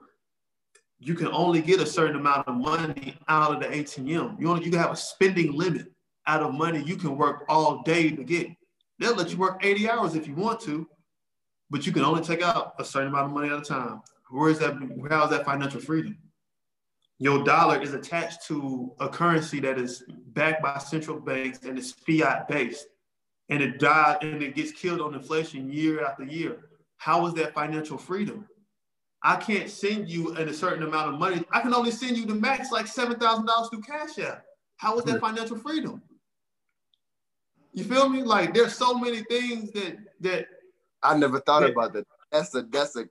You 0.99 1.15
can 1.15 1.27
only 1.27 1.61
get 1.61 1.81
a 1.81 1.85
certain 1.85 2.15
amount 2.15 2.47
of 2.47 2.55
money 2.55 3.15
out 3.27 3.53
of 3.53 3.59
the 3.59 3.67
ATM. 3.67 4.39
You 4.39 4.49
only 4.49 4.63
you 4.63 4.71
can 4.71 4.79
have 4.79 4.91
a 4.91 4.95
spending 4.95 5.53
limit 5.53 5.87
out 6.27 6.43
of 6.43 6.53
money 6.53 6.83
you 6.83 6.95
can 6.95 7.17
work 7.17 7.43
all 7.49 7.81
day 7.83 8.11
to 8.11 8.23
get. 8.23 8.47
They'll 8.99 9.15
let 9.15 9.31
you 9.31 9.37
work 9.37 9.65
80 9.65 9.89
hours 9.89 10.15
if 10.15 10.27
you 10.27 10.35
want 10.35 10.61
to, 10.61 10.87
but 11.71 11.87
you 11.87 11.91
can 11.91 12.03
only 12.03 12.21
take 12.21 12.43
out 12.43 12.73
a 12.77 12.85
certain 12.85 13.09
amount 13.09 13.25
of 13.25 13.31
money 13.31 13.49
at 13.49 13.57
a 13.57 13.61
time. 13.61 14.01
Where 14.29 14.51
is 14.51 14.59
that? 14.59 14.75
How 15.09 15.23
is 15.23 15.31
that 15.31 15.43
financial 15.43 15.81
freedom? 15.81 16.17
Your 17.21 17.43
dollar 17.43 17.79
is 17.79 17.93
attached 17.93 18.47
to 18.47 18.91
a 18.99 19.07
currency 19.07 19.59
that 19.59 19.77
is 19.77 20.03
backed 20.29 20.63
by 20.63 20.79
central 20.79 21.19
banks 21.19 21.59
and 21.63 21.77
it's 21.77 21.91
fiat 21.91 22.47
based, 22.47 22.87
and 23.49 23.61
it 23.61 23.77
dies 23.77 24.17
and 24.23 24.41
it 24.41 24.55
gets 24.55 24.71
killed 24.71 25.01
on 25.01 25.13
inflation 25.13 25.71
year 25.71 26.03
after 26.03 26.23
year. 26.23 26.69
How 26.97 27.27
is 27.27 27.35
that 27.35 27.53
financial 27.53 27.99
freedom? 27.99 28.47
I 29.21 29.35
can't 29.35 29.69
send 29.69 30.09
you 30.09 30.35
a 30.35 30.51
certain 30.51 30.81
amount 30.81 31.13
of 31.13 31.19
money. 31.19 31.43
I 31.51 31.61
can 31.61 31.75
only 31.75 31.91
send 31.91 32.17
you 32.17 32.25
the 32.25 32.33
max 32.33 32.71
like 32.71 32.87
seven 32.87 33.19
thousand 33.19 33.45
dollars 33.45 33.69
through 33.69 33.81
Cash 33.81 34.17
App. 34.17 34.43
How 34.77 34.97
is 34.97 35.05
that 35.05 35.21
financial 35.21 35.57
freedom? 35.57 36.01
You 37.71 37.83
feel 37.83 38.09
me? 38.09 38.23
Like 38.23 38.55
there's 38.55 38.73
so 38.73 38.95
many 38.95 39.21
things 39.25 39.71
that 39.73 39.95
that 40.21 40.47
I 41.03 41.15
never 41.15 41.39
thought 41.39 41.59
that, 41.59 41.73
about 41.73 41.93
that. 41.93 42.07
That's 42.31 42.55
a 42.55 42.63
that's 42.63 42.95
a 42.95 43.05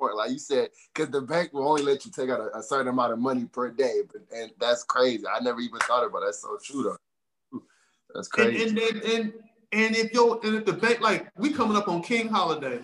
point, 0.00 0.16
like 0.16 0.30
you 0.30 0.38
said, 0.38 0.70
because 0.92 1.10
the 1.10 1.20
bank 1.20 1.52
will 1.52 1.68
only 1.68 1.82
let 1.82 2.04
you 2.04 2.10
take 2.10 2.30
out 2.30 2.40
a, 2.40 2.58
a, 2.58 2.62
certain 2.62 2.88
amount 2.88 3.12
of 3.12 3.18
money 3.18 3.44
per 3.44 3.70
day, 3.70 4.00
but 4.10 4.22
and 4.36 4.50
that's 4.58 4.82
crazy. 4.82 5.24
I 5.26 5.40
never 5.40 5.60
even 5.60 5.78
thought 5.80 6.04
about. 6.04 6.22
It. 6.22 6.26
That's 6.26 6.42
so 6.42 6.58
true 6.62 6.82
though. 6.82 7.62
That's 8.14 8.28
crazy. 8.28 8.68
And 8.68 8.78
and, 8.78 9.02
and 9.02 9.32
and 9.72 9.96
if 9.96 10.12
you 10.12 10.40
and 10.42 10.56
if 10.56 10.64
the 10.64 10.72
bank 10.72 11.00
like 11.00 11.30
we 11.36 11.50
coming 11.50 11.76
up 11.76 11.88
on 11.88 12.02
King 12.02 12.28
Holiday, 12.28 12.80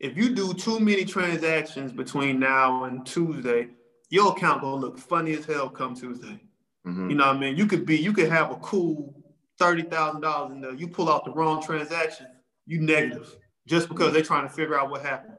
if 0.00 0.16
you 0.16 0.34
do 0.34 0.54
too 0.54 0.80
many 0.80 1.04
transactions 1.04 1.92
between 1.92 2.40
now 2.40 2.84
and 2.84 3.06
Tuesday, 3.06 3.68
your 4.10 4.32
account 4.32 4.62
gonna 4.62 4.80
look 4.80 4.98
funny 4.98 5.34
as 5.34 5.44
hell 5.44 5.68
come 5.68 5.94
Tuesday. 5.94 6.40
Mm-hmm. 6.86 7.10
You 7.10 7.16
know 7.16 7.26
what 7.26 7.36
I 7.36 7.38
mean? 7.38 7.56
You 7.56 7.66
could 7.66 7.84
be 7.84 7.96
you 7.96 8.12
could 8.12 8.30
have 8.30 8.50
a 8.50 8.56
cool 8.56 9.14
thirty 9.58 9.82
thousand 9.82 10.22
dollars 10.22 10.52
in 10.52 10.60
there. 10.60 10.74
You 10.74 10.88
pull 10.88 11.10
out 11.10 11.24
the 11.24 11.32
wrong 11.32 11.62
transaction, 11.62 12.26
you 12.66 12.80
negative 12.80 13.36
just 13.68 13.88
because 13.88 14.12
they're 14.12 14.22
trying 14.22 14.48
to 14.48 14.52
figure 14.52 14.78
out 14.78 14.90
what 14.90 15.02
happened. 15.02 15.34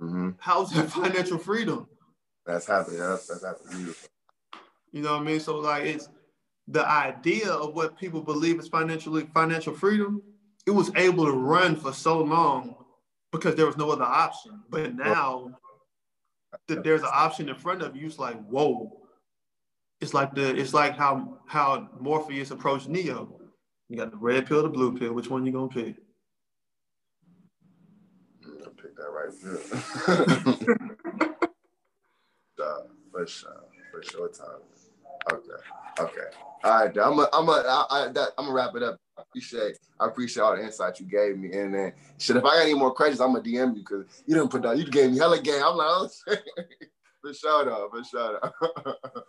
Mm-hmm. 0.00 0.30
How's 0.38 0.70
that 0.74 0.90
financial 0.90 1.38
freedom? 1.38 1.86
That's 2.46 2.66
happening. 2.66 3.00
That's, 3.00 3.26
that's 3.26 3.44
happening. 3.44 3.76
Beautiful. 3.76 4.08
You 4.92 5.02
know 5.02 5.12
what 5.12 5.22
I 5.22 5.24
mean? 5.24 5.40
So 5.40 5.58
like 5.58 5.84
it's 5.84 6.08
the 6.66 6.86
idea 6.88 7.50
of 7.50 7.74
what 7.74 7.98
people 7.98 8.22
believe 8.22 8.58
is 8.58 8.68
financially 8.68 9.28
financial 9.34 9.74
freedom. 9.74 10.22
It 10.66 10.70
was 10.70 10.90
able 10.96 11.24
to 11.26 11.32
run 11.32 11.76
for 11.76 11.92
so 11.92 12.20
long 12.22 12.76
because 13.32 13.54
there 13.54 13.66
was 13.66 13.76
no 13.76 13.90
other 13.90 14.04
option. 14.04 14.62
But 14.68 14.94
now 14.94 15.52
that 16.66 16.84
there's 16.84 17.02
an 17.02 17.10
option 17.12 17.48
in 17.48 17.54
front 17.54 17.82
of 17.82 17.96
you, 17.96 18.06
it's 18.06 18.18
like 18.18 18.42
whoa. 18.46 18.92
It's 20.00 20.14
like 20.14 20.34
the 20.34 20.56
it's 20.56 20.74
like 20.74 20.96
how 20.96 21.38
how 21.46 21.88
Morpheus 22.00 22.50
approached 22.50 22.88
Neo. 22.88 23.40
You 23.88 23.96
got 23.96 24.10
the 24.10 24.18
red 24.18 24.46
pill, 24.46 24.62
the 24.62 24.68
blue 24.68 24.96
pill. 24.96 25.12
Which 25.12 25.28
one 25.28 25.44
you 25.44 25.52
gonna 25.52 25.68
pick? 25.68 25.96
That 28.98 29.10
right 29.10 29.30
uh, 32.58 32.80
for 33.12 33.26
sure, 33.26 33.64
for 33.90 34.02
sure, 34.02 34.28
time. 34.28 34.60
Okay, 35.32 35.60
okay. 36.00 36.28
All 36.64 36.84
right, 36.84 36.88
I'm 36.88 37.16
gonna, 37.16 37.28
I'm 37.32 37.46
gonna, 37.46 37.62
I, 37.66 37.86
I, 37.90 38.06
I'm 38.06 38.14
gonna 38.36 38.52
wrap 38.52 38.74
it 38.74 38.82
up. 38.82 38.98
I 39.16 39.22
appreciate, 39.22 39.78
I 40.00 40.06
appreciate 40.06 40.42
all 40.42 40.56
the 40.56 40.62
insight 40.62 41.00
you 41.00 41.06
gave 41.06 41.38
me. 41.38 41.52
And 41.52 41.74
then, 41.74 41.92
shit, 42.18 42.36
if 42.36 42.44
I 42.44 42.48
got 42.48 42.62
any 42.62 42.74
more 42.74 42.92
questions, 42.92 43.20
I'm 43.20 43.32
gonna 43.32 43.44
DM 43.44 43.76
you 43.76 43.82
because 43.82 44.04
you 44.26 44.34
didn't 44.34 44.50
put 44.50 44.62
down, 44.62 44.78
you 44.78 44.84
gave 44.84 45.10
me 45.10 45.18
hella 45.18 45.40
game. 45.40 45.62
I'm 45.62 45.76
like, 45.76 45.88
oh. 45.88 46.08
For 47.20 47.34
sure, 47.34 47.64
though. 47.64 47.88
For 47.90 48.04
sure. 48.04 48.38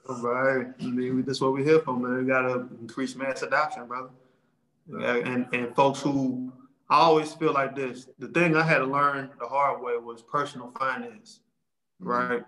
All 0.07 0.21
right. 0.21 0.67
I 0.79 0.83
mean, 0.83 1.23
that's 1.23 1.41
what 1.41 1.53
we're 1.53 1.63
here 1.63 1.79
for, 1.79 1.97
man. 1.97 2.23
We 2.23 2.25
gotta 2.25 2.67
increase 2.79 3.15
mass 3.15 3.41
adoption, 3.41 3.87
brother. 3.87 4.09
And 4.87 5.47
and 5.53 5.75
folks 5.75 6.01
who 6.01 6.53
I 6.89 6.97
always 6.97 7.33
feel 7.33 7.53
like 7.53 7.75
this. 7.75 8.07
The 8.17 8.29
thing 8.29 8.55
I 8.55 8.63
had 8.63 8.79
to 8.79 8.85
learn 8.85 9.29
the 9.39 9.47
hard 9.47 9.81
way 9.81 9.97
was 9.97 10.23
personal 10.23 10.71
finance, 10.77 11.41
mm-hmm. 12.01 12.09
right? 12.09 12.43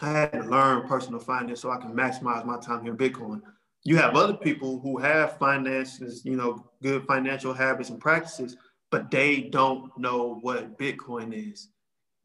I 0.00 0.10
had 0.10 0.32
to 0.32 0.42
learn 0.44 0.88
personal 0.88 1.20
finance 1.20 1.60
so 1.60 1.70
I 1.70 1.76
can 1.76 1.92
maximize 1.92 2.46
my 2.46 2.58
time 2.58 2.82
here 2.82 2.92
in 2.92 2.98
Bitcoin. 2.98 3.42
You 3.84 3.96
have 3.96 4.16
other 4.16 4.34
people 4.34 4.80
who 4.80 4.96
have 4.98 5.38
finances, 5.38 6.24
you 6.24 6.36
know, 6.36 6.64
good 6.82 7.04
financial 7.06 7.52
habits 7.52 7.90
and 7.90 8.00
practices, 8.00 8.56
but 8.90 9.10
they 9.10 9.42
don't 9.42 9.96
know 9.98 10.38
what 10.40 10.78
Bitcoin 10.78 11.52
is. 11.52 11.68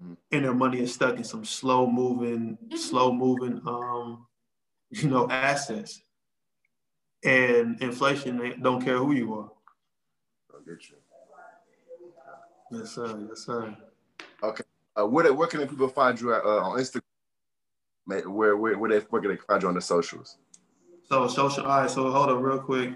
Mm-hmm. 0.01 0.13
And 0.31 0.45
their 0.45 0.53
money 0.53 0.79
is 0.79 0.93
stuck 0.93 1.17
in 1.17 1.25
some 1.25 1.43
slow 1.43 1.89
moving, 1.91 2.57
slow 2.77 3.11
moving, 3.11 3.61
um, 3.65 4.27
you 4.91 5.09
know, 5.09 5.29
assets. 5.29 6.01
And 7.25 7.81
inflation 7.81 8.61
don't 8.61 8.83
care 8.83 8.97
who 8.97 9.11
you 9.11 9.33
are 9.33 9.49
get 10.65 10.89
you. 10.89 10.95
Yes, 12.71 12.91
sir. 12.91 13.25
Yes, 13.29 13.45
sir. 13.45 13.75
Okay. 14.43 14.63
Uh, 14.97 15.05
where, 15.05 15.31
where 15.33 15.47
can 15.47 15.67
people 15.67 15.87
find 15.87 16.19
you 16.19 16.33
at, 16.33 16.43
uh, 16.43 16.61
on 16.61 16.79
Instagram? 16.79 17.01
Where, 18.05 18.57
where, 18.57 18.77
where, 18.77 18.89
they, 18.89 18.99
where 19.09 19.21
can 19.21 19.31
they 19.31 19.37
find 19.37 19.61
you 19.61 19.67
on 19.67 19.75
the 19.75 19.81
socials? 19.81 20.37
So 21.09 21.27
social. 21.27 21.63
All 21.65 21.81
right. 21.81 21.89
So 21.89 22.11
hold 22.11 22.29
on 22.29 22.41
real 22.41 22.59
quick. 22.59 22.93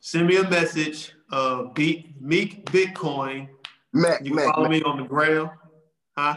Send 0.00 0.26
me 0.26 0.36
a 0.36 0.48
message. 0.48 1.14
Uh, 1.30 1.64
beat 1.74 2.20
Meek 2.20 2.66
Bitcoin 2.66 3.48
Mac. 3.92 4.20
You 4.22 4.30
can 4.30 4.36
Mac. 4.36 4.54
follow 4.54 4.68
Mac. 4.68 4.70
me 4.70 4.82
on 4.82 4.96
the 4.98 5.04
gram. 5.04 5.50
Huh? 6.16 6.36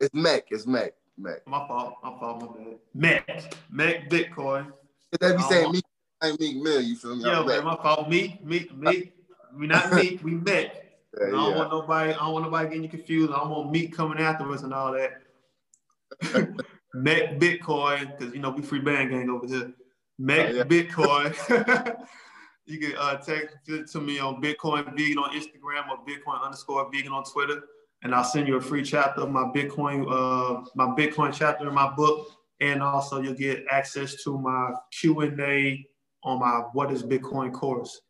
It's 0.00 0.14
Mac. 0.14 0.44
It's 0.50 0.66
Mac. 0.66 0.92
Mac. 1.18 1.46
My 1.46 1.66
fault. 1.66 1.96
My 2.02 2.10
fault. 2.18 2.40
My 2.40 2.46
bad. 2.56 2.78
Mac. 2.94 3.54
Mac 3.70 4.08
Bitcoin. 4.08 4.72
They 5.20 5.36
be 5.36 5.42
saying 5.42 5.72
me, 5.72 5.80
I 6.22 6.28
ain't 6.28 6.40
Meek 6.40 6.56
Mill. 6.56 6.80
You 6.80 6.96
feel 6.96 7.16
me? 7.16 7.24
Yeah, 7.24 7.40
I'm 7.40 7.46
man. 7.46 7.64
My 7.64 7.76
fault. 7.76 8.08
Me. 8.08 8.40
Me. 8.42 8.68
Me. 8.74 9.12
We 9.56 9.66
not 9.66 9.92
me. 9.94 10.18
We 10.22 10.32
Mac. 10.32 10.76
Yeah, 11.18 11.26
I 11.26 11.30
don't 11.30 11.50
yeah. 11.50 11.56
want 11.56 11.70
nobody. 11.70 12.12
I 12.12 12.16
don't 12.16 12.32
want 12.32 12.44
nobody 12.44 12.68
getting 12.68 12.84
you 12.84 12.88
confused. 12.88 13.32
I 13.32 13.36
don't 13.36 13.50
want 13.50 13.72
meat 13.72 13.92
coming 13.92 14.18
after 14.18 14.50
us 14.52 14.62
and 14.62 14.72
all 14.72 14.92
that. 14.92 15.22
Mac 16.94 17.38
Bitcoin, 17.38 18.16
because 18.16 18.34
you 18.34 18.40
know 18.40 18.50
we 18.50 18.62
free 18.62 18.80
band 18.80 19.10
gang 19.10 19.30
over 19.30 19.46
here. 19.46 19.72
Mac 20.18 20.50
Oh, 20.50 20.52
yeah. 20.52 20.64
Bitcoin. 20.64 22.06
you 22.66 22.78
can 22.78 22.96
uh, 22.96 23.16
text 23.16 23.56
it 23.66 23.90
to 23.90 24.00
me 24.00 24.18
on 24.18 24.40
Bitcoin 24.42 24.96
Vegan 24.96 25.18
on 25.18 25.30
Instagram 25.30 25.88
or 25.88 25.98
Bitcoin 26.06 26.42
underscore 26.42 26.88
Vegan 26.92 27.12
on 27.12 27.24
Twitter, 27.24 27.62
and 28.02 28.14
I'll 28.14 28.24
send 28.24 28.46
you 28.46 28.56
a 28.56 28.60
free 28.60 28.84
chapter 28.84 29.22
of 29.22 29.30
my 29.30 29.44
Bitcoin, 29.54 30.06
uh, 30.08 30.64
my 30.74 30.86
Bitcoin 30.86 31.32
chapter 31.32 31.66
in 31.66 31.74
my 31.74 31.90
book, 31.90 32.28
and 32.60 32.82
also 32.82 33.20
you'll 33.20 33.34
get 33.34 33.64
access 33.70 34.22
to 34.24 34.38
my 34.38 34.72
Q 34.92 35.20
and 35.20 35.40
A 35.40 35.84
on 36.22 36.38
my 36.38 36.64
What 36.72 36.92
is 36.92 37.02
Bitcoin 37.02 37.52
course. 37.52 38.00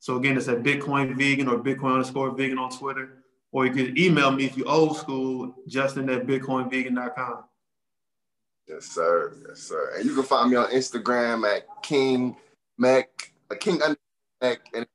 So 0.00 0.16
again, 0.16 0.36
it's 0.38 0.48
at 0.48 0.62
Bitcoin 0.62 1.14
Vegan 1.14 1.46
or 1.46 1.58
Bitcoin 1.58 1.92
underscore 1.92 2.30
Vegan 2.30 2.58
on 2.58 2.70
Twitter, 2.70 3.22
or 3.52 3.66
you 3.66 3.72
can 3.72 3.98
email 3.98 4.30
me 4.30 4.46
if 4.46 4.56
you're 4.56 4.68
old 4.68 4.96
school, 4.96 5.54
Justin 5.68 6.08
at 6.08 6.26
BitcoinVegan.com. 6.26 7.44
Yes, 8.66 8.86
sir. 8.86 9.36
Yes, 9.46 9.58
sir. 9.58 9.92
And 9.96 10.06
you 10.06 10.14
can 10.14 10.22
find 10.22 10.50
me 10.50 10.56
on 10.56 10.70
Instagram 10.70 11.46
at 11.46 11.66
King 11.82 12.34
Mac, 12.78 13.32
uh, 13.50 13.56
King 13.56 13.80
Mac, 14.40 14.60
and 14.72 14.86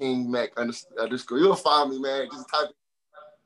King 0.00 0.28
Mac 0.28 0.50
under, 0.56 0.74
underscore. 0.98 1.38
You'll 1.38 1.54
find 1.54 1.90
me, 1.90 2.00
man. 2.00 2.26
Just 2.32 2.48
type. 2.48 2.70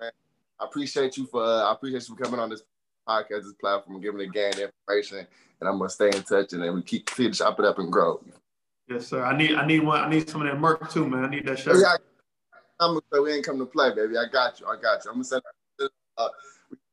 Man. 0.01 0.11
I 0.59 0.65
appreciate 0.65 1.19
you 1.19 1.27
for. 1.27 1.43
Uh, 1.43 1.65
I 1.65 1.73
appreciate 1.73 2.09
you 2.09 2.17
for 2.17 2.23
coming 2.23 2.41
on 2.41 2.49
this 2.49 2.63
podcast, 3.07 3.43
this 3.43 3.53
platform, 3.61 4.01
giving 4.01 4.19
the 4.21 4.27
gang 4.27 4.53
information, 4.53 5.27
and 5.61 5.69
I'm 5.69 5.77
gonna 5.77 5.91
stay 5.91 6.07
in 6.07 6.23
touch, 6.23 6.55
and 6.55 6.63
then 6.63 6.75
we 6.75 6.83
keep 6.83 7.11
chop 7.35 7.59
it 7.59 7.67
up 7.67 7.79
and 7.79 7.93
grow. 7.93 8.23
Yes, 8.89 9.07
sir. 9.09 9.25
I 9.25 9.37
need 9.37 9.55
I 9.57 9.67
need 9.67 9.81
one. 9.81 10.01
I 10.01 10.11
need 10.11 10.29
some 10.29 10.43
of 10.43 10.49
that 10.49 10.61
merch 10.61 10.93
too, 10.93 11.09
man. 11.09 11.25
I 11.25 11.31
need 11.31 11.47
that 11.47 11.59
shirt. 11.59 11.77
Yeah, 11.81 11.97
I'm 12.81 12.91
gonna 12.91 13.01
say 13.13 13.21
we 13.21 13.33
ain't 13.33 13.47
come 13.47 13.59
to 13.59 13.67
play, 13.67 13.95
baby. 13.95 14.19
I 14.19 14.27
got 14.33 14.61
you. 14.61 14.67
I 14.67 14.77
got 14.81 15.05
you. 15.05 15.11
I'm 15.11 15.17
gonna 15.17 15.25
send 15.25 15.43
uh, 16.19 16.29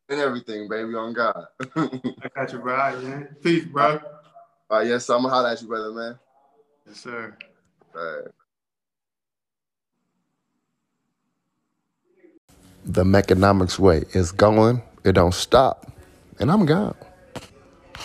and 0.09 0.19
everything, 0.21 0.69
baby, 0.69 0.95
on 0.95 1.13
God. 1.13 1.45
I 1.75 2.29
got 2.35 2.53
you, 2.53 2.59
bro. 2.59 2.73
All 2.75 2.79
right, 2.93 3.03
man. 3.03 3.35
Peace, 3.43 3.65
bro. 3.65 3.99
All 4.69 4.79
right, 4.79 4.87
yes, 4.87 5.05
so 5.05 5.15
I'm 5.15 5.23
gonna 5.23 5.33
holler 5.33 5.49
at 5.49 5.61
you, 5.61 5.67
brother, 5.67 5.91
man. 5.93 6.19
Yes, 6.87 7.01
sir. 7.01 7.37
All 7.95 8.01
right. 8.03 8.27
The 12.85 13.03
Mekanomics 13.03 13.79
way 13.79 14.05
is 14.13 14.31
going, 14.31 14.81
it 15.03 15.13
don't 15.13 15.33
stop, 15.33 15.91
and 16.39 16.51
I'm 16.51 16.65
gone. 16.65 16.95